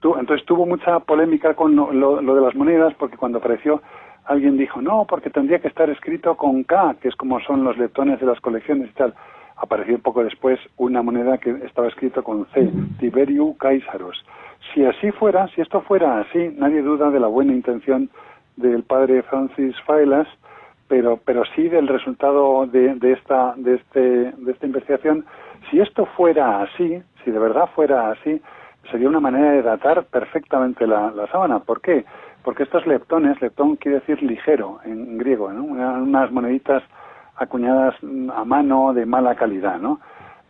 [0.00, 3.82] Tú, entonces tuvo mucha polémica con lo, de las monedas, porque cuando apareció
[4.24, 7.76] alguien dijo, no, porque tendría que estar escrito con K, que es como son los
[7.78, 9.14] leptones de las colecciones y tal.
[9.56, 14.24] Apareció poco después una moneda que estaba escrito con C, Tiberiu Caesarus.
[14.72, 18.08] Si así fuera, si esto fuera así, nadie duda de la buena intención
[18.56, 20.28] del padre Francis Failas,
[20.88, 25.24] pero, pero sí del resultado de, de, esta, de, este, de esta investigación.
[25.70, 28.40] Si esto fuera así, si de verdad fuera así,
[28.90, 31.60] sería una manera de datar perfectamente la, la sábana.
[31.60, 32.04] ¿Por qué?
[32.42, 35.64] Porque estos leptones, leptón quiere decir ligero en griego, ¿no?
[35.64, 36.82] unas moneditas
[37.36, 37.94] acuñadas
[38.34, 40.00] a mano de mala calidad, ¿no?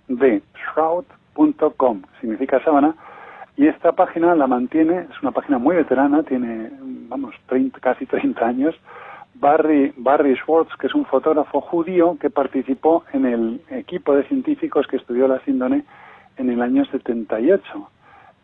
[0.09, 2.95] de shroud.com, significa sábana,
[3.57, 6.71] y esta página la mantiene, es una página muy veterana, tiene
[7.09, 8.75] vamos, 30, casi 30 años,
[9.35, 14.87] Barry, Barry Schwartz, que es un fotógrafo judío que participó en el equipo de científicos
[14.87, 15.85] que estudió la síndrome
[16.37, 17.91] en el año 78.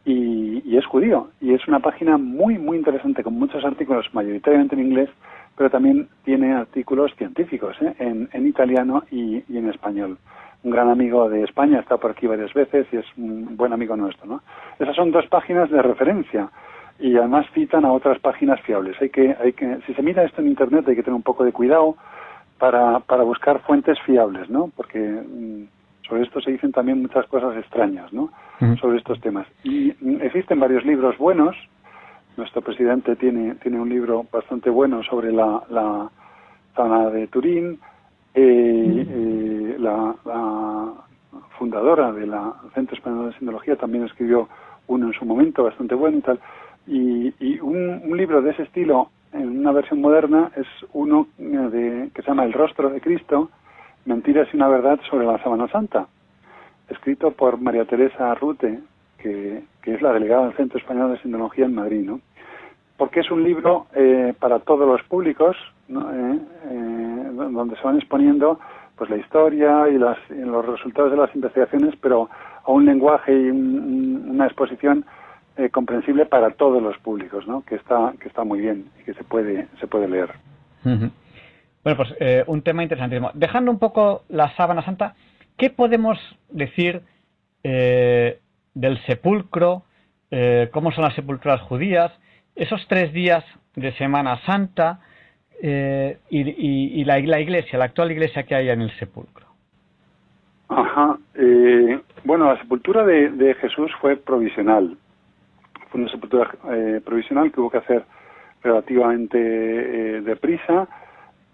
[0.04, 1.28] Y, y es judío.
[1.40, 5.10] Y es una página muy, muy interesante, con muchos artículos, mayoritariamente en inglés,
[5.56, 7.94] pero también tiene artículos científicos ¿eh?
[7.98, 10.18] en, en, italiano y, en español.
[10.64, 13.96] Un gran amigo de España, está por aquí varias veces y es un buen amigo
[13.96, 14.26] nuestro.
[14.26, 14.42] ¿no?
[14.78, 16.50] Esas son dos páginas de referencia
[16.98, 18.96] y además citan a otras páginas fiables.
[19.00, 21.44] Hay que, hay que, si se mira esto en Internet hay que tener un poco
[21.44, 21.96] de cuidado
[22.58, 24.70] para, para buscar fuentes fiables, ¿no?
[24.76, 25.64] Porque mm,
[26.08, 28.30] sobre esto se dicen también muchas cosas extrañas, ¿no?
[28.80, 29.48] Sobre estos temas.
[29.64, 31.56] Y mm, existen varios libros buenos.
[32.36, 36.08] Nuestro presidente tiene, tiene un libro bastante bueno sobre la, la
[36.76, 37.80] zona de Turín.
[38.34, 39.51] Eh, eh,
[39.82, 40.92] la, la,
[41.58, 42.32] fundadora del
[42.74, 44.48] Centro Español de Sindología también escribió
[44.86, 46.40] uno en su momento bastante bueno y tal.
[46.86, 52.10] Y, y un, un, libro de ese estilo, en una versión moderna, es uno de,
[52.14, 53.50] que se llama El rostro de Cristo,
[54.04, 56.08] Mentiras y una verdad sobre la Sábana Santa,
[56.88, 58.80] escrito por María Teresa Rute,
[59.18, 62.20] que, que es la delegada del Centro Español de Sindología en Madrid, ¿no?
[62.96, 65.56] Porque es un libro eh, para todos los públicos,
[65.88, 66.00] ¿no?
[66.12, 66.38] eh,
[66.70, 68.58] eh, donde se van exponiendo
[68.96, 72.28] pues la historia y, las, y, los resultados de las investigaciones, pero
[72.64, 75.04] a un lenguaje y un, una exposición
[75.56, 77.62] eh, comprensible para todos los públicos, ¿no?
[77.62, 80.30] Que está que está muy bien y que se puede se puede leer.
[80.84, 83.30] Bueno, pues eh, un tema interesantísimo.
[83.34, 85.14] Dejando un poco la sábana santa,
[85.56, 86.18] ¿qué podemos
[86.48, 87.02] decir
[87.64, 88.38] eh,
[88.74, 89.84] del sepulcro?
[90.30, 92.12] Eh, ¿Cómo son las sepulturas judías?
[92.54, 95.00] Esos tres días de Semana Santa
[95.62, 99.46] y, y, y la, iglesia, la actual iglesia que hay en el sepulcro.
[100.68, 101.18] Ajá.
[102.24, 104.96] bueno, la sepultura de, Jesús fue provisional
[105.92, 108.02] fue una sepultura eh, provisional que hubo que hacer
[108.62, 110.88] relativamente eh, deprisa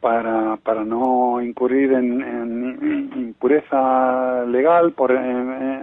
[0.00, 5.82] para, para no incurrir en, impureza legal por eh,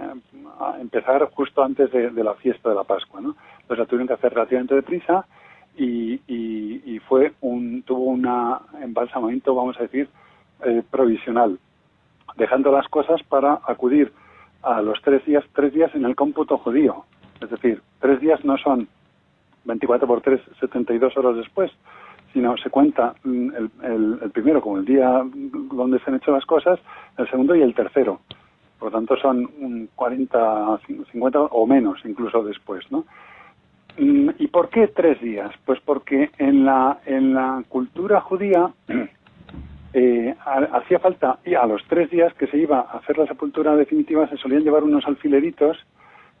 [0.80, 3.20] empezar justo antes de, de, la fiesta de la Pascua.
[3.20, 3.36] ¿no?
[3.60, 5.26] Entonces la tuvieron que hacer relativamente deprisa
[5.76, 8.28] y, y, y fue un, tuvo un
[8.80, 10.08] embalsamamiento, vamos a decir,
[10.64, 11.58] eh, provisional,
[12.36, 14.12] dejando las cosas para acudir
[14.62, 17.04] a los tres días, tres días en el cómputo judío,
[17.40, 18.88] es decir, tres días no son
[19.64, 21.70] 24 por 3, 72 horas después,
[22.32, 25.22] sino se cuenta el, el, el, primero como el día
[25.72, 26.78] donde se han hecho las cosas,
[27.18, 28.20] el segundo y el tercero.
[28.78, 30.80] Por lo tanto, son 40,
[31.12, 33.04] 50 o menos incluso después, ¿no?
[33.98, 35.50] ¿Y por qué tres días?
[35.64, 38.70] Pues porque en la, en la cultura judía
[39.92, 40.34] eh,
[40.72, 44.28] hacía falta, y a los tres días que se iba a hacer la sepultura definitiva,
[44.28, 45.78] se solían llevar unos alfileritos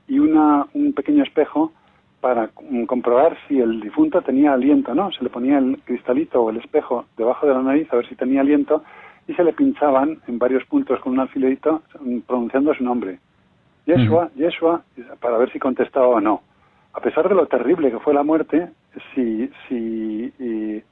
[0.08, 1.72] y una, un pequeño espejo
[2.20, 2.50] para
[2.86, 5.12] comprobar si el difunto tenía aliento, ¿no?
[5.12, 8.16] Se le ponía el cristalito o el espejo debajo de la nariz a ver si
[8.16, 8.82] tenía aliento
[9.28, 11.82] y se le pinchaban en varios puntos con un alfilerito
[12.26, 13.18] pronunciando su nombre.
[13.86, 14.30] Yeshua.
[14.34, 14.82] Yeshua,
[15.20, 16.42] para ver si contestaba o no.
[16.96, 18.70] A pesar de lo terrible que fue la muerte,
[19.14, 20.82] si, si y,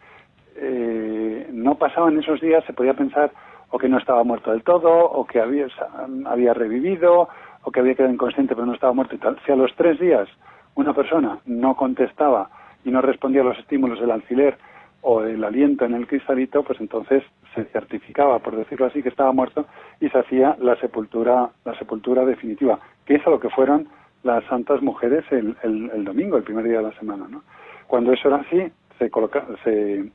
[0.57, 3.33] eh, no pasaban esos días, se podía pensar
[3.71, 5.67] o que no estaba muerto del todo, o que había,
[6.27, 7.31] había revivido,
[7.63, 9.39] o que había quedado inconsciente pero no estaba muerto y tal.
[9.47, 10.29] Si a los tres días
[10.75, 12.51] una persona no contestaba
[12.85, 14.59] y no respondía a los estímulos del alfiler
[15.01, 17.23] o el aliento en el cristalito, pues entonces
[17.55, 19.65] se certificaba, por decirlo así, que estaba muerto
[20.01, 23.89] y se hacía la sepultura, la sepultura definitiva, que es a lo que fueron
[24.25, 27.43] las santas mujeres el, el, domingo, el primer día de la semana, ¿no?
[27.87, 30.11] Cuando eso era así, se coloca, se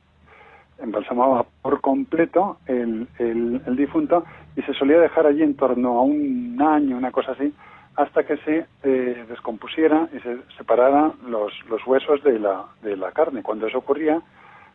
[0.78, 4.24] embalsamaba por completo el, el, el, difunto
[4.56, 7.54] y se solía dejar allí en torno a un año, una cosa así,
[7.96, 13.12] hasta que se eh, descompusiera y se separaran los, los huesos de la, de la
[13.12, 13.42] carne.
[13.42, 14.20] Cuando eso ocurría,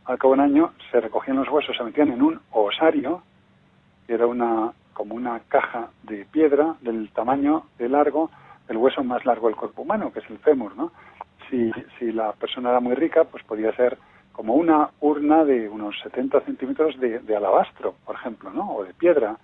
[0.05, 3.23] al cabo de un año se recogían los huesos, se metían en un osario,
[4.07, 8.29] que era una, como una caja de piedra del tamaño de largo
[8.67, 10.91] del hueso más largo del cuerpo humano, que es el fémur, ¿no?
[11.49, 13.97] Si, si la persona era muy rica, pues podía ser
[14.31, 18.75] como una urna de unos 70 centímetros de, de, alabastro, por ejemplo, ¿no?
[18.75, 19.37] O de piedra,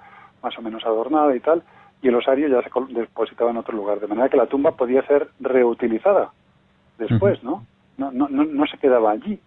[0.44, 1.64] más o menos adornada y tal,
[2.02, 5.06] y el osario ya se depositaba en otro lugar, de manera que la tumba podía
[5.06, 6.32] ser reutilizada
[6.98, 7.66] después, ¿no?
[7.98, 9.40] No, no, no, no se quedaba allí,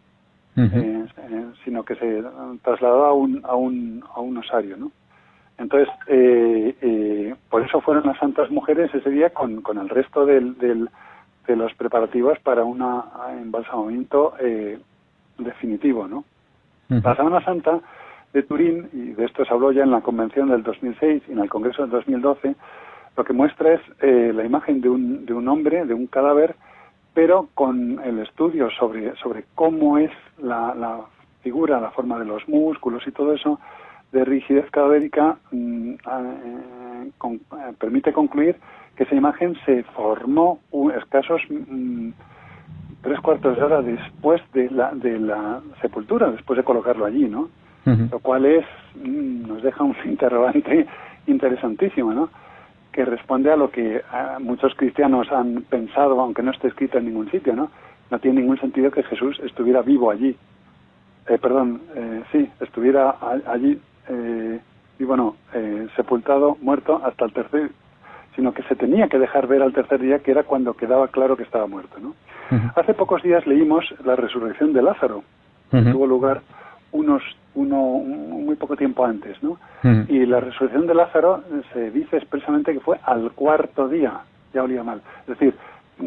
[0.56, 0.82] uh -huh.
[0.82, 2.22] eh, eh, sino que se
[2.62, 4.92] trasladaba a un, a un, a un osario, ¿no?
[5.58, 10.26] Entonces, eh, eh, por eso fueron las santas mujeres ese día con, con el resto
[10.26, 10.88] del, del,
[11.46, 12.82] de los preparativos para un
[13.40, 14.78] embalsamamiento eh,
[15.38, 16.24] definitivo, ¿no?
[16.90, 17.04] Uh -huh.
[17.04, 17.80] La Semana Santa
[18.32, 21.38] de Turín, y de esto se habló ya en la Convención del 2006 y en
[21.38, 22.56] el Congreso del 2012,
[23.16, 26.56] lo que muestra es eh, la imagen de un, de un hombre, de un cadáver,
[27.14, 31.02] pero con el estudio sobre, sobre cómo es la, la
[31.42, 33.60] figura, la forma de los músculos y todo eso,
[34.14, 38.56] de rigidez cadavérica mm, eh, con, eh, permite concluir
[38.96, 40.60] que esa imagen se formó
[40.96, 42.10] escasos mm,
[43.02, 47.50] tres cuartos de hora después de la, de la sepultura, después de colocarlo allí, ¿no?
[47.84, 50.86] Lo cual es, mm, nos deja un interrogante
[51.26, 52.30] interesantísimo, ¿no?
[52.92, 54.00] Que responde a lo que
[54.40, 57.70] muchos cristianos han pensado, aunque no esté escrito en ningún sitio, ¿no?
[58.10, 60.36] No tiene ningún sentido que Jesús estuviera vivo allí.
[61.26, 64.60] Eh, perdón, eh, sí, estuviera allí, eh,
[64.98, 67.70] y bueno, eh, sepultado, muerto hasta el tercer,
[68.36, 71.36] sino que se tenía que dejar ver al tercer día, que era cuando quedaba claro
[71.36, 72.14] que estaba muerto, ¿no?
[72.76, 75.24] Hace pocos días leímos la resurrección de Lázaro,
[75.70, 76.42] que tuvo lugar
[76.92, 77.22] unos
[77.54, 79.58] uno muy poco tiempo antes, ¿no?
[80.08, 81.42] Y la resurrección de Lázaro
[81.72, 84.20] se dice expresamente que fue al cuarto día,
[84.52, 85.00] ya olía mal.
[85.22, 85.54] Es decir,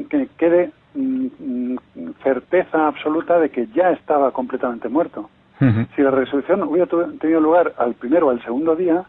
[0.10, 1.78] que quede mm, mm,
[2.24, 5.30] certeza absoluta de que ya estaba completamente muerto.
[5.96, 6.88] Si la resurrección hubiera
[7.20, 9.06] tenido lugar al primero o al segundo día,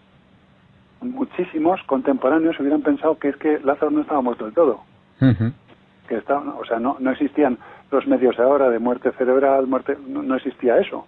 [1.02, 4.80] muchísimos contemporáneos hubieran pensado que es que Lázaro no estaba muerto del todo.
[6.08, 7.58] Que estaba, o sea, no, no existían
[7.90, 11.06] los medios de ahora de muerte cerebral, muerte, no, existía eso.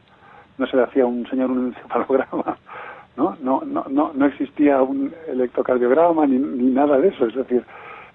[0.58, 2.56] No se le hacía un señor un encefalograma,
[3.16, 3.36] ¿no?
[3.42, 7.26] No, no, no, no existía un electrocardiograma ni, ni nada de eso.
[7.26, 7.64] Es decir,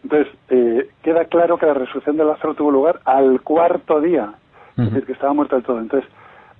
[0.04, 4.34] entonces eh, queda claro que la resurrección de Lázaro tuvo lugar al cuarto día,
[4.78, 5.80] es decir, que estaba muerto del todo.
[5.80, 6.08] Entonces,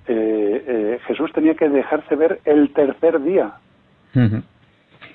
[0.08, 3.54] eh, eh, Jesús tenía que dejarse ver el tercer día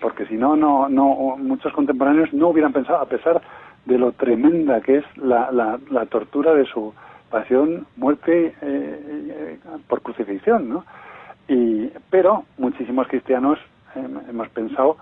[0.01, 3.41] porque si no, no, no, muchos contemporáneos no hubieran pensado, a pesar
[3.85, 6.93] de lo tremenda que es la, la, tortura de su
[7.29, 10.85] pasión, muerte eh, por crucifixión, ¿no?
[11.47, 13.59] Y, pero muchísimos cristianos
[14.29, 14.97] hemos pensado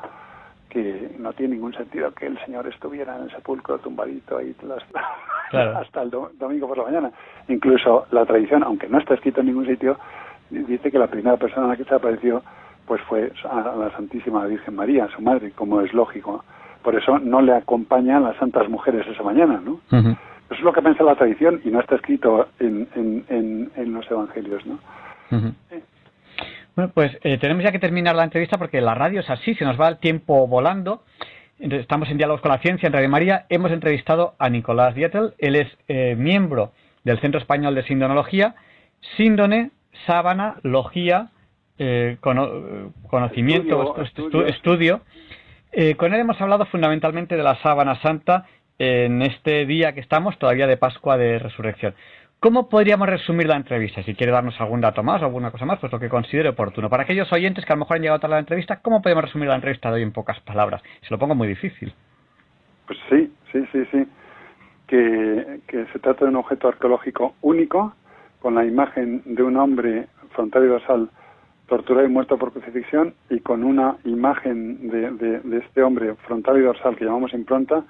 [0.69, 4.55] que no tiene ningún sentido que el Señor estuviera en el sepulcro tumbadito ahí
[5.51, 7.11] hasta el domingo por la mañana.
[7.47, 9.97] Incluso la tradición, aunque no está escrito en ningún sitio,
[10.49, 12.43] dice que la primera persona a la que se apareció
[12.85, 16.43] pues fue a la Santísima Virgen María, su madre, como es lógico.
[16.81, 19.79] Por eso no le acompañan las santas mujeres esa mañana, ¿no?
[19.91, 24.09] Eso es lo que piensa la tradición y no está escrito en, en, en, los
[24.09, 24.79] evangelios, ¿no?
[26.75, 29.65] Bueno, pues eh, tenemos ya que terminar la entrevista porque la radio es así, se
[29.65, 31.03] nos va el tiempo volando.
[31.59, 33.45] estamos en diálogos con la ciencia en Radio María.
[33.49, 35.33] Hemos entrevistado a Nicolás Dietel.
[35.37, 36.71] Él es eh, miembro
[37.03, 38.55] del Centro Español de Sindonología,
[39.17, 39.71] síndone,
[40.05, 41.29] sábana, logía,
[41.77, 42.17] eh,
[43.09, 43.95] conocimiento,
[44.47, 45.01] estudio.
[45.71, 48.45] Eh, con él hemos hablado fundamentalmente de la sábana santa
[48.77, 51.93] en este día que estamos, todavía de Pascua de Resurrección.
[52.39, 54.01] ¿Cómo podríamos resumir la entrevista?
[54.03, 56.89] Si quiere darnos algún dato más o alguna cosa más, pues lo que considere oportuno.
[56.89, 59.49] Para aquellos oyentes que a lo mejor han llegado a la entrevista, ¿cómo podemos resumir
[59.49, 60.81] la entrevista de hoy en pocas palabras?
[61.01, 61.93] Se lo pongo muy difícil.
[62.87, 64.07] Pues sí, sí, sí, sí.
[64.87, 67.93] Que, que se trata de un objeto arqueológico único,
[68.39, 71.09] con la imagen de un hombre frontal y dorsal
[71.69, 76.97] torturado y muerto por crucifixión y con una imagen de, este hombre frontal y dorsal
[76.97, 77.85] que llamamos impronta,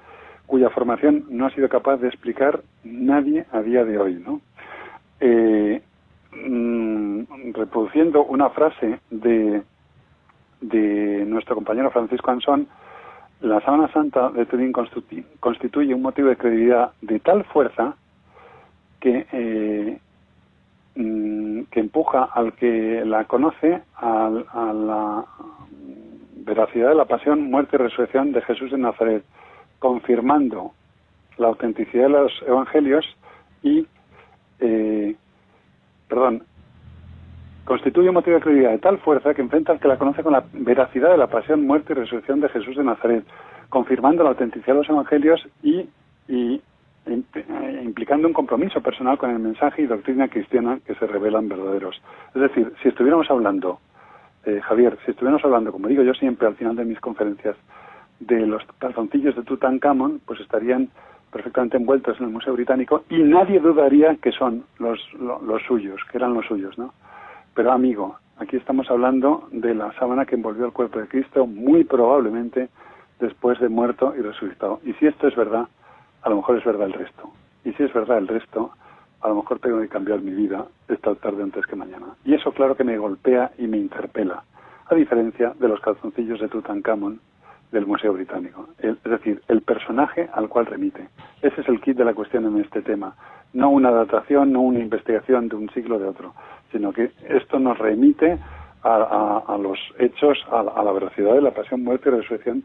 [0.49, 4.41] cuya formación no ha sido capaz de explicar nadie a día de hoy, ¿no?
[5.21, 5.81] Eh,
[6.31, 9.61] mm, reproduciendo una frase de,
[10.61, 12.67] de nuestro compañero Francisco Ansón,
[13.41, 14.73] la Sábana Santa de Turín
[15.39, 17.95] constituye un motivo de credibilidad de tal fuerza
[18.99, 19.99] que eh,
[20.95, 24.29] Mm, que empuja al que la conoce a,
[24.73, 25.23] la
[26.45, 29.23] veracidad de la pasión, muerte y resurrección de Jesús de Nazaret,
[29.79, 30.73] confirmando
[31.37, 33.05] la autenticidad de los evangelios
[33.63, 33.87] y,
[34.59, 35.15] eh,
[36.07, 36.43] perdón,
[37.65, 40.33] constituye un motivo de credibilidad de tal fuerza que enfrenta al que la conoce con
[40.33, 43.23] la veracidad de la pasión, muerte y resurrección de Jesús de Nazaret,
[43.69, 45.87] confirmando la autenticidad de los evangelios y,
[46.27, 46.61] y
[47.05, 52.01] eh, implicando un compromiso personal con el mensaje y doctrina cristiana que se revelan verdaderos.
[52.35, 53.79] Es decir, si estuviéramos hablando,
[54.45, 57.55] eh, Javier, si estuviéramos hablando, como digo yo siempre al final de mis conferencias,
[58.19, 60.89] de los calzoncillos de Tutankamón, pues estarían
[61.31, 66.17] perfectamente envueltos en el Museo Británico y nadie dudaría que son los, los, suyos, que
[66.17, 66.93] eran los suyos, ¿no?
[67.53, 71.83] Pero amigo, aquí estamos hablando de la sábana que envolvió el cuerpo de Cristo, muy
[71.83, 72.69] probablemente
[73.19, 74.79] después de muerto y resucitado.
[74.83, 75.67] Y si esto es verdad,
[76.21, 77.29] a lo mejor es verdad el resto.
[77.63, 78.71] Y si es verdad el resto,
[79.21, 82.07] a lo mejor tengo que cambiar mi vida esta tarde antes que mañana.
[82.23, 84.43] Y eso claro que me golpea y me interpela,
[84.87, 87.19] a diferencia de los calzoncillos de Tutankamón
[87.71, 88.67] del Museo Británico.
[88.79, 91.07] es decir, el personaje al cual remite.
[91.41, 93.15] Ese es el kit de la cuestión en este tema.
[93.53, 96.33] No una datación, no una investigación de un siglo de otro,
[96.71, 98.37] sino que esto nos remite
[98.83, 102.63] a, los hechos, a, la veracidad de la pasión, muerte y resurrección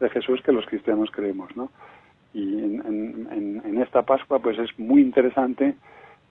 [0.00, 1.70] de Jesús que los cristianos creemos, ¿no?
[2.34, 5.74] y en, esta Pascua pues es muy interesante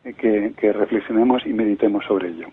[0.03, 2.47] que, reflexionemos y meditemos sobre ello.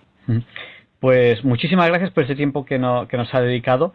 [1.01, 2.77] Pues muchísimas gracias por este tiempo que,
[3.09, 3.95] que nos ha dedicado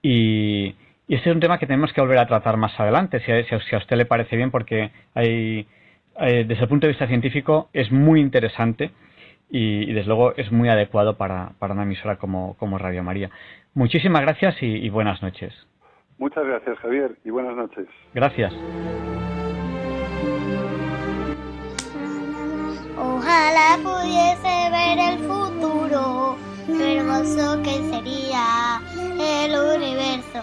[0.00, 0.74] y,
[1.08, 3.96] ese es un tema que tenemos que volver a tratar más adelante, si a, usted
[3.96, 5.66] le parece bien, porque hay,
[6.18, 8.90] desde el punto de vista científico es muy interesante
[9.50, 13.30] y, desde luego es muy adecuado para, una emisora como, Radio María.
[13.74, 15.52] Muchísimas gracias y buenas noches.
[16.18, 17.86] Muchas gracias, Javier, y buenas noches.
[18.14, 18.52] Gracias.
[22.96, 26.36] Ojalá pudiese ver el futuro,
[26.68, 28.80] lo hermoso que sería
[29.18, 30.42] el universo,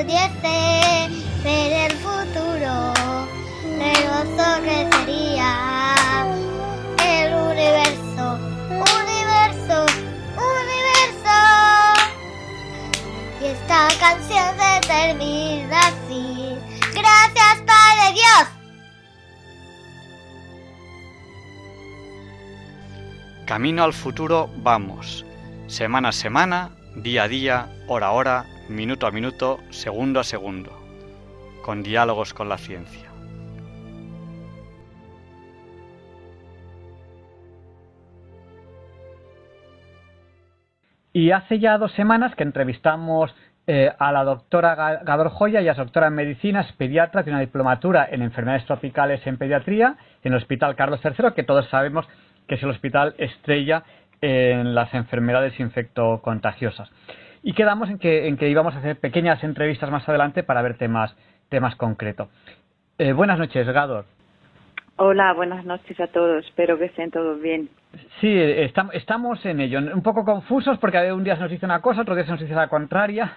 [0.00, 1.08] pudiese
[1.44, 2.94] ver el futuro,
[3.80, 5.70] hermoso que sería.
[13.42, 16.56] Esta canción se termina así.
[16.94, 18.48] Gracias, Padre Dios.
[23.46, 25.24] Camino al futuro vamos.
[25.66, 30.70] Semana a semana, día a día, hora a hora, minuto a minuto, segundo a segundo.
[31.64, 33.10] Con diálogos con la ciencia.
[41.12, 43.34] Y hace ya dos semanas que entrevistamos
[43.66, 47.44] eh, a la doctora Gador Joya, ella es doctora en medicina, es pediatra, tiene una
[47.44, 52.06] diplomatura en enfermedades tropicales en pediatría en el Hospital Carlos III, que todos sabemos
[52.46, 53.84] que es el hospital estrella
[54.20, 56.90] en las enfermedades infectocontagiosas.
[57.42, 60.76] Y quedamos en que, en que íbamos a hacer pequeñas entrevistas más adelante para ver
[60.76, 61.16] temas,
[61.48, 62.28] temas concretos.
[62.98, 64.04] Eh, buenas noches, Gador.
[64.96, 66.44] Hola, buenas noches a todos.
[66.44, 67.70] Espero que estén todos bien.
[68.20, 68.30] Sí,
[68.92, 69.78] estamos en ello.
[69.78, 72.40] Un poco confusos porque un día se nos dice una cosa, otro día se nos
[72.40, 73.32] dice la contraria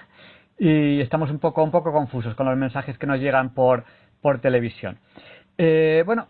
[0.59, 3.85] y estamos un poco, un poco confusos con los mensajes que nos llegan por,
[4.21, 4.97] por televisión.
[5.57, 6.27] Eh, bueno,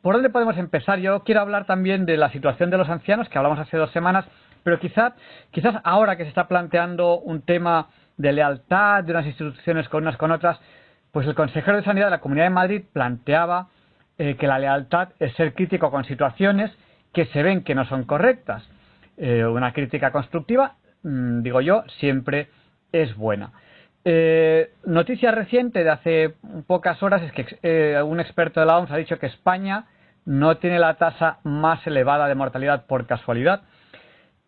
[0.00, 1.00] ¿por dónde podemos empezar?
[1.00, 4.26] Yo quiero hablar también de la situación de los ancianos, que hablamos hace dos semanas,
[4.62, 5.12] pero quizás,
[5.50, 10.16] quizás ahora que se está planteando un tema de lealtad de unas instituciones con unas
[10.16, 10.58] con otras,
[11.12, 13.68] pues el consejero de Sanidad de la Comunidad de Madrid planteaba
[14.18, 16.70] eh, que la lealtad es ser crítico con situaciones
[17.12, 18.68] que se ven que no son correctas.
[19.16, 22.48] Eh, una crítica constructiva, mm, digo yo, siempre
[22.92, 23.52] es buena.
[24.04, 26.34] Eh, noticia reciente de hace
[26.66, 29.86] pocas horas es que un experto de la OMS ha dicho que España
[30.24, 33.62] no tiene la tasa más elevada de mortalidad por casualidad.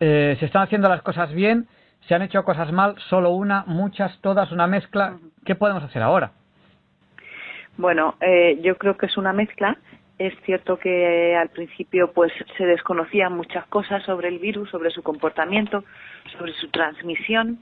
[0.00, 1.68] Se están haciendo las cosas bien,
[2.08, 5.18] se han hecho cosas mal, solo una, muchas, todas, una mezcla.
[5.44, 6.32] ¿Qué podemos hacer ahora?
[7.76, 9.76] Bueno, eh, yo creo que es una mezcla.
[10.18, 15.02] Es cierto que al principio pues se desconocían muchas cosas sobre el virus, sobre su
[15.02, 15.84] comportamiento,
[16.36, 17.58] sobre su transmisión.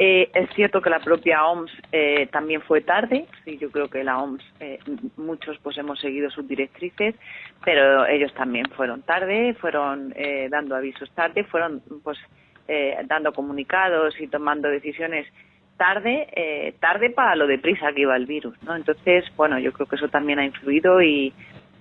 [0.00, 3.26] Eh, es cierto que la propia OMS eh, también fue tarde.
[3.44, 4.78] Sí, yo creo que la OMS eh,
[5.16, 7.16] muchos pues hemos seguido sus directrices,
[7.64, 12.16] pero ellos también fueron tarde, fueron eh, dando avisos tarde, fueron pues
[12.68, 15.26] eh, dando comunicados y tomando decisiones
[15.76, 18.76] tarde, eh, tarde para lo deprisa que iba el virus, ¿no?
[18.76, 21.32] Entonces, bueno, yo creo que eso también ha influido y,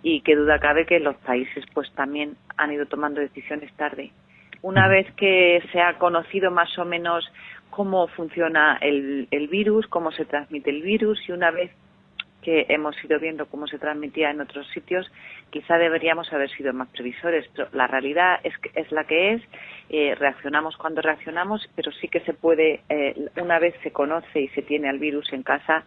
[0.01, 4.11] y qué duda cabe que los países pues también han ido tomando decisiones tarde.
[4.61, 7.29] Una vez que se ha conocido más o menos
[7.77, 11.69] cómo funciona el, el virus, cómo se transmite el virus y una vez
[12.41, 15.05] que hemos ido viendo cómo se transmitía en otros sitios,
[15.51, 19.43] quizá deberíamos haber sido más previsores, pero la realidad es, es la que es,
[19.91, 24.47] eh, reaccionamos cuando reaccionamos, pero sí que se puede, eh, una vez se conoce y
[24.47, 25.83] se tiene al virus en casa,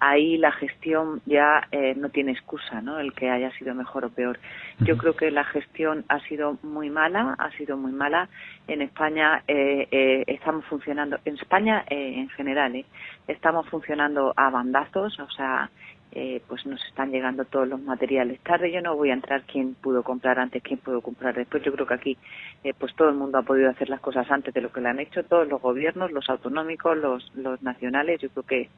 [0.00, 2.98] ahí la gestión ya eh, no tiene excusa, ¿no?
[2.98, 4.38] El que haya sido mejor o peor.
[4.80, 8.28] Yo creo que la gestión ha sido muy mala, ha sido muy mala.
[8.66, 12.84] En España estamos funcionando, en España en general,
[13.26, 15.70] estamos funcionando a bandazos, o sea,
[16.12, 18.72] eh, pues nos están llegando todos los materiales tarde.
[18.72, 21.62] Yo no voy a entrar quién pudo comprar antes, quién pudo comprar después.
[21.62, 22.18] Yo creo que aquí
[22.64, 24.88] eh, pues todo el mundo ha podido hacer las cosas antes de lo que le
[24.88, 28.20] han hecho, todos los gobiernos, los autonómicos, los, los nacionales.
[28.20, 28.68] Yo creo que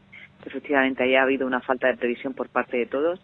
[0.44, 3.20] efectivamente haya habido una falta de previsión por parte de todos,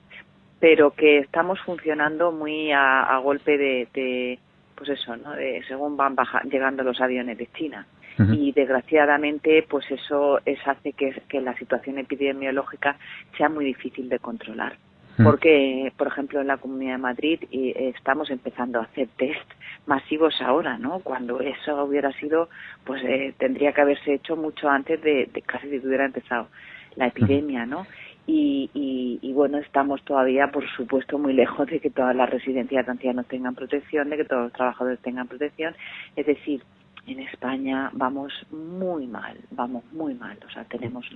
[0.60, 4.38] pero que estamos funcionando muy a, golpe de, de,
[4.74, 5.32] pues eso, ¿no?
[5.32, 7.86] De, según van llegando los aviones de China.
[8.18, 12.96] Y desgraciadamente pues eso es, hace que, que la situación epidemiológica
[13.36, 14.76] sea muy difícil de controlar
[15.22, 19.50] porque, por ejemplo, en la Comunidad de Madrid estamos empezando a hacer test
[19.86, 21.00] masivos ahora, ¿no?
[21.00, 22.48] Cuando eso hubiera sido,
[22.84, 26.48] pues eh, tendría que haberse hecho mucho antes de, de casi que hubiera empezado
[26.96, 27.86] la epidemia, ¿no?
[28.26, 32.84] Y, y, y, bueno, estamos todavía, por supuesto, muy lejos de que todas las residencias
[32.84, 35.76] de ancianos tengan protección, de que todos los trabajadores tengan protección.
[36.16, 36.60] Es decir,
[37.06, 40.38] en España vamos muy mal, vamos muy mal.
[40.46, 41.06] O sea, tenemos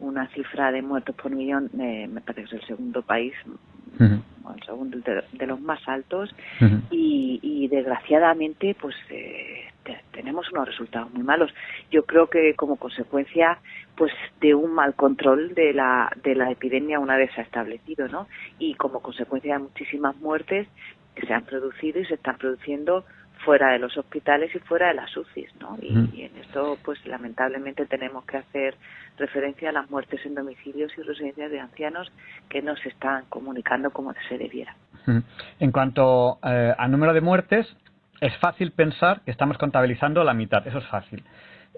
[0.00, 3.34] una cifra de muertos por millón, eh, me parece que es el segundo país,
[4.00, 6.34] el segundo de, los más altos,
[6.90, 9.68] y, y, desgraciadamente, pues eh,
[10.12, 11.52] tenemos unos resultados muy malos.
[11.90, 13.58] Yo creo que como consecuencia,
[13.96, 18.08] pues de un mal control de la de la epidemia una vez se ha establecido,
[18.08, 18.26] ¿no?
[18.58, 20.68] Y como consecuencia de muchísimas muertes
[21.14, 23.04] que se han producido y se están produciendo
[23.44, 25.76] fuera de los hospitales y fuera de las UCIs, ¿no?
[25.80, 28.74] Y, en esto, pues lamentablemente tenemos que hacer
[29.18, 32.10] referencia a las muertes en domicilios y residencias de ancianos
[32.48, 34.74] que no se están comunicando como se debiera.
[35.60, 37.66] En cuanto eh, al número de muertes,
[38.20, 41.22] es fácil pensar que estamos contabilizando la mitad, eso es fácil.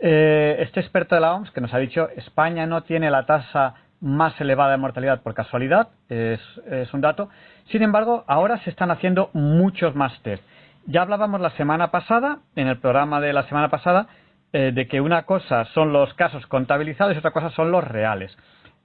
[0.00, 3.74] Eh, este experto de la OMS que nos ha dicho España no tiene la tasa
[4.00, 6.40] más elevada de mortalidad por casualidad, es,
[6.70, 7.30] es un dato.
[7.70, 10.44] Sin embargo, ahora se están haciendo muchos más test.
[10.88, 14.06] Ya hablábamos la semana pasada, en el programa de la semana pasada,
[14.52, 18.36] eh, de que una cosa son los casos contabilizados y otra cosa son los reales.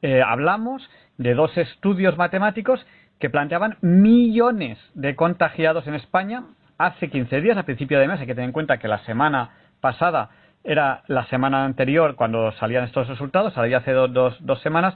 [0.02, 2.84] Eh, hablamos de dos estudios matemáticos
[3.20, 6.46] que planteaban millones de contagiados en España
[6.80, 8.20] hace 15 días, a principio de mes.
[8.20, 10.32] Hay que tener en cuenta que la semana pasada
[10.64, 14.96] era la semana anterior cuando salían estos resultados, salía hace dos, dos, semanas.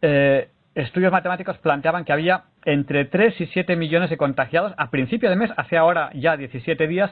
[0.00, 5.30] Eh, estudios matemáticos planteaban que había entre 3 y 7 millones de contagiados a principio
[5.30, 7.10] de mes, hace ahora ya 17 días,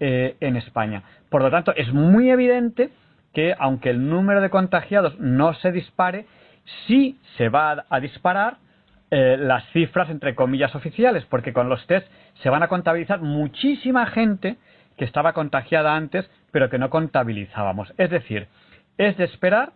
[0.00, 1.02] eh, en España.
[1.28, 2.90] Por lo tanto, es muy evidente
[3.34, 6.26] que aunque el número de contagiados no se dispare,
[6.86, 8.58] sí se va a, disparar
[9.10, 12.06] eh, las cifras entre comillas oficiales, porque con los test
[12.42, 14.56] se van a contabilizar muchísima gente
[14.96, 17.92] que estaba contagiada antes, pero que no contabilizábamos.
[17.98, 18.46] Es decir,
[18.98, 19.72] es de esperar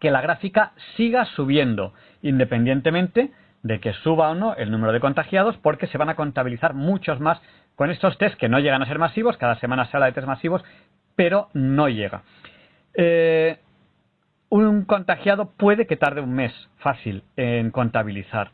[0.00, 3.30] que la gráfica siga subiendo, independientemente
[3.66, 7.20] de que suba o no el número de contagiados, porque se van a contabilizar muchos
[7.20, 7.40] más
[7.74, 10.26] con estos test que no llegan a ser masivos, cada semana se habla de test
[10.26, 10.64] masivos,
[11.14, 12.22] pero no llega.
[12.94, 13.58] Eh,
[14.48, 18.52] un contagiado puede que tarde un mes fácil en contabilizar.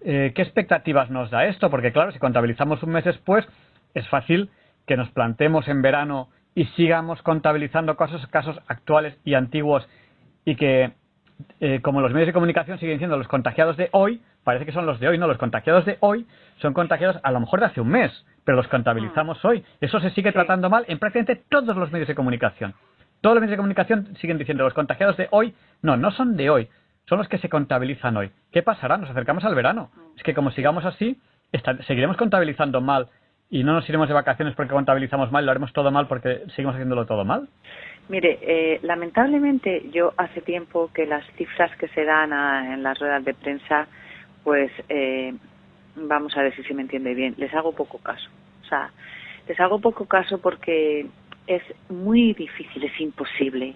[0.00, 1.70] Eh, ¿Qué expectativas nos da esto?
[1.70, 3.46] Porque claro, si contabilizamos un mes después,
[3.94, 4.50] es fácil
[4.86, 9.88] que nos plantemos en verano y sigamos contabilizando casos, casos actuales y antiguos
[10.44, 10.92] y que,
[11.60, 14.86] eh, como los medios de comunicación siguen diciendo los contagiados de hoy, parece que son
[14.86, 16.26] los de hoy, no, los contagiados de hoy
[16.56, 18.10] son contagiados a lo mejor de hace un mes,
[18.44, 19.62] pero los contabilizamos hoy.
[19.78, 22.72] Eso se sigue tratando mal en prácticamente todos los medios de comunicación.
[23.20, 25.52] Todos los medios de comunicación siguen diciendo los contagiados de hoy,
[25.82, 26.66] no, no son de hoy,
[27.06, 28.30] son los que se contabilizan hoy.
[28.50, 28.96] ¿Qué pasará?
[28.96, 29.90] Nos acercamos al verano.
[30.16, 31.20] Es que como sigamos así,
[31.86, 33.08] seguiremos contabilizando mal
[33.50, 36.74] y no nos iremos de vacaciones porque contabilizamos mal, lo haremos todo mal porque seguimos
[36.74, 37.50] haciéndolo todo mal.
[38.08, 42.32] Mire, eh, lamentablemente yo hace tiempo que las cifras que se dan
[42.72, 43.86] en las ruedas de prensa,
[44.44, 45.34] pues eh,
[45.96, 48.28] vamos a ver si se me entiende bien, les hago poco caso.
[48.62, 48.90] O sea,
[49.46, 51.06] les hago poco caso porque
[51.46, 53.74] es muy difícil, es imposible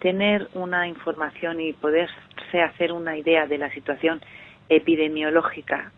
[0.00, 2.12] tener una información y poderse
[2.62, 4.20] hacer una idea de la situación
[4.68, 5.92] epidemiológica,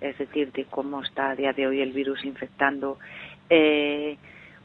[0.00, 2.98] es decir, de cómo está a día de hoy el virus infectando.
[3.48, 4.16] Eh,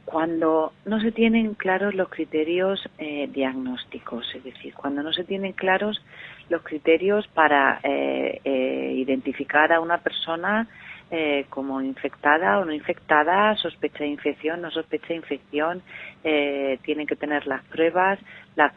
[0.06, 5.54] cuando no se tienen claros los criterios eh, diagnósticos, es decir, cuando no se tienen
[5.54, 6.02] claros
[6.52, 10.68] los criterios para eh, eh, identificar a una persona
[11.50, 15.82] como infectada o no infectada, sospecha de infección, no sospecha de infección,
[16.24, 18.18] tienen que tener las pruebas,
[18.56, 18.72] las,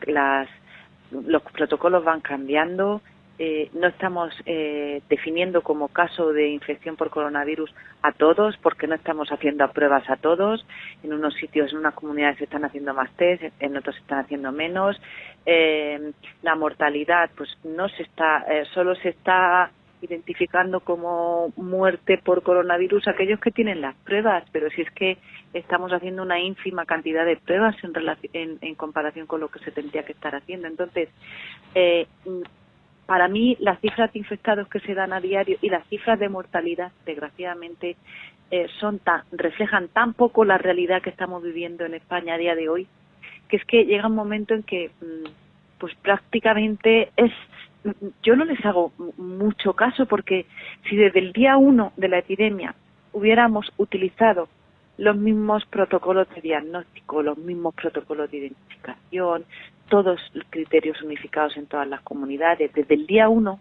[1.13, 3.03] los protocolos van cambiando,
[3.39, 8.95] eh, no estamos eh, definiendo como caso de infección por coronavirus a todos, porque no
[8.95, 10.65] estamos haciendo pruebas a todos.
[11.03, 14.21] En unos sitios, en unas comunidades se están haciendo más test, en otros se están
[14.21, 15.01] haciendo menos.
[15.47, 16.13] Eh,
[16.43, 19.71] la mortalidad, pues no se está, solo se está
[20.05, 25.19] identificando como muerte por coronavirus aquellos que tienen las pruebas, pero si es que
[25.55, 27.93] estamos haciendo una ínfima cantidad de pruebas en,
[28.33, 30.69] en, en comparación con lo que se tendría que estar haciendo.
[30.69, 31.09] Entonces,
[31.75, 32.07] eh,
[33.07, 36.29] para mí las cifras de infectados que se dan a diario y las cifras de
[36.29, 37.97] mortalidad, desgraciadamente,
[38.51, 42.55] eh, son tan, reflejan tan poco la realidad que estamos viviendo en España a día
[42.55, 42.87] de hoy,
[43.49, 45.29] que es que llega un momento en que, mm,
[45.79, 47.33] pues prácticamente es,
[48.23, 50.47] yo no les hago mucho caso porque
[50.89, 52.75] si desde el día uno de la epidemia
[53.13, 54.49] hubiéramos utilizado
[54.97, 59.45] los mismos protocolos de diagnóstico, los mismos protocolos de identificación,
[59.89, 62.73] todos los criterios unificados en todas las comunidades.
[62.73, 63.61] Desde el día uno,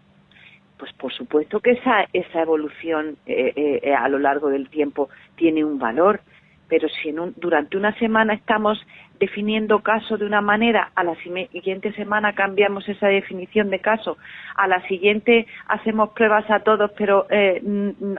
[0.78, 5.64] pues por supuesto que esa, esa evolución eh, eh, a lo largo del tiempo tiene
[5.64, 6.20] un valor,
[6.68, 8.78] pero si en un, durante una semana estamos
[9.18, 14.18] definiendo caso de una manera, a la siguiente semana cambiamos esa definición de caso,
[14.56, 17.62] a la siguiente hacemos pruebas a todos, pero eh,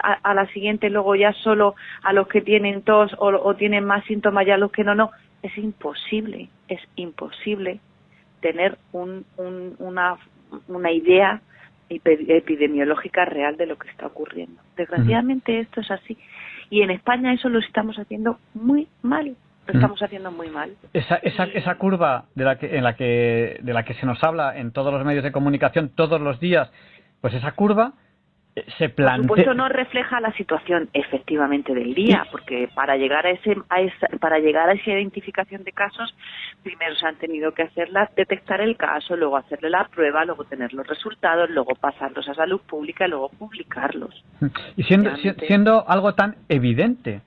[0.02, 4.46] a, la siguiente luego ya solo a los que tienen tos o, tienen más síntomas
[4.46, 5.12] ya los que no, no,
[5.44, 7.80] es imposible, es imposible
[8.42, 9.26] tener un,
[9.80, 10.18] una,
[10.68, 11.42] una idea
[11.90, 14.62] epidemiológica real de lo que está ocurriendo.
[14.76, 16.18] Desgraciadamente esto es así.
[16.70, 19.36] Y en España eso lo estamos haciendo muy mal.
[19.68, 20.76] Lo estamos haciendo muy mal.
[20.94, 24.24] Esa, esa, esa curva de la que, en la que, de la que se nos
[24.24, 26.72] habla en todos los medios de comunicación todos los días,
[27.22, 27.94] pues esa curva
[28.78, 29.28] se plantea.
[29.28, 33.82] Por supuesto no refleja la situación efectivamente del día, porque para llegar a ese, a
[33.82, 36.16] esa, para llegar a esa identificación de casos,
[36.64, 40.74] primero se han tenido que hacerla, detectar el caso, luego hacerle la prueba, luego tener
[40.74, 44.24] los resultados, luego pasarlos a salud pública y luego publicarlos.
[44.78, 45.16] Y siendo,
[45.48, 47.22] siendo algo tan evidente,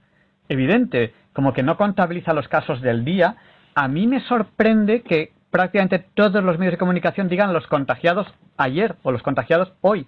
[0.49, 3.37] evidente, como que no contabiliza los casos del día,
[3.75, 8.27] a mí me sorprende que prácticamente todos los medios de comunicación digan los contagiados
[8.57, 10.07] ayer o los contagiados hoy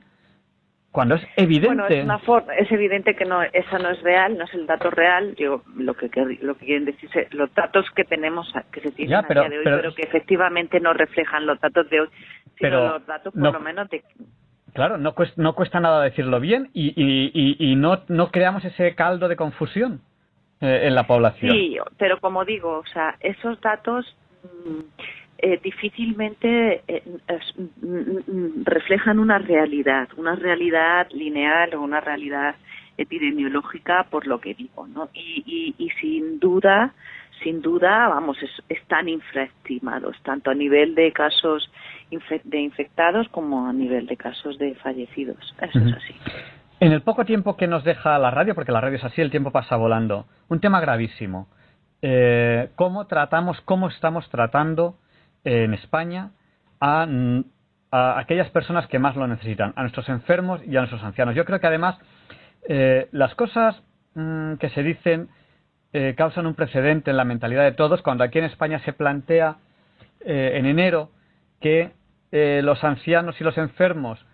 [0.93, 1.69] cuando es evidente.
[1.69, 5.35] Bueno, es, es evidente que no, eso no es real, no es el dato real.
[5.37, 6.11] Yo, lo que,
[6.43, 9.59] lo que quieren decir los datos que tenemos, que se tienen pero, a día de
[9.59, 12.09] hoy, pero, que efectivamente no reflejan los datos de hoy,
[12.59, 14.03] sino los datos por lo menos de.
[14.73, 18.95] Claro, no cuesta, no cuesta nada decirlo bien y, y, y, no, no creamos ese
[18.95, 20.01] caldo de confusión
[20.61, 21.53] eh, en la población.
[21.53, 24.17] Sí, pero como digo, o sea, esos datos.
[24.65, 24.81] Mm,
[25.43, 27.03] eh, difícilmente eh,
[27.81, 32.57] mm, reflejan una realidad, una realidad lineal o una realidad
[32.99, 35.09] epidemiológica por lo que digo, ¿no?
[35.15, 36.93] Y, y, sin duda,
[37.43, 38.37] sin duda, vamos,
[38.69, 41.73] están infraestimados, tanto a nivel de casos
[42.45, 45.55] de infectados como a nivel de casos de fallecidos.
[45.63, 46.15] Eso es así.
[46.81, 49.31] En el poco tiempo que nos deja la radio, porque la radio es así, el
[49.31, 51.47] tiempo pasa volando, un tema gravísimo.
[52.01, 54.97] Eh, ¿Cómo tratamos, cómo estamos tratando
[55.45, 56.31] en España
[56.81, 57.07] a,
[57.91, 61.35] aquellas personas que más lo necesitan, a nuestros enfermos y a nuestros ancianos.
[61.35, 61.99] Yo creo que además
[62.67, 63.83] eh, las cosas
[64.15, 65.29] mm, que se dicen
[65.93, 69.57] eh, causan un precedente en la mentalidad de todos cuando aquí en España se plantea
[70.21, 71.11] eh, en enero
[71.61, 71.93] que
[72.33, 74.25] los ancianos y los enfermos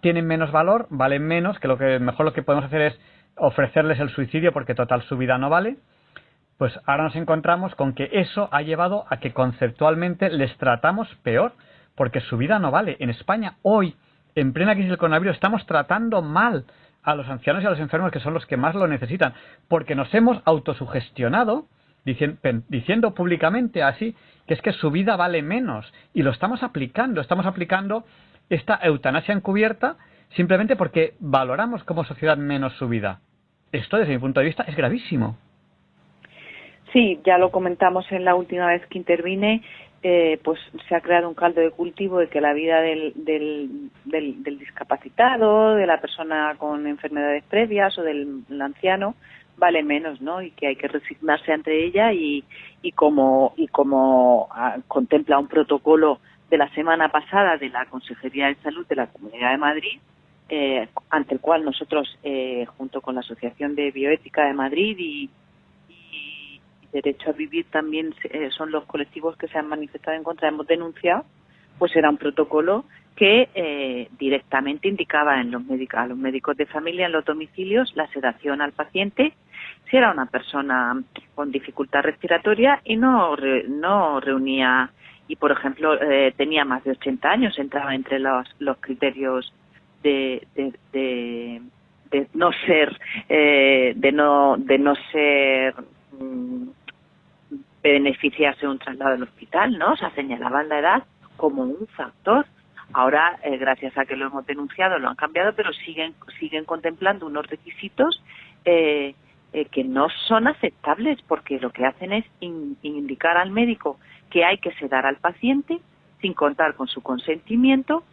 [0.00, 3.00] tienen menos valor, valen menos, que lo que mejor lo que podemos hacer es
[3.36, 5.76] ofrecerles el suicidio porque total su vida no vale
[6.62, 11.54] pues ahora nos encontramos con que eso ha llevado a que conceptualmente les tratamos peor,
[11.96, 12.96] porque su vida no vale.
[13.00, 13.96] En España, hoy,
[14.36, 16.64] en plena crisis del coronavirus, estamos tratando mal
[17.02, 19.34] a los ancianos y a los enfermos, que son los que más lo necesitan,
[19.66, 21.66] porque nos hemos autosugestionado
[22.04, 24.14] diciendo, públicamente así
[24.46, 28.04] que es que su vida vale menos y lo estamos aplicando, estamos aplicando
[28.54, 29.96] esta eutanasia encubierta
[30.36, 33.20] simplemente porque valoramos como sociedad menos su vida.
[33.70, 35.36] Esto desde mi punto de vista es gravísimo.
[36.92, 39.62] Sí, ya lo comentamos en la última vez que intervine,
[40.02, 43.90] eh, pues se ha creado un caldo de cultivo de que la vida del, del,
[44.04, 49.14] del, discapacitado, de la persona con enfermedades previas o del anciano
[49.56, 50.42] vale menos, ¿no?
[50.42, 52.44] Y que hay que resignarse ante ella y,
[52.82, 56.18] y como y como ah, contempla un protocolo
[56.52, 59.98] de la semana pasada de la Consejería de Salud de la Comunidad de Madrid,
[60.50, 65.30] eh, ante el cual nosotros, eh, junto con la Asociación de Bioética de Madrid y,
[66.92, 70.66] derecho a vivir también eh, son los colectivos que se han manifestado en contra, hemos
[70.66, 71.24] denunciado,
[71.78, 72.84] pues era un protocolo
[73.16, 75.62] que eh, directamente indicaba en los
[75.94, 79.32] a los médicos de familia en los domicilios la sedación al paciente
[79.90, 81.02] si era una persona
[81.34, 83.36] con dificultad respiratoria y no,
[83.68, 84.90] no reunía
[85.28, 89.52] y por ejemplo eh, tenía más de 80 años, entraba entre los, los criterios
[90.02, 90.72] de, de,
[92.10, 95.74] de, no ser de no de no ser
[96.18, 96.68] mm,
[97.82, 99.92] beneficiarse un traslado al hospital, ¿no?
[99.92, 101.02] O sea, señalaban la edad
[101.36, 102.46] como un factor.
[102.92, 107.26] Ahora, eh, gracias a que lo hemos denunciado, lo han cambiado, pero siguen, siguen contemplando
[107.26, 108.22] unos requisitos
[108.64, 109.14] eh,
[109.52, 113.98] eh, que no son aceptables porque lo que hacen es indicar al médico
[114.32, 115.78] que hay que sedar al paciente
[116.20, 118.04] sin contar con su consentimiento,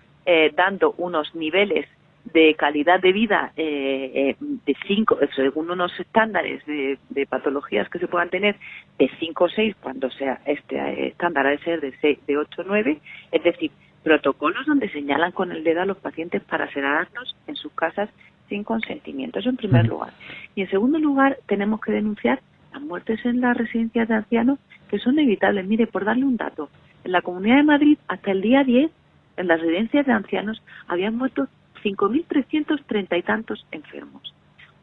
[0.56, 1.88] dando unos niveles
[2.34, 6.98] de calidad de vida eh, eh, de cinco, según unos estándares de,
[7.28, 8.56] patologías que se puedan tener,
[8.98, 12.62] de 5 o 6, cuando sea este estándar ha de ser de, 6, de 8
[12.62, 13.00] o 9,
[13.32, 13.72] es decir,
[14.04, 18.10] protocolos donde señalan con el dedo a los pacientes para sedarlos en sus casas
[18.48, 19.40] sin consentimiento.
[19.40, 20.14] Eso en primer lugar.
[20.56, 22.42] Y en segundo lugar, tenemos que denunciar
[22.74, 24.60] las muertes en las residencias de ancianos
[24.90, 25.66] que son evitables.
[25.68, 26.70] Mire, por darle un dato,
[27.04, 28.92] en la Comunidad de Madrid hasta el día 10,
[29.38, 31.48] en las residencias de ancianos, habían muerto
[31.84, 34.34] 5.330 y tantos enfermos.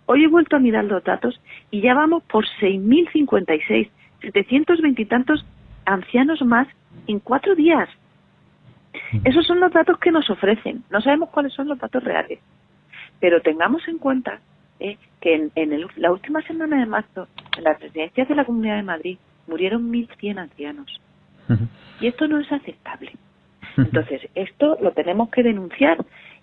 [0.07, 3.91] Hoy he vuelto a mirar los datos y ya vamos por 6.056,
[4.23, 5.45] 720 y tantos
[5.85, 6.69] ancianos más
[7.07, 7.89] en cuatro días.
[9.25, 10.85] Esos son los datos que nos ofrecen.
[10.91, 12.39] No sabemos cuáles son los datos reales.
[13.21, 14.41] Pero tengamos en cuenta
[14.81, 18.83] eh, que en, la última semana de marzo, en las residencias de la Comunidad de
[18.83, 21.01] Madrid, murieron 1.100 ancianos.
[22.01, 23.13] Y esto no es aceptable.
[23.77, 25.99] Entonces, esto lo tenemos que denunciar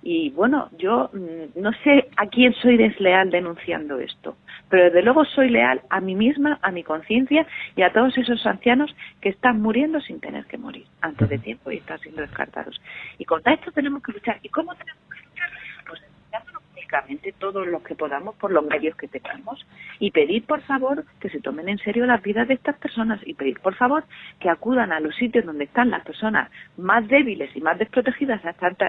[0.06, 4.36] y bueno, yo mm, no sé a quién soy desleal denunciando esto,
[4.70, 7.48] pero desde luego soy leal a mí misma, a mi conciencia
[7.78, 11.72] y a todos esos ancianos que están muriendo sin tener que morir antes de tiempo
[11.72, 12.82] y están siendo descartados.
[13.18, 14.40] Y contra esto tenemos que luchar.
[14.44, 15.50] ¿Y cómo tenemos que luchar?
[16.90, 19.66] Pues todos los que podamos por los medios que tengamos
[20.00, 23.34] y pedir por favor que se tomen en serio las vidas de estas personas y
[23.34, 24.04] pedir por favor
[24.40, 28.42] que acudan a los sitios donde están las personas más débiles y más desprotegidas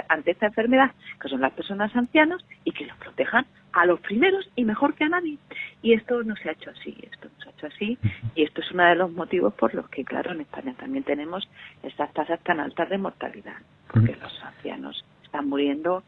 [0.09, 0.91] ante esta enfermedad,
[1.21, 5.05] que son las personas ancianas, y que los protejan a los primeros y mejor que
[5.05, 5.39] a nadie.
[5.83, 7.99] Y esto no se ha hecho así, esto no se ha hecho así,
[8.35, 11.49] y esto es uno de los motivos por los que, claro, en España también tenemos
[11.83, 13.57] estas tasas tan altas de mortalidad,
[13.91, 16.03] porque los ancianos están muriendo,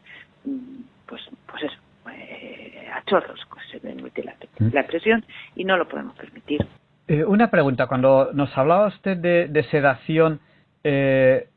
[0.45, 1.77] mm, pues, pues eso,
[2.11, 4.69] eh, a chorros, pues, se permite la, ¿Mm?
[4.73, 5.25] la expresión,
[5.55, 6.65] y no lo podemos permitir.
[7.07, 10.39] Eh, una pregunta, cuando nos hablaba usted de, sedación
[10.83, 11.47] eh,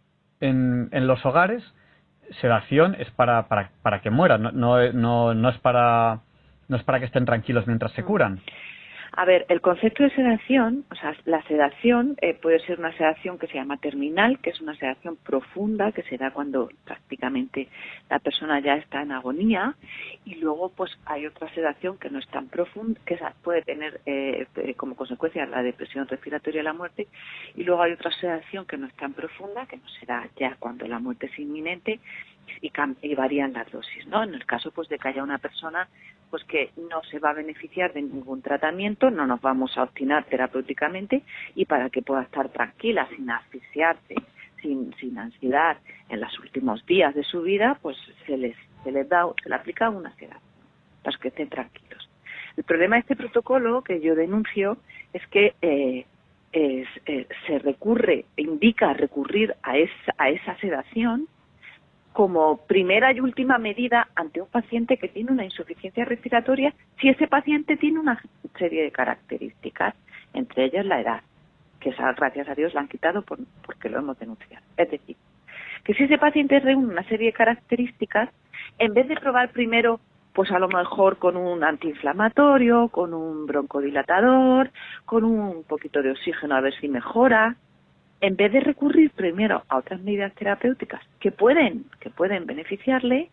[0.40, 1.62] en, en, los hogares,
[2.40, 6.20] sedación es para, para, para que mueran, no, no, no, no, es para,
[6.68, 8.06] no es para que estén tranquilos mientras se mm.
[9.12, 13.38] A ver, el concepto de sedación, o sea, la sedación eh, puede ser una sedación
[13.38, 17.68] que se llama terminal, que es una sedación profunda, que se da cuando prácticamente
[18.08, 19.74] la persona ya está en agonía,
[20.24, 24.46] y luego pues hay otra sedación que no es tan profunda, que puede tener eh,
[24.54, 27.08] eh, como consecuencia la depresión respiratoria y la muerte,
[27.56, 30.86] y luego hay otra sedación que no es tan profunda, que no será ya cuando
[30.86, 31.98] la muerte es inminente,
[32.60, 32.72] y,
[33.02, 34.22] y varían las dosis, ¿no?
[34.22, 35.88] En el caso pues de que haya una persona
[36.30, 40.24] pues que no se va a beneficiar de ningún tratamiento, no nos vamos a obstinar
[40.24, 41.22] terapéuticamente
[41.54, 44.14] y para que pueda estar tranquila, sin asfixiarse,
[44.62, 45.78] sin, ansiedad
[46.08, 47.96] en los últimos días de su vida, pues
[48.26, 50.50] se les, se les da, se le aplica una sedación
[51.02, 52.08] para que estén tranquilos.
[52.56, 54.76] El problema de este protocolo que yo denuncio
[55.12, 56.04] es que eh,
[56.52, 56.84] eh,
[57.46, 61.26] se recurre, indica recurrir a esa, a esa sedación
[62.12, 67.28] como primera y última medida ante un paciente que tiene una insuficiencia respiratoria si ese
[67.28, 68.20] paciente tiene una
[68.58, 69.94] serie de características,
[70.34, 71.20] entre ellas la edad,
[71.78, 74.64] que esa, gracias a Dios la han quitado por, porque lo hemos denunciado.
[74.76, 75.16] Es decir,
[75.84, 78.28] que si ese paciente reúne una serie de características,
[78.78, 80.00] en vez de probar primero,
[80.32, 84.70] pues a lo mejor con un antiinflamatorio, con un broncodilatador,
[85.04, 87.56] con un poquito de oxígeno a ver si mejora,
[88.20, 93.30] en vez de recurrir primero a otras medidas terapéuticas que pueden, que pueden beneficiarle,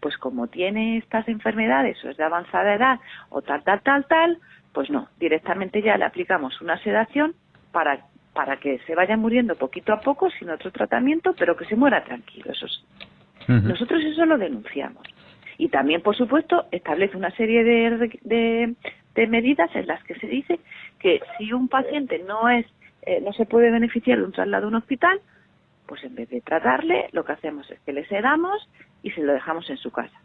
[0.00, 4.38] pues como tiene estas enfermedades o es de avanzada edad o tal, tal, tal, tal,
[4.72, 7.34] pues no, directamente ya le aplicamos una sedación
[7.72, 11.76] para, para que se vaya muriendo poquito a poco sin otro tratamiento, pero que se
[11.76, 12.52] muera tranquilo.
[12.52, 12.66] Eso
[13.48, 15.02] Nosotros eso lo denunciamos.
[15.58, 18.74] Y también, por supuesto, establece una serie de, de,
[19.14, 20.60] de medidas en las que se dice
[20.98, 22.64] que si un paciente no es
[23.02, 25.20] eh, no se puede beneficiar de un traslado a un hospital,
[25.86, 28.68] pues en vez de tratarle, lo que hacemos es que le sedamos
[29.02, 30.20] y se lo dejamos en su casa.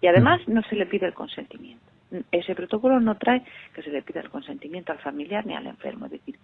[0.00, 1.84] Y además no se le pide el consentimiento.
[2.30, 3.42] Ese protocolo no trae
[3.74, 6.06] que se le pida el consentimiento al familiar ni al enfermo.
[6.06, 6.36] Es decir,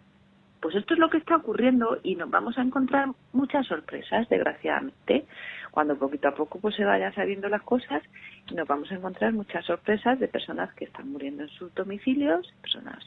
[0.61, 5.27] pues esto es lo que está ocurriendo y nos vamos a encontrar muchas sorpresas, desgraciadamente,
[5.71, 8.03] cuando poquito a poco pues se vayan sabiendo las cosas
[8.49, 12.53] y nos vamos a encontrar muchas sorpresas de personas que están muriendo en sus domicilios,
[12.63, 13.05] personas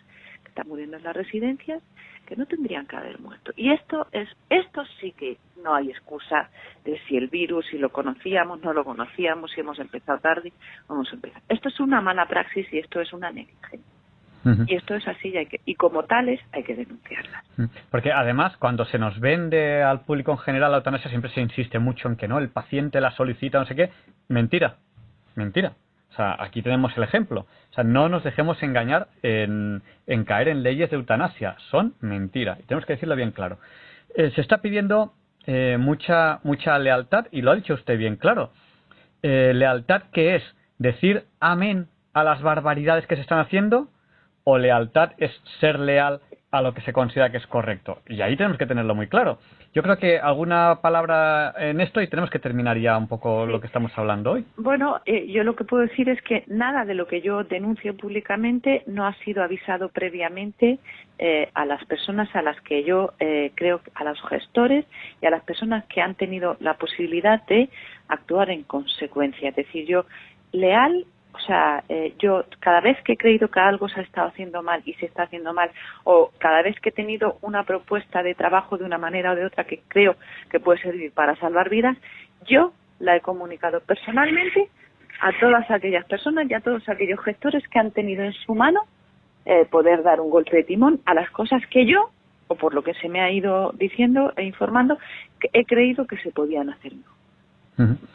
[0.56, 1.84] están muriendo en las residencias
[2.26, 3.52] que no tendrían que haber muerto.
[3.58, 6.50] Y esto es, esto sí que no hay excusa
[6.86, 10.54] de si el virus, si lo conocíamos, no lo conocíamos, si hemos empezado tarde,
[10.88, 11.42] vamos a empezar.
[11.50, 13.82] Esto es una mala praxis y esto es una negligencia.
[14.68, 17.44] Y esto es así y, hay que, y como tales hay que denunciarlas.
[17.90, 21.80] Porque además, cuando se nos vende al público en general la eutanasia, siempre se insiste
[21.80, 23.90] mucho en que no, el paciente la solicita, no sé qué.
[24.30, 24.76] Mentira,
[25.34, 25.74] mentira.
[26.16, 27.42] Sea, aquí tenemos el ejemplo.
[27.72, 29.82] O sea, no nos dejemos engañar en,
[30.26, 31.56] caer en leyes de eutanasia.
[31.72, 32.58] Son mentira.
[32.60, 33.58] Y tenemos que decirlo bien claro.
[34.16, 35.14] Eh, se está pidiendo
[35.46, 38.52] eh, mucha, mucha lealtad, y lo ha dicho usted bien claro.
[39.22, 40.44] Eh, lealtad que es
[40.78, 43.90] decir amén a las barbaridades que se están haciendo,
[44.44, 46.22] o lealtad es ser leal
[46.52, 48.02] a lo que se considera que es correcto.
[48.08, 49.40] Y ahí tenemos que tenerlo muy claro.
[49.76, 53.60] Yo creo que alguna palabra en esto y tenemos que terminar ya un poco lo
[53.60, 54.46] que estamos hablando hoy.
[54.56, 57.94] Bueno, eh, yo lo que puedo decir es que nada de lo que yo denuncio
[57.98, 60.80] públicamente no ha sido avisado previamente
[61.20, 64.86] eh, a las personas a las que yo eh, creo, a los gestores
[65.22, 67.68] y a las personas que han tenido la posibilidad de
[68.08, 69.50] actuar en consecuencia.
[69.50, 70.06] Es decir, yo
[70.54, 71.06] leal
[71.36, 74.64] o sea, eh, yo cada vez que he creído que algo se ha estado haciendo
[74.64, 75.70] mal y se está haciendo mal,
[76.06, 79.46] o cada vez que he tenido una propuesta de trabajo de una manera o de
[79.46, 80.16] otra que creo
[80.50, 81.98] que puede servir para salvar vidas,
[82.48, 84.70] yo la he comunicado personalmente
[85.22, 88.82] a todas aquellas personas y a todos aquellos gestores que han tenido en su mano
[89.46, 92.12] eh, poder dar un golpe de timón a las cosas que yo,
[92.48, 94.98] o por lo que se me ha ido diciendo e informando,
[95.40, 96.94] que he creído que se podían hacer.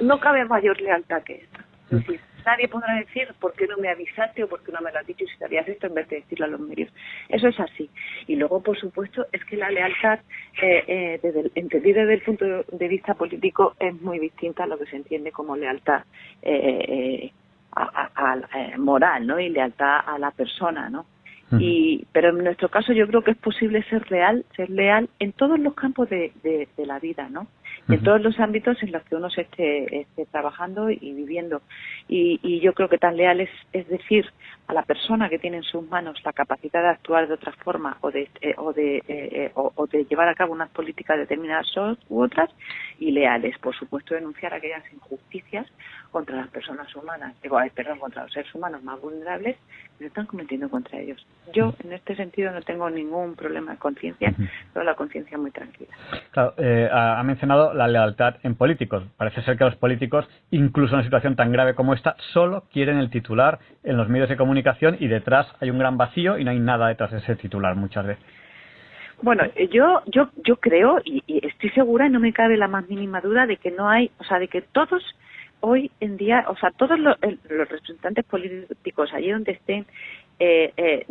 [0.01, 1.61] No cabe mayor lealtad que esta.
[1.91, 4.93] Es decir, nadie podrá decir por qué no me avisaste o por qué no me
[4.93, 6.93] lo has dicho si sabías esto en vez de decirlo a los medios.
[7.29, 7.91] Eso es así.
[8.27, 10.21] Y luego, por supuesto, es que la lealtad,
[10.62, 14.79] eh, eh, desde entendida desde el punto de vista político, es muy distinta a lo
[14.79, 16.05] que se entiende como lealtad
[16.43, 17.33] eh,
[17.75, 19.39] eh, moral ¿no?
[19.39, 20.91] y lealtad a la persona.
[20.91, 21.07] ¿no?
[21.59, 25.33] Y, pero en nuestro caso yo creo que es posible ser real, ser leal en
[25.33, 27.49] todos los campos de, de, de la vida, ¿no?
[27.89, 31.63] En todos los ámbitos en los que uno se esté, esté trabajando y viviendo.
[32.09, 34.27] Y, y, yo creo que tan leal es, es decir
[34.67, 37.97] a la persona que tiene en sus manos la capacidad de actuar de otra forma
[38.01, 41.67] o de, eh, o, de eh, eh o, de llevar a cabo unas políticas determinadas
[42.09, 42.51] u otras
[42.99, 45.67] y leales, por supuesto, denunciar aquellas injusticias
[46.11, 49.57] contra las personas humanas, digo, perdón, contra los seres humanos más vulnerables
[49.99, 51.25] que se están cometiendo contra ellos.
[51.53, 54.33] Yo, en este sentido, no tengo ningún problema de conciencia,
[54.73, 55.91] tengo la conciencia muy tranquila.
[56.31, 59.05] Claro, eh, ha mencionado la lealtad en políticos.
[59.16, 62.99] Parece ser que los políticos, incluso en una situación tan grave como esta, solo quieren
[62.99, 66.51] el titular en los medios de comunicación y detrás hay un gran vacío y no
[66.51, 68.24] hay nada detrás de ese titular muchas veces.
[69.23, 73.20] Bueno, yo yo yo creo y, estoy segura y no me cabe la más mínima
[73.20, 75.03] duda de que no hay, o sea, de que todos
[75.61, 79.85] hoy en día, o sea, todos los representantes políticos allí donde estén
[80.41, 81.07] eh, eh,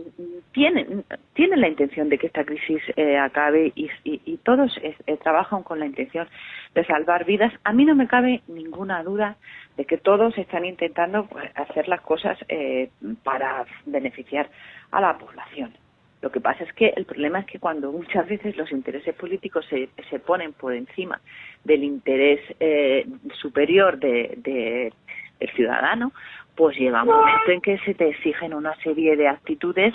[0.51, 5.80] tienen la intención de que esta crisis eh, acabe y, y, todos eh, trabajan con
[5.80, 6.27] la intención
[6.73, 7.53] de salvar vidas.
[7.64, 9.38] A mí no me cabe ninguna duda
[9.77, 12.89] de que todos están intentando pues, hacer las cosas eh,
[13.23, 14.49] para beneficiar
[14.91, 15.73] a la población.
[16.22, 19.65] Lo que pasa es que el problema es que cuando muchas veces los intereses políticos
[19.69, 21.22] se, se ponen por encima
[21.64, 23.07] del interés eh,
[23.39, 24.91] superior de, de,
[25.40, 26.11] del ciudadano,
[26.56, 29.94] pues llega un momento en que se te exigen una serie de actitudes,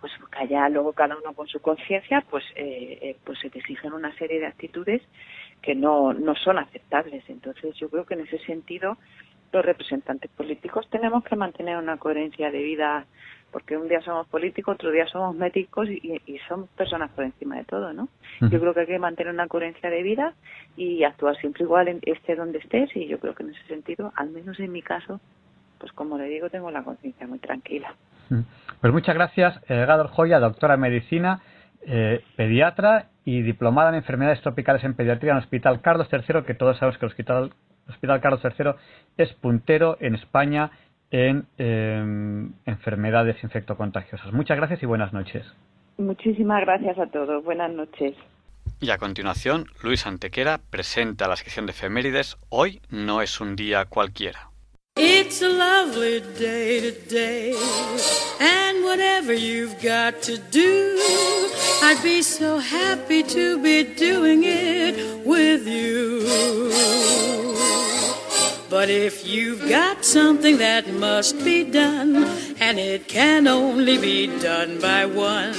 [0.00, 3.58] pues que allá luego cada uno con su conciencia, pues, eh, eh, pues se te
[3.58, 5.02] exigen una serie de actitudes
[5.60, 7.28] que no, no son aceptables.
[7.28, 8.96] Entonces yo creo que en ese sentido
[9.52, 13.06] los representantes políticos tenemos que mantener una coherencia de vida
[13.56, 17.56] porque un día somos políticos, otro día somos médicos y, y somos personas por encima
[17.56, 18.10] de todo, ¿no?
[18.42, 20.34] Yo creo que hay que mantener una coherencia de vida
[20.76, 24.12] y actuar siempre igual en, esté donde estés y yo creo que en ese sentido,
[24.14, 25.22] al menos en mi caso,
[25.78, 27.94] pues como le digo, tengo la conciencia muy tranquila.
[28.82, 31.40] Pues muchas gracias, Gador Joya, doctora en medicina,
[31.86, 36.52] eh, pediatra y diplomada en enfermedades tropicales en pediatría en el Hospital Carlos III, que
[36.52, 37.52] todos sabemos que el Hospital,
[37.86, 38.72] el Hospital Carlos III
[39.16, 40.72] es puntero en España
[41.10, 44.32] en eh, enfermedades infectocontagiosas.
[44.32, 45.44] Muchas gracias y buenas noches.
[45.98, 47.44] Muchísimas gracias a todos.
[47.44, 48.14] Buenas noches.
[48.80, 53.86] Y a continuación, Luis Antequera presenta la sección de efemérides Hoy no es un día
[53.86, 54.50] cualquiera.
[54.98, 57.54] It's a lovely day today,
[58.40, 60.98] and whatever you've got to do,
[61.82, 64.96] I'd be so happy to be doing it
[65.26, 67.15] with you.
[68.78, 72.14] But if you've got something that must be done,
[72.60, 75.54] and it can only be done by one,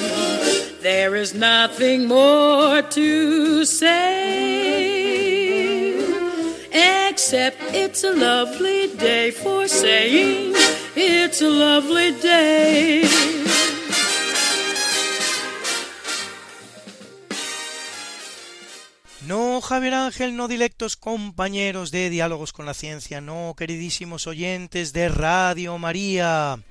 [0.81, 4.67] there is nothing more to say.
[7.09, 10.53] Except it's a lovely day for saying
[10.95, 13.01] it's a lovely day.
[19.27, 25.09] No, Javier Ángel, no directos compañeros de Diálogos con la Ciencia, no, queridísimos oyentes de
[25.09, 26.61] Radio María.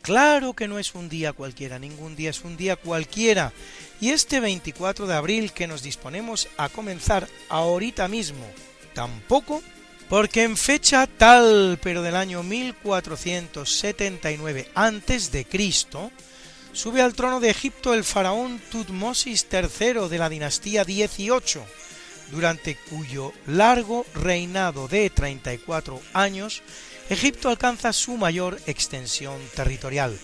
[0.00, 3.52] Claro que no es un día cualquiera, ningún día es un día cualquiera.
[4.00, 8.46] Y este 24 de abril que nos disponemos a comenzar ahorita mismo,
[8.94, 9.60] tampoco,
[10.08, 15.46] porque en fecha tal, pero del año 1479 a.C.,
[16.72, 21.66] sube al trono de Egipto el faraón Tutmosis III de la dinastía 18
[22.30, 26.62] durante cuyo largo reinado de 34 años,
[27.10, 30.18] Egipto alcanza su mayor extensión territorial,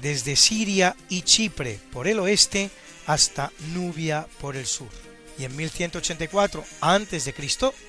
[0.00, 2.70] desde Siria y Chipre por el oeste
[3.06, 4.88] hasta Nubia por el sur.
[5.38, 7.34] Y en 1184 a.C.,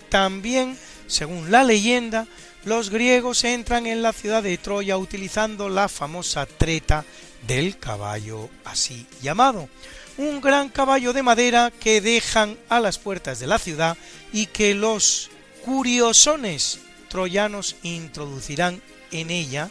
[0.10, 0.78] también,
[1.08, 2.28] según la leyenda,
[2.64, 7.06] los griegos entran en la ciudad de Troya utilizando la famosa treta
[7.46, 9.70] del caballo así llamado,
[10.18, 13.98] un gran caballo de madera que dejan a las puertas de la ciudad
[14.32, 15.30] y que los
[15.64, 16.80] curiosones
[17.10, 18.82] troyanos introducirán
[19.12, 19.70] en ella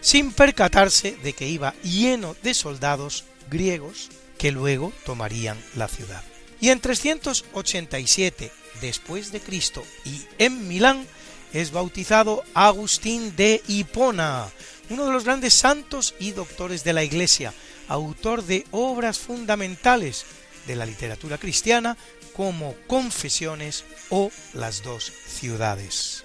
[0.00, 4.08] sin percatarse de que iba lleno de soldados griegos
[4.38, 6.22] que luego tomarían la ciudad.
[6.60, 11.06] Y en 387 después de Cristo y en Milán
[11.52, 14.48] es bautizado Agustín de Hipona,
[14.88, 17.52] uno de los grandes santos y doctores de la Iglesia,
[17.90, 20.24] autor de obras fundamentales
[20.66, 21.96] de la literatura cristiana
[22.34, 26.24] como Confesiones o Las dos ciudades.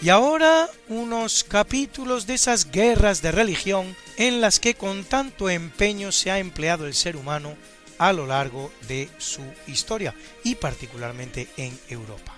[0.00, 6.12] Y ahora unos capítulos de esas guerras de religión en las que con tanto empeño
[6.12, 7.56] se ha empleado el ser humano
[7.98, 10.14] a lo largo de su historia
[10.44, 12.34] y particularmente en Europa.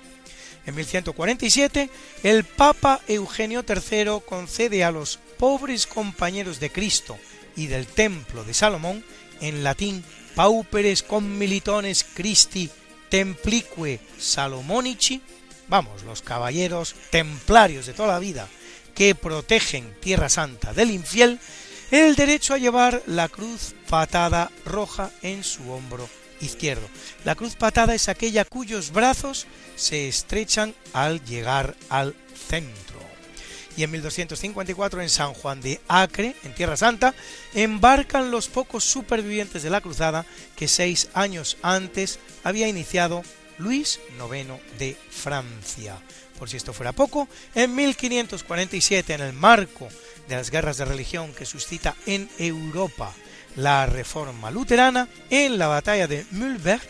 [0.67, 1.91] En 1147,
[2.23, 7.19] el Papa Eugenio III concede a los pobres compañeros de Cristo
[7.57, 9.05] y del Templo de Salomón,
[9.41, 10.05] en latín
[10.35, 12.71] pauperes militones Christi
[13.09, 15.21] templique Salomonici,
[15.69, 18.49] vamos, los caballeros templarios de toda la vida
[18.95, 21.41] que protegen Tierra Santa del infiel,
[21.91, 26.09] el derecho a llevar la cruz patada roja en su hombro
[26.41, 26.89] izquierdo.
[27.25, 32.15] La cruz patada es aquella cuyos brazos se estrechan al llegar al
[32.49, 33.01] centro.
[33.77, 37.15] Y en 1254 en San Juan de Acre, en Tierra Santa,
[37.53, 43.23] embarcan los pocos supervivientes de la cruzada que seis años antes había iniciado
[43.59, 45.99] Luis IX de Francia.
[46.39, 49.89] Por si esto fuera poco, en 1547, en el marco
[50.29, 53.13] de las guerras de religión que suscita en Europa
[53.57, 56.83] la reforma luterana, en la batalla de Mühlberg,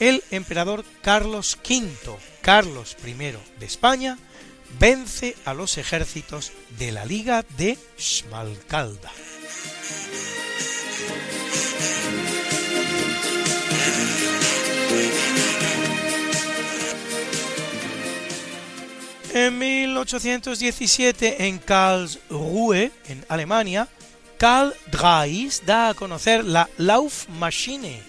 [0.00, 1.88] el emperador Carlos V,
[2.42, 4.18] Carlos I de España,
[4.78, 9.10] vence a los ejércitos de la Liga de Schmalkalda.
[19.34, 23.86] En 1817, en Karlsruhe, en Alemania,
[24.38, 28.00] Karl Dreis da a conocer la Laufmaschine,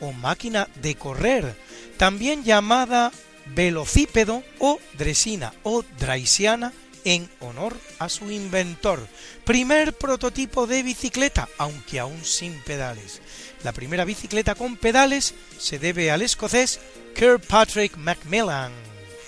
[0.00, 1.56] o máquina de correr,
[1.96, 3.10] también llamada
[3.46, 6.74] velocípedo o dresina o draisiana
[7.04, 9.00] en honor a su inventor.
[9.44, 13.22] Primer prototipo de bicicleta, aunque aún sin pedales.
[13.64, 16.80] La primera bicicleta con pedales se debe al escocés
[17.14, 18.72] Kirkpatrick Macmillan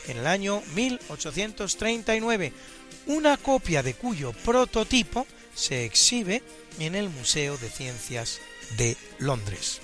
[0.08, 2.52] en el año 1839,
[3.06, 6.42] una copia de cuyo prototipo se exhibe
[6.78, 8.40] en el Museo de Ciencias
[8.76, 9.80] de Londres.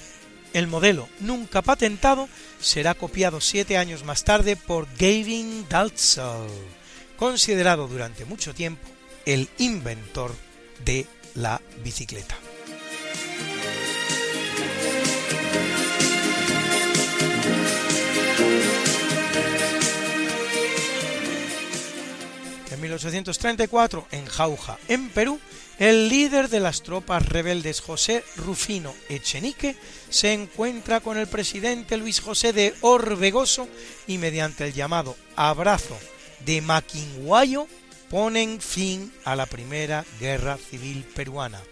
[0.52, 2.28] El modelo nunca patentado
[2.60, 6.48] será copiado siete años más tarde por Gavin Dalzell,
[7.16, 8.88] considerado durante mucho tiempo
[9.26, 10.34] el inventor
[10.84, 12.36] de la bicicleta.
[22.76, 25.40] En 1834, en Jauja, en Perú,
[25.78, 29.76] el líder de las tropas rebeldes José Rufino Echenique
[30.10, 33.66] se encuentra con el presidente Luis José de Orbegoso
[34.06, 35.98] y mediante el llamado Abrazo
[36.44, 37.66] de Maquinguayo
[38.10, 41.62] ponen fin a la primera guerra civil peruana.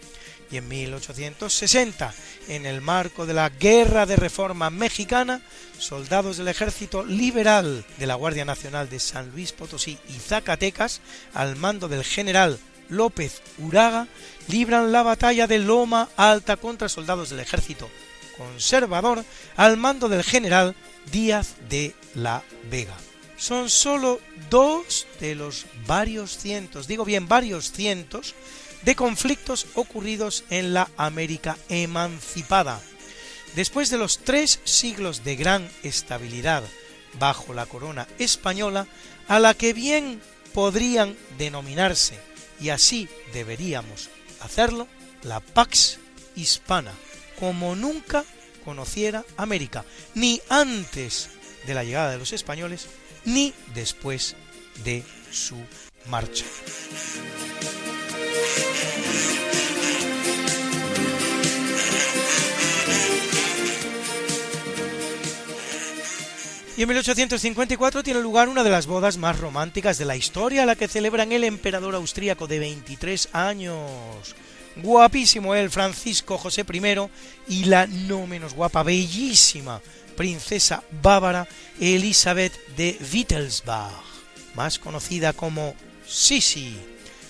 [0.51, 2.13] Y en 1860,
[2.47, 5.41] en el marco de la Guerra de Reforma Mexicana,
[5.77, 11.01] soldados del Ejército Liberal de la Guardia Nacional de San Luis Potosí y Zacatecas,
[11.33, 12.59] al mando del general
[12.89, 14.07] López Uraga,
[14.47, 17.89] libran la batalla de Loma Alta contra soldados del Ejército
[18.37, 19.23] Conservador
[19.55, 20.75] al mando del general
[21.11, 22.95] Díaz de la Vega.
[23.37, 24.19] Son sólo
[24.49, 28.33] dos de los varios cientos, digo bien varios cientos,
[28.85, 32.79] de conflictos ocurridos en la América emancipada.
[33.55, 36.63] Después de los tres siglos de gran estabilidad
[37.19, 38.87] bajo la corona española,
[39.27, 40.21] a la que bien
[40.53, 42.19] podrían denominarse,
[42.59, 44.09] y así deberíamos
[44.41, 44.87] hacerlo,
[45.23, 45.97] la Pax
[46.35, 46.91] Hispana,
[47.39, 48.23] como nunca
[48.63, 49.83] conociera América,
[50.13, 51.29] ni antes
[51.65, 52.87] de la llegada de los españoles,
[53.25, 54.35] ni después
[54.83, 55.57] de su
[56.07, 56.45] marcha.
[66.77, 70.75] Y en 1854 tiene lugar una de las bodas más románticas de la historia, la
[70.75, 74.35] que celebran el emperador austríaco de 23 años.
[74.75, 77.09] Guapísimo el Francisco José I
[77.47, 79.81] y la no menos guapa, bellísima
[80.17, 81.47] princesa bávara
[81.79, 83.93] Elizabeth de Wittelsbach,
[84.55, 85.75] más conocida como
[86.05, 86.75] Sisi.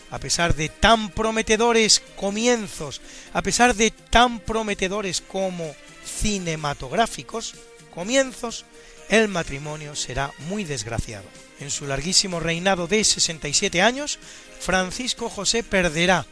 [0.09, 2.99] A pesar de tan prometedores comienzos,
[3.31, 7.53] a pesar de tan prometedores como cinematográficos
[7.93, 8.65] comienzos,
[9.09, 11.25] el matrimonio será muy desgraciado.
[11.59, 14.19] En su larguísimo reinado de 67 años,
[14.59, 16.25] Francisco José perderá,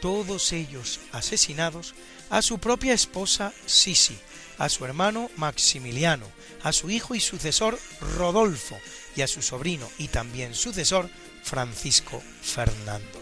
[0.00, 1.94] todos ellos asesinados,
[2.28, 4.18] a su propia esposa Sisi,
[4.58, 6.26] a su hermano Maximiliano,
[6.62, 7.78] a su hijo y sucesor
[8.16, 8.76] Rodolfo
[9.14, 11.08] y a su sobrino y también sucesor
[11.42, 13.20] Francisco Fernando.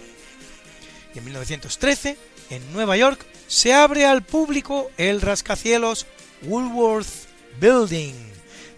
[1.15, 2.17] Y en 1913,
[2.51, 6.07] en Nueva York, se abre al público el rascacielos
[6.43, 7.29] Woolworth
[7.61, 8.34] Building,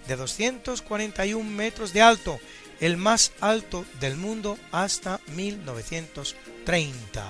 [0.09, 2.41] de 241 metros de alto,
[2.81, 7.25] el más alto del mundo hasta 1930.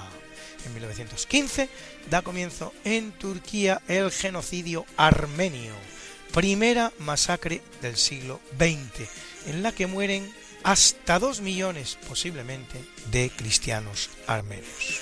[0.64, 1.68] En 1915
[2.10, 5.74] da comienzo en Turquía el genocidio armenio,
[6.32, 9.08] primera masacre del siglo XX,
[9.46, 10.32] en la que mueren
[10.64, 15.00] hasta 2 millones posiblemente de cristianos armenios.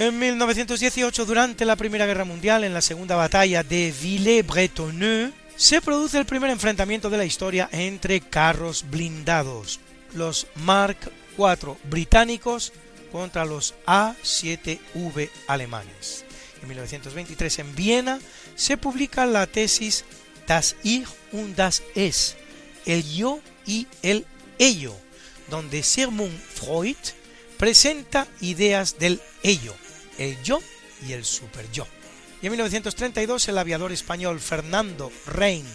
[0.00, 6.16] En 1918, durante la Primera Guerra Mundial, en la segunda batalla de Villers-Bretonneux, se produce
[6.16, 9.78] el primer enfrentamiento de la historia entre carros blindados,
[10.14, 10.96] los Mark
[11.36, 12.72] IV británicos
[13.12, 16.24] contra los A7V alemanes.
[16.62, 18.20] En 1923 en Viena
[18.54, 20.06] se publica la tesis
[20.46, 22.38] Das Ich und das Es,
[22.86, 24.24] el yo y el
[24.58, 24.96] ello,
[25.50, 26.96] donde Sigmund Freud
[27.58, 29.74] presenta ideas del ello,
[30.20, 30.62] el yo
[31.08, 31.86] y el superyo.
[32.40, 35.66] Y en 1932 el aviador español Fernando Rein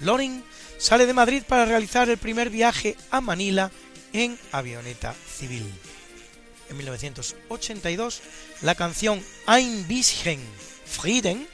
[0.00, 0.44] Loring
[0.78, 3.70] sale de Madrid para realizar el primer viaje a Manila
[4.12, 5.64] en avioneta civil.
[6.68, 8.20] En 1982
[8.62, 10.40] la canción Ein bisschen
[10.84, 11.46] Frieden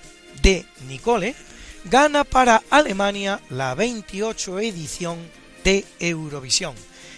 [0.42, 1.34] de Nicole
[1.84, 5.18] gana para Alemania la 28 edición
[5.64, 6.74] de Eurovisión,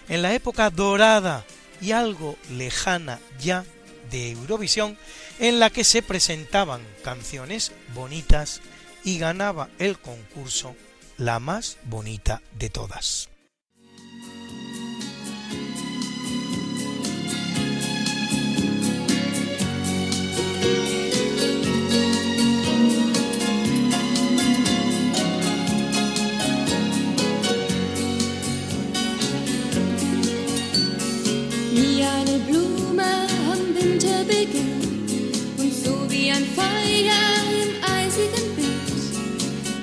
[0.08, 1.44] en la época dorada
[1.80, 3.64] y algo lejana ya
[4.10, 4.98] de Eurovisión
[5.40, 8.60] en la que se presentaban canciones bonitas
[9.02, 10.76] y ganaba el concurso
[11.16, 13.29] la más bonita de todas.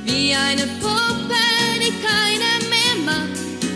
[0.06, 1.46] Wie eine Puppe,
[1.82, 3.34] die keiner mehr mag,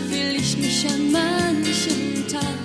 [0.08, 2.62] fühl ich mich an manchem Tag.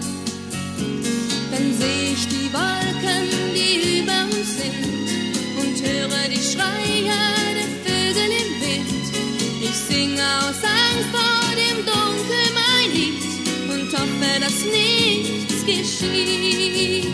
[1.52, 4.86] Dann seh ich die Wolken, die über uns sind
[5.60, 7.22] und höre die Schreie
[7.58, 9.06] der Vögel im Wind.
[9.62, 13.24] Ich singe aus Angst vor dem Dunkel mein Lied
[13.70, 17.08] und hoffe, dass nichts geschieht.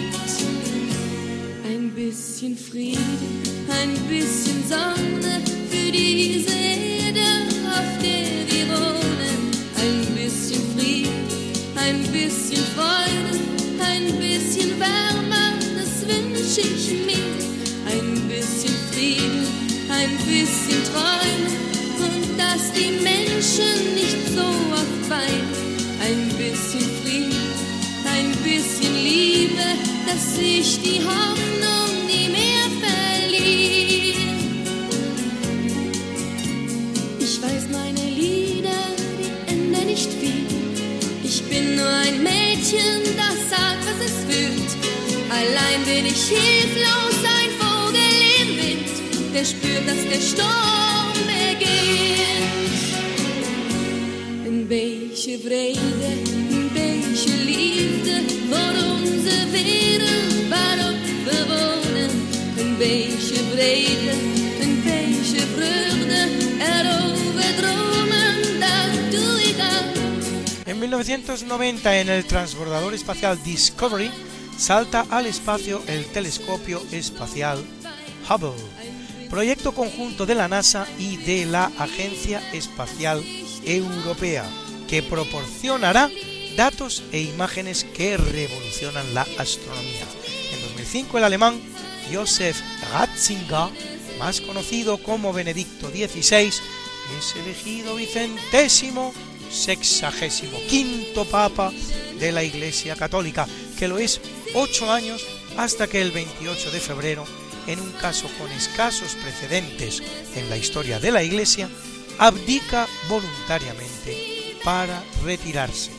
[1.66, 3.42] Ein bisschen Frieden,
[3.82, 7.28] ein bisschen Sonne für diese Erde,
[7.68, 9.40] auf der wir wohnen.
[9.82, 11.28] Ein bisschen Frieden,
[11.76, 13.40] ein bisschen Freude,
[13.82, 15.44] ein bisschen Wärme,
[15.78, 17.34] das wünsche ich mir.
[17.92, 19.46] Ein bisschen Frieden,
[19.90, 21.50] ein bisschen Träume
[22.06, 24.46] und dass die Menschen nicht so
[24.82, 25.54] oft weinen.
[26.02, 27.52] Ein bisschen Frieden,
[28.06, 29.68] ein bisschen Liebe,
[30.08, 31.83] dass sich die Hoffnung
[42.74, 44.72] Mädchen, das sagt, was es fühlt.
[45.30, 48.00] Allein bin ich hilflos, ein Vogel
[48.42, 52.74] im Wind, der spürt, dass der Sturm beginnt.
[54.46, 55.80] In welche Vrede,
[56.50, 62.12] in welche Liefde, voor onze wereld waarop we wonen.
[62.78, 64.43] Welche vrede,
[70.84, 74.12] 1990 en el transbordador espacial Discovery
[74.58, 77.64] salta al espacio el telescopio espacial
[78.30, 78.62] Hubble,
[79.30, 83.24] proyecto conjunto de la NASA y de la Agencia Espacial
[83.64, 84.44] Europea,
[84.90, 86.10] que proporcionará
[86.58, 90.06] datos e imágenes que revolucionan la astronomía.
[90.52, 91.62] En 2005 el alemán
[92.12, 92.60] Josef
[92.92, 93.70] Ratzinger,
[94.20, 96.52] más conocido como Benedicto XVI,
[97.18, 99.14] es elegido vicentésimo
[99.54, 101.72] sexagésimo quinto papa
[102.20, 103.48] de la Iglesia Católica,
[103.78, 104.20] que lo es
[104.54, 105.26] ocho años
[105.58, 107.26] hasta que el 28 de febrero,
[107.68, 110.02] en un caso con escasos precedentes
[110.36, 111.70] en la historia de la Iglesia,
[112.18, 115.92] abdica voluntariamente para retirarse.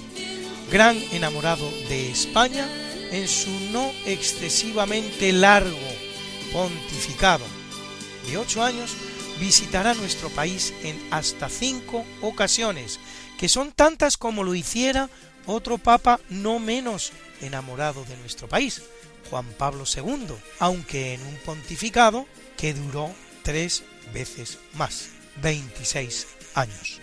[0.70, 2.66] Gran enamorado de España
[3.10, 5.78] en su no excesivamente largo
[6.52, 7.44] pontificado
[8.26, 8.96] de ocho años,
[9.38, 13.00] visitará nuestro país en hasta cinco ocasiones,
[13.44, 15.10] que son tantas como lo hiciera
[15.44, 17.12] otro papa no menos
[17.42, 18.80] enamorado de nuestro país,
[19.28, 22.24] Juan Pablo II, aunque en un pontificado
[22.56, 23.12] que duró
[23.42, 23.84] tres
[24.14, 25.10] veces más,
[25.42, 27.02] 26 años.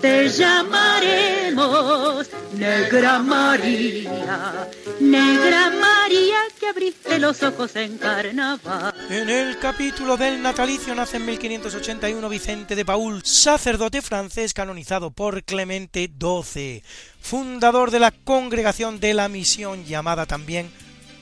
[0.00, 4.68] te llamaremos Negra María,
[5.00, 8.94] Negra María que abriste los ojos en carnaval.
[9.10, 15.42] En el capítulo del natalicio nace en 1581 Vicente de Paul, sacerdote francés canonizado por
[15.44, 16.82] Clemente XII,
[17.20, 20.70] fundador de la congregación de la misión llamada también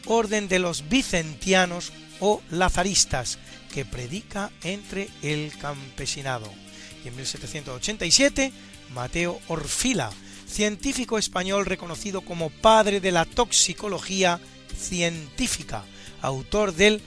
[0.07, 3.39] Orden de los Vicentianos o Lazaristas,
[3.73, 6.64] que predica entre el campesinado.
[7.05, 8.53] Y en 1787
[8.95, 10.11] Mateo Orfila,
[10.47, 14.41] científico español reconocido como padre de la toxicología
[14.77, 15.85] científica,
[16.23, 17.03] autor del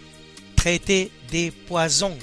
[0.56, 2.18] Traité de Poison,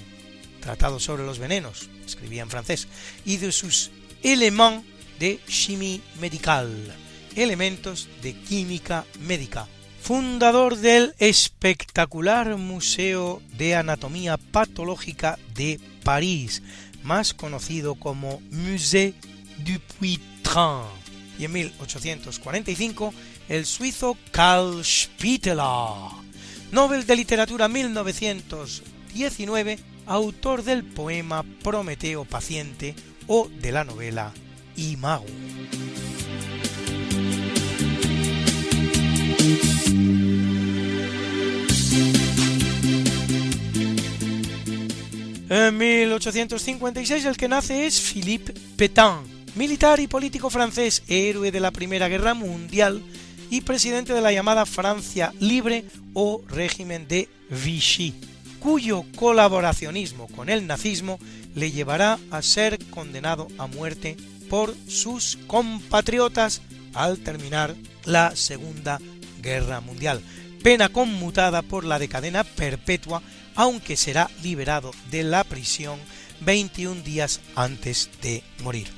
[0.61, 2.89] tratado sobre los venenos, escribía en francés,
[3.25, 3.91] y de sus
[4.23, 4.85] Éléments
[5.19, 6.93] de chimie médicale,
[7.37, 9.67] elementos de química médica,
[10.01, 16.63] fundador del espectacular Museo de Anatomía Patológica de París,
[17.05, 19.15] más conocido como Musée
[19.59, 20.89] Dupuytren.
[21.39, 23.15] Y en 1845
[23.49, 25.63] el suizo Karl Spitteler,
[26.73, 34.33] Nobel de Literatura 1919, autor del poema Prometeo Paciente o de la novela
[34.77, 35.27] Imago.
[45.57, 49.21] En 1856 el que nace es Philippe Pétain,
[49.55, 53.01] militar y político francés, héroe de la Primera Guerra Mundial
[53.51, 58.15] y presidente de la llamada Francia Libre o régimen de Vichy,
[58.59, 61.21] cuyo colaboracionismo con el nazismo
[61.55, 64.17] le llevará a ser condenado a muerte
[64.51, 66.63] por sus compatriotas
[66.95, 67.77] al terminar
[68.07, 68.99] la Segunda
[69.41, 70.21] Guerra Mundial,
[70.65, 73.23] pena conmutada por la de cadena perpetua,
[73.55, 75.99] aunque será liberado de la prisión
[76.41, 78.89] 21 días antes de morir.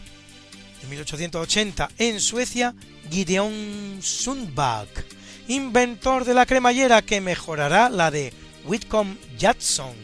[0.83, 2.75] En 1880, en Suecia,
[3.11, 5.05] Gideon Sundback,
[5.49, 8.33] inventor de la cremallera que mejorará la de
[8.65, 9.95] Whitcomb Judson,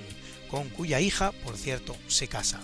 [0.51, 2.61] con cuya hija, por cierto, se casa.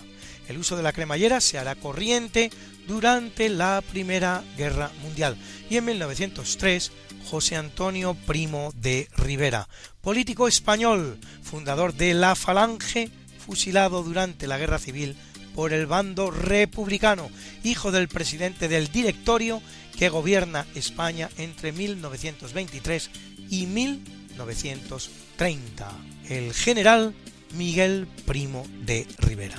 [0.47, 2.49] El uso de la cremallera se hará corriente
[2.87, 5.37] durante la Primera Guerra Mundial
[5.69, 6.91] y en 1903
[7.25, 9.67] José Antonio Primo de Rivera,
[10.01, 13.09] político español, fundador de la Falange,
[13.45, 15.15] fusilado durante la Guerra Civil
[15.55, 17.29] por el bando republicano,
[17.63, 19.61] hijo del presidente del directorio
[19.97, 23.09] que gobierna España entre 1923
[23.49, 25.91] y 1930,
[26.29, 27.15] el general
[27.53, 29.57] Miguel Primo de Rivera.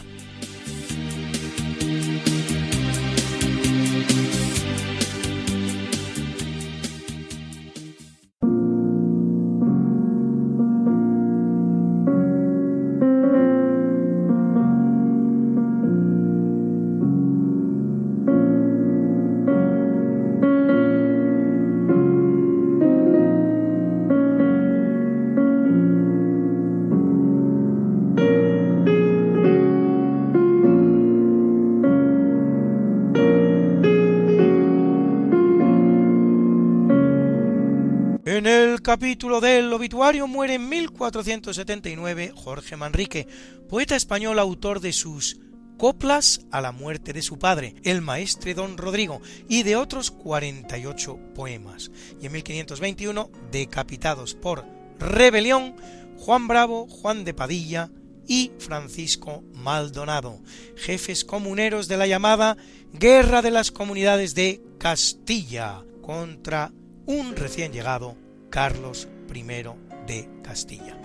[38.91, 43.29] Capítulo del obituario muere en 1479 Jorge Manrique,
[43.69, 45.39] poeta español autor de sus
[45.79, 51.21] coplas a la muerte de su padre, el maestre don Rodrigo, y de otros 48
[51.37, 51.93] poemas.
[52.21, 54.67] Y en 1521, decapitados por
[54.99, 55.77] rebelión,
[56.19, 57.93] Juan Bravo, Juan de Padilla
[58.27, 60.41] y Francisco Maldonado,
[60.75, 62.57] jefes comuneros de la llamada
[62.93, 66.73] Guerra de las Comunidades de Castilla contra
[67.07, 68.17] un recién llegado
[68.51, 69.43] Carlos I
[70.07, 70.99] de Castilla.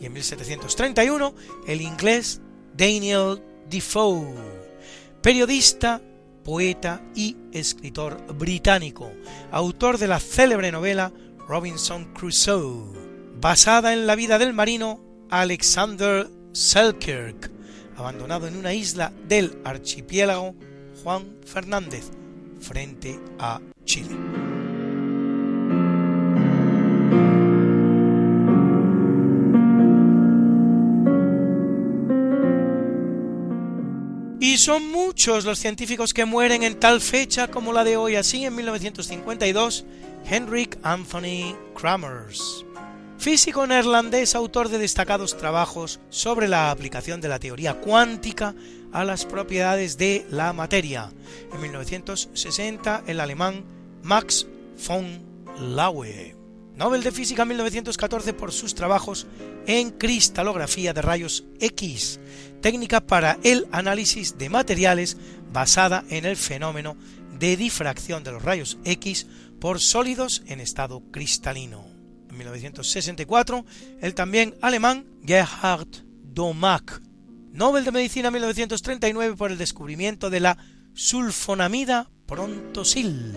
[0.00, 1.34] Y en 1731
[1.66, 2.40] el inglés
[2.76, 4.34] Daniel Defoe,
[5.22, 6.00] periodista,
[6.44, 9.10] poeta y escritor británico,
[9.50, 11.12] autor de la célebre novela
[11.48, 12.92] Robinson Crusoe,
[13.40, 15.00] basada en la vida del marino
[15.30, 17.50] Alexander Selkirk,
[17.96, 20.54] abandonado en una isla del archipiélago
[21.02, 22.10] Juan Fernández,
[22.60, 24.63] frente a Chile.
[34.44, 38.44] Y son muchos los científicos que mueren en tal fecha como la de hoy, así
[38.44, 39.86] en 1952,
[40.26, 42.66] Henrik Anthony Kramers.
[43.16, 48.54] Físico neerlandés, autor de destacados trabajos sobre la aplicación de la teoría cuántica
[48.92, 51.10] a las propiedades de la materia.
[51.50, 53.64] En 1960, el alemán
[54.02, 54.46] Max
[54.86, 55.22] von
[55.58, 56.43] Laue.
[56.76, 59.26] Nobel de Física 1914 por sus trabajos
[59.66, 62.18] en cristalografía de rayos X,
[62.60, 65.16] técnica para el análisis de materiales
[65.52, 66.96] basada en el fenómeno
[67.38, 69.28] de difracción de los rayos X
[69.60, 71.86] por sólidos en estado cristalino.
[72.28, 73.64] En 1964,
[74.00, 75.88] el también alemán Gerhard
[76.24, 77.00] Domack,
[77.52, 80.58] Nobel de Medicina 1939 por el descubrimiento de la
[80.92, 83.32] sulfonamida prontosil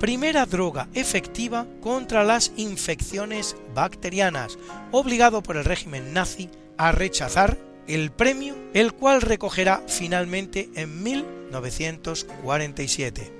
[0.00, 4.58] primera droga efectiva contra las infecciones bacterianas,
[4.90, 7.56] obligado por el régimen nazi a rechazar
[7.86, 13.32] el premio, el cual recogerá finalmente en 1947.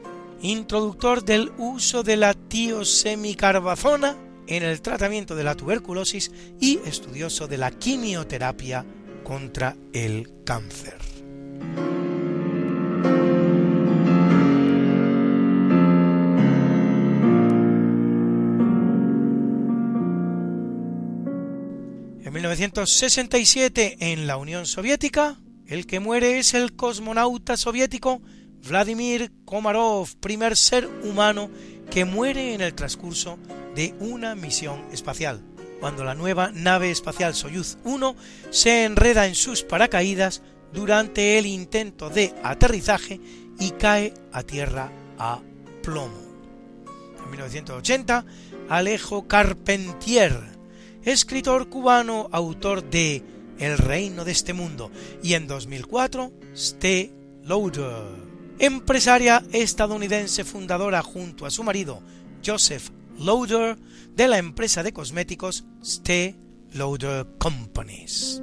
[0.42, 4.16] Introductor del uso de la tiosemicarbazona
[4.46, 6.30] en el tratamiento de la tuberculosis
[6.60, 8.84] y estudioso de la quimioterapia
[9.24, 10.98] contra el cáncer.
[22.40, 25.36] 1967, en la Unión Soviética,
[25.66, 28.22] el que muere es el cosmonauta soviético
[28.66, 31.50] Vladimir Komarov, primer ser humano
[31.90, 33.38] que muere en el transcurso
[33.74, 35.42] de una misión espacial,
[35.80, 38.16] cuando la nueva nave espacial Soyuz 1
[38.48, 40.40] se enreda en sus paracaídas
[40.72, 43.20] durante el intento de aterrizaje
[43.58, 45.42] y cae a tierra a
[45.82, 46.22] plomo.
[47.22, 48.24] En 1980,
[48.70, 50.59] Alejo Carpentier,
[51.04, 53.22] escritor cubano, autor de
[53.58, 54.90] El reino de este mundo,
[55.22, 57.12] y en 2004, Ste.
[57.42, 58.04] Lauder,
[58.58, 62.02] empresaria estadounidense fundadora junto a su marido
[62.44, 63.78] Joseph Lauder
[64.14, 66.36] de la empresa de cosméticos Ste.
[66.72, 68.42] Lauder Companies.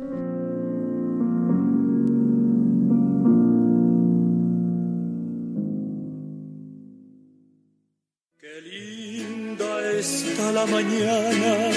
[8.39, 11.77] Qué linda está la mañana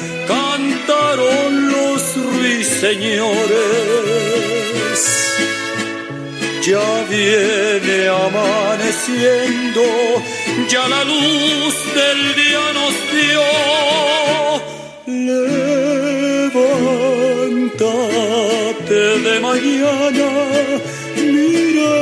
[2.81, 3.41] ruiseñores.
[6.63, 9.81] Ya viene amaneciendo,
[10.69, 13.41] ya la luz del día nos dio.
[17.71, 20.29] Levántate de mañana,
[21.15, 21.95] mira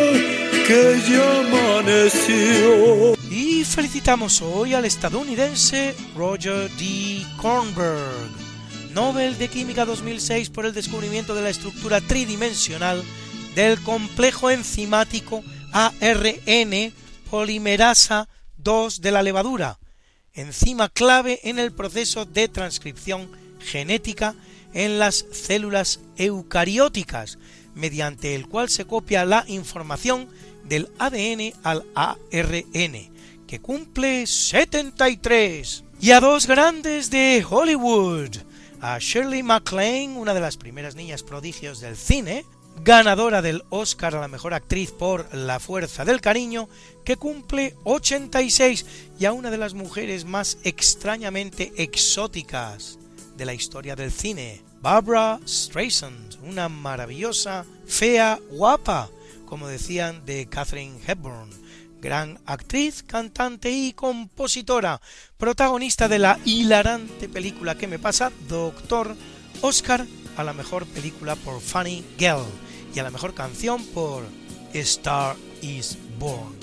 [0.67, 3.15] que ya amaneció.
[3.31, 7.25] Y felicitamos hoy al estadounidense Roger D.
[7.37, 8.29] Kornberg,
[8.89, 13.03] Nobel de Química 2006 por el descubrimiento de la estructura tridimensional
[13.55, 16.93] del complejo enzimático ARN
[17.29, 19.79] polimerasa 2 de la levadura,
[20.33, 23.29] enzima clave en el proceso de transcripción
[23.59, 24.35] genética
[24.73, 27.37] en las células eucarióticas,
[27.75, 30.27] mediante el cual se copia la información
[30.65, 33.11] del ADN al ARN,
[33.47, 35.83] que cumple 73.
[36.01, 38.37] Y a dos grandes de Hollywood,
[38.81, 42.45] a Shirley MacLaine, una de las primeras niñas prodigios del cine,
[42.83, 46.69] ganadora del Oscar a la mejor actriz por La Fuerza del Cariño,
[47.03, 48.85] que cumple 86
[49.19, 52.97] y a una de las mujeres más extrañamente exóticas
[53.35, 59.09] de la historia del cine, Barbara Streisand, una maravillosa, fea, guapa,
[59.45, 61.49] como decían de Catherine Hepburn,
[62.01, 65.01] gran actriz, cantante y compositora,
[65.37, 69.15] protagonista de la hilarante película que me pasa, Doctor
[69.61, 70.05] Oscar
[70.37, 72.45] a la mejor película por Funny Girl
[72.95, 74.23] y a la mejor canción por
[74.73, 76.55] Star is Born,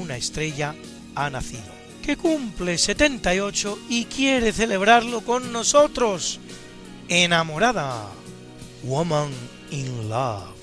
[0.00, 0.74] una estrella
[1.14, 1.62] ha nacido,
[2.02, 6.40] que cumple 78 y quiere celebrarlo con nosotros.
[7.08, 8.06] Enamorada,
[8.84, 9.30] Woman
[9.70, 10.54] in Love.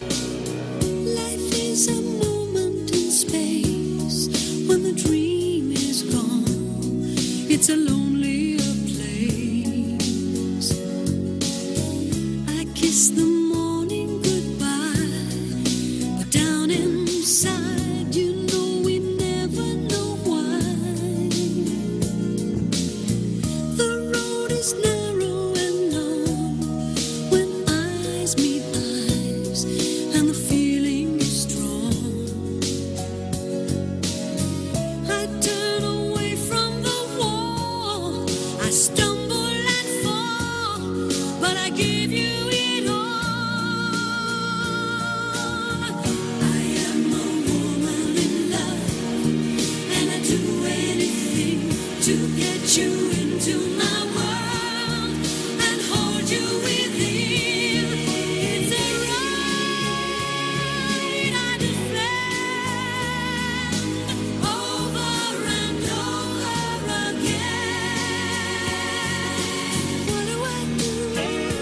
[0.81, 3.77] Life is a moment in space
[4.68, 6.44] when the dream is gone.
[7.49, 8.57] It's a lonelier
[8.89, 10.72] place.
[12.49, 13.47] I kiss the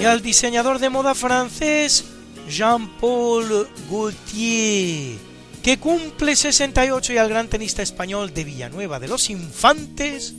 [0.06, 2.06] al diseñador de moda francés
[2.50, 5.18] Jean-Paul Gaultier,
[5.64, 10.34] que cumple 68 y al gran tenista español de Villanueva de los Infantes,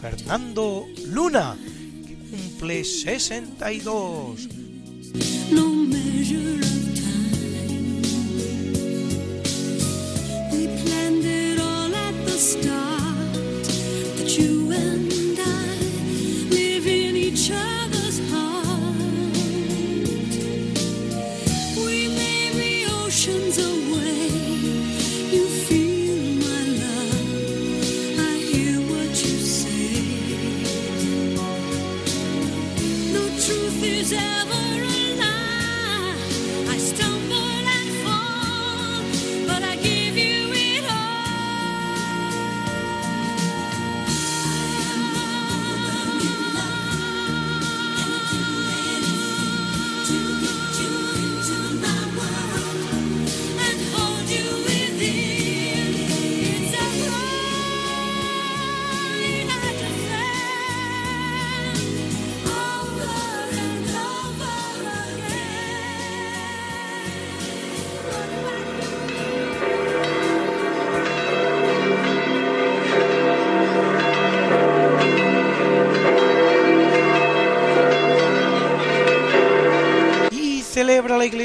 [0.00, 1.56] Fernando Luna,
[2.06, 4.48] que cumple 62.
[5.50, 6.01] no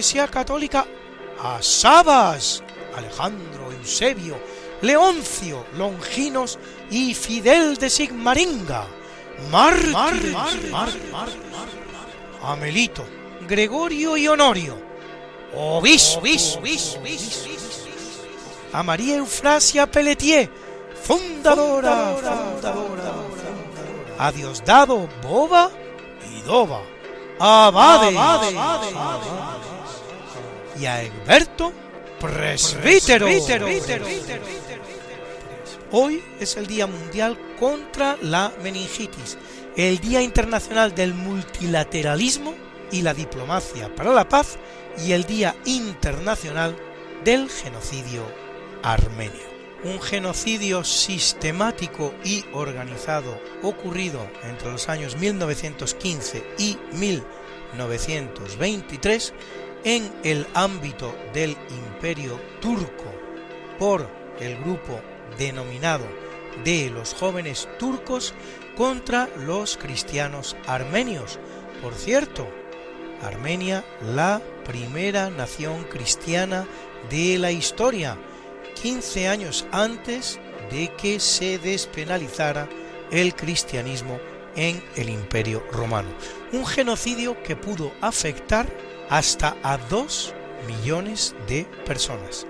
[0.08, 0.88] Iglesia Católica
[1.38, 2.64] a Sabas,
[2.96, 4.40] Alejandro, Eusebio,
[4.82, 6.58] Leoncio, Longinos
[6.90, 8.88] y Fidel de Sigmaringa,
[9.52, 10.34] mártires,
[12.42, 13.04] Amelito,
[13.50, 14.78] Gregorio y Honorio,
[15.54, 16.22] obispo,
[18.72, 20.50] a María Eufrasia Pelletier,
[21.04, 23.14] fundadora, fundadora,
[24.20, 25.70] a Diosdado Boba
[26.34, 26.82] y Doba,
[27.40, 28.18] abade,
[30.80, 31.74] y a Egberto
[32.20, 33.28] presbítero.
[35.92, 39.38] Hoy es el Día Mundial contra la Meningitis,
[39.76, 42.54] el Día Internacional del Multilateralismo
[42.92, 44.58] y la Diplomacia para la Paz
[45.06, 46.76] y el Día Internacional
[47.24, 48.24] del Genocidio
[48.84, 49.48] Armenio.
[49.84, 59.34] Un genocidio sistemático y organizado ocurrido entre los años 1915 y 1923
[59.88, 63.06] en el ámbito del imperio turco
[63.80, 64.06] por
[64.38, 65.00] el grupo
[65.38, 66.06] denominado
[66.66, 68.34] de los jóvenes turcos
[68.76, 71.40] contra los cristianos armenios.
[71.82, 72.46] Por cierto,
[73.22, 76.68] Armenia, la primera nación cristiana
[77.10, 78.18] de la historia,
[78.82, 80.38] 15 años antes
[80.70, 82.68] de que se despenalizara
[83.10, 84.20] el cristianismo
[84.58, 86.10] en el imperio romano.
[86.52, 88.68] Un genocidio que pudo afectar
[89.10, 90.34] hasta a dos
[90.68, 92.46] millones de personas,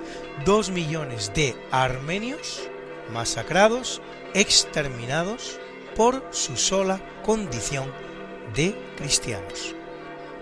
[0.46, 2.70] 2 millones de armenios
[3.12, 4.02] masacrados,
[4.34, 5.60] exterminados
[5.96, 7.92] por su sola condición
[8.56, 9.76] de cristianos.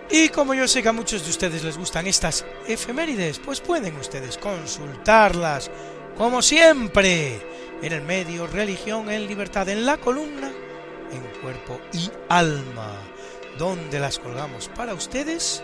[0.09, 3.95] Y como yo sé que a muchos de ustedes les gustan estas efemérides, pues pueden
[3.97, 5.71] ustedes consultarlas,
[6.17, 7.41] como siempre,
[7.81, 10.51] en el medio Religión en Libertad, en la columna
[11.11, 12.93] En Cuerpo y Alma,
[13.57, 15.63] donde las colgamos para ustedes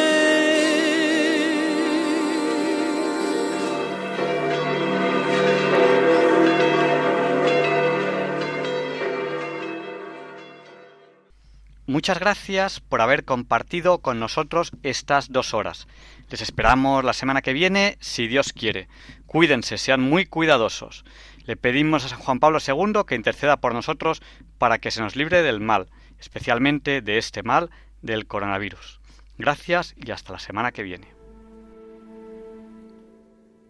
[11.91, 15.89] Muchas gracias por haber compartido con nosotros estas dos horas.
[16.29, 18.87] Les esperamos la semana que viene, si Dios quiere.
[19.25, 21.03] Cuídense, sean muy cuidadosos.
[21.45, 24.21] Le pedimos a San Juan Pablo II que interceda por nosotros
[24.57, 29.01] para que se nos libre del mal, especialmente de este mal del coronavirus.
[29.37, 31.09] Gracias y hasta la semana que viene.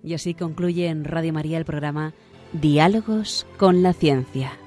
[0.04, 2.14] Y así concluye en Radio María el programa
[2.54, 4.60] Diálogos con la Ciencia.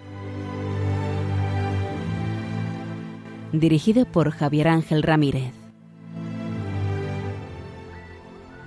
[3.59, 5.53] Dirigido por Javier Ángel Ramírez.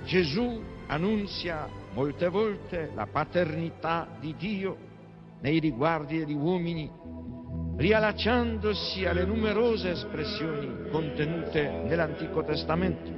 [0.06, 4.76] Gesù annunzia molte volte la paternità di Dio
[5.42, 6.90] nei riguardi degli uomini,
[7.76, 13.10] riallacciandosi alle numerose espressioni contenute nell'Antico Testamento.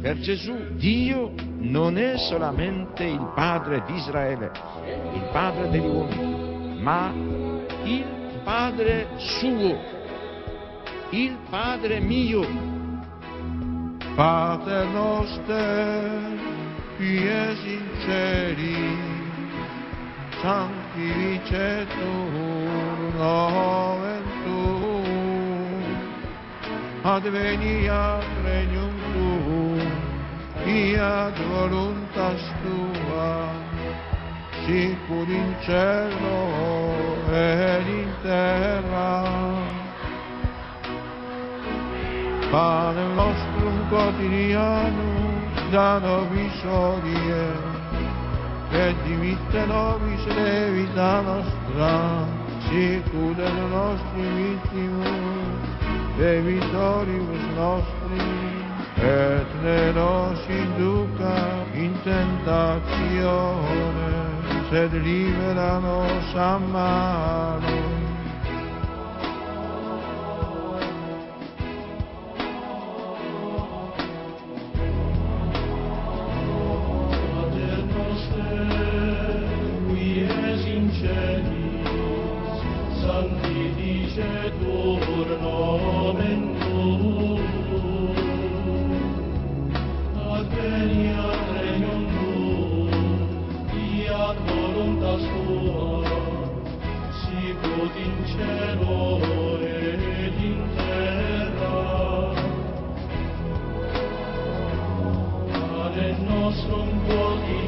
[0.00, 4.50] Per Gesù Dio non è solamente il Padre di Israele,
[5.14, 7.12] il Padre degli uomini, ma
[7.84, 9.97] il Padre suo,
[11.10, 12.46] il Padre mio.
[14.14, 16.38] Pater noster,
[16.98, 18.96] in celi,
[20.42, 25.84] sanctificetur nomen tuum,
[27.04, 29.90] adveniat regnum tuum,
[30.64, 33.32] fiat voluntas tua,
[34.66, 36.38] sicur in cielo
[37.30, 39.67] ed in terra.
[42.50, 45.38] Pane nostrum quotidianum
[45.70, 47.46] da nobis odie,
[48.72, 52.24] et dimitte nobis levita nostra,
[52.64, 55.68] sicur et nostri vittimus,
[56.16, 58.28] debitoribus nostri,
[58.96, 61.36] et ne nos induca
[61.74, 63.60] in tentatione,
[64.70, 67.97] sed libera nos a malo.
[79.88, 82.58] qui es in celis,
[83.00, 87.42] sanctifice tuur nomen tuum.
[90.34, 92.92] Ad venia regnum tuum,
[93.70, 96.02] fiat voluntas tua,
[97.20, 98.96] sicut in cielo
[99.62, 101.78] et in terra.
[105.84, 105.96] Ad
[106.28, 107.67] nostrum quotidianum,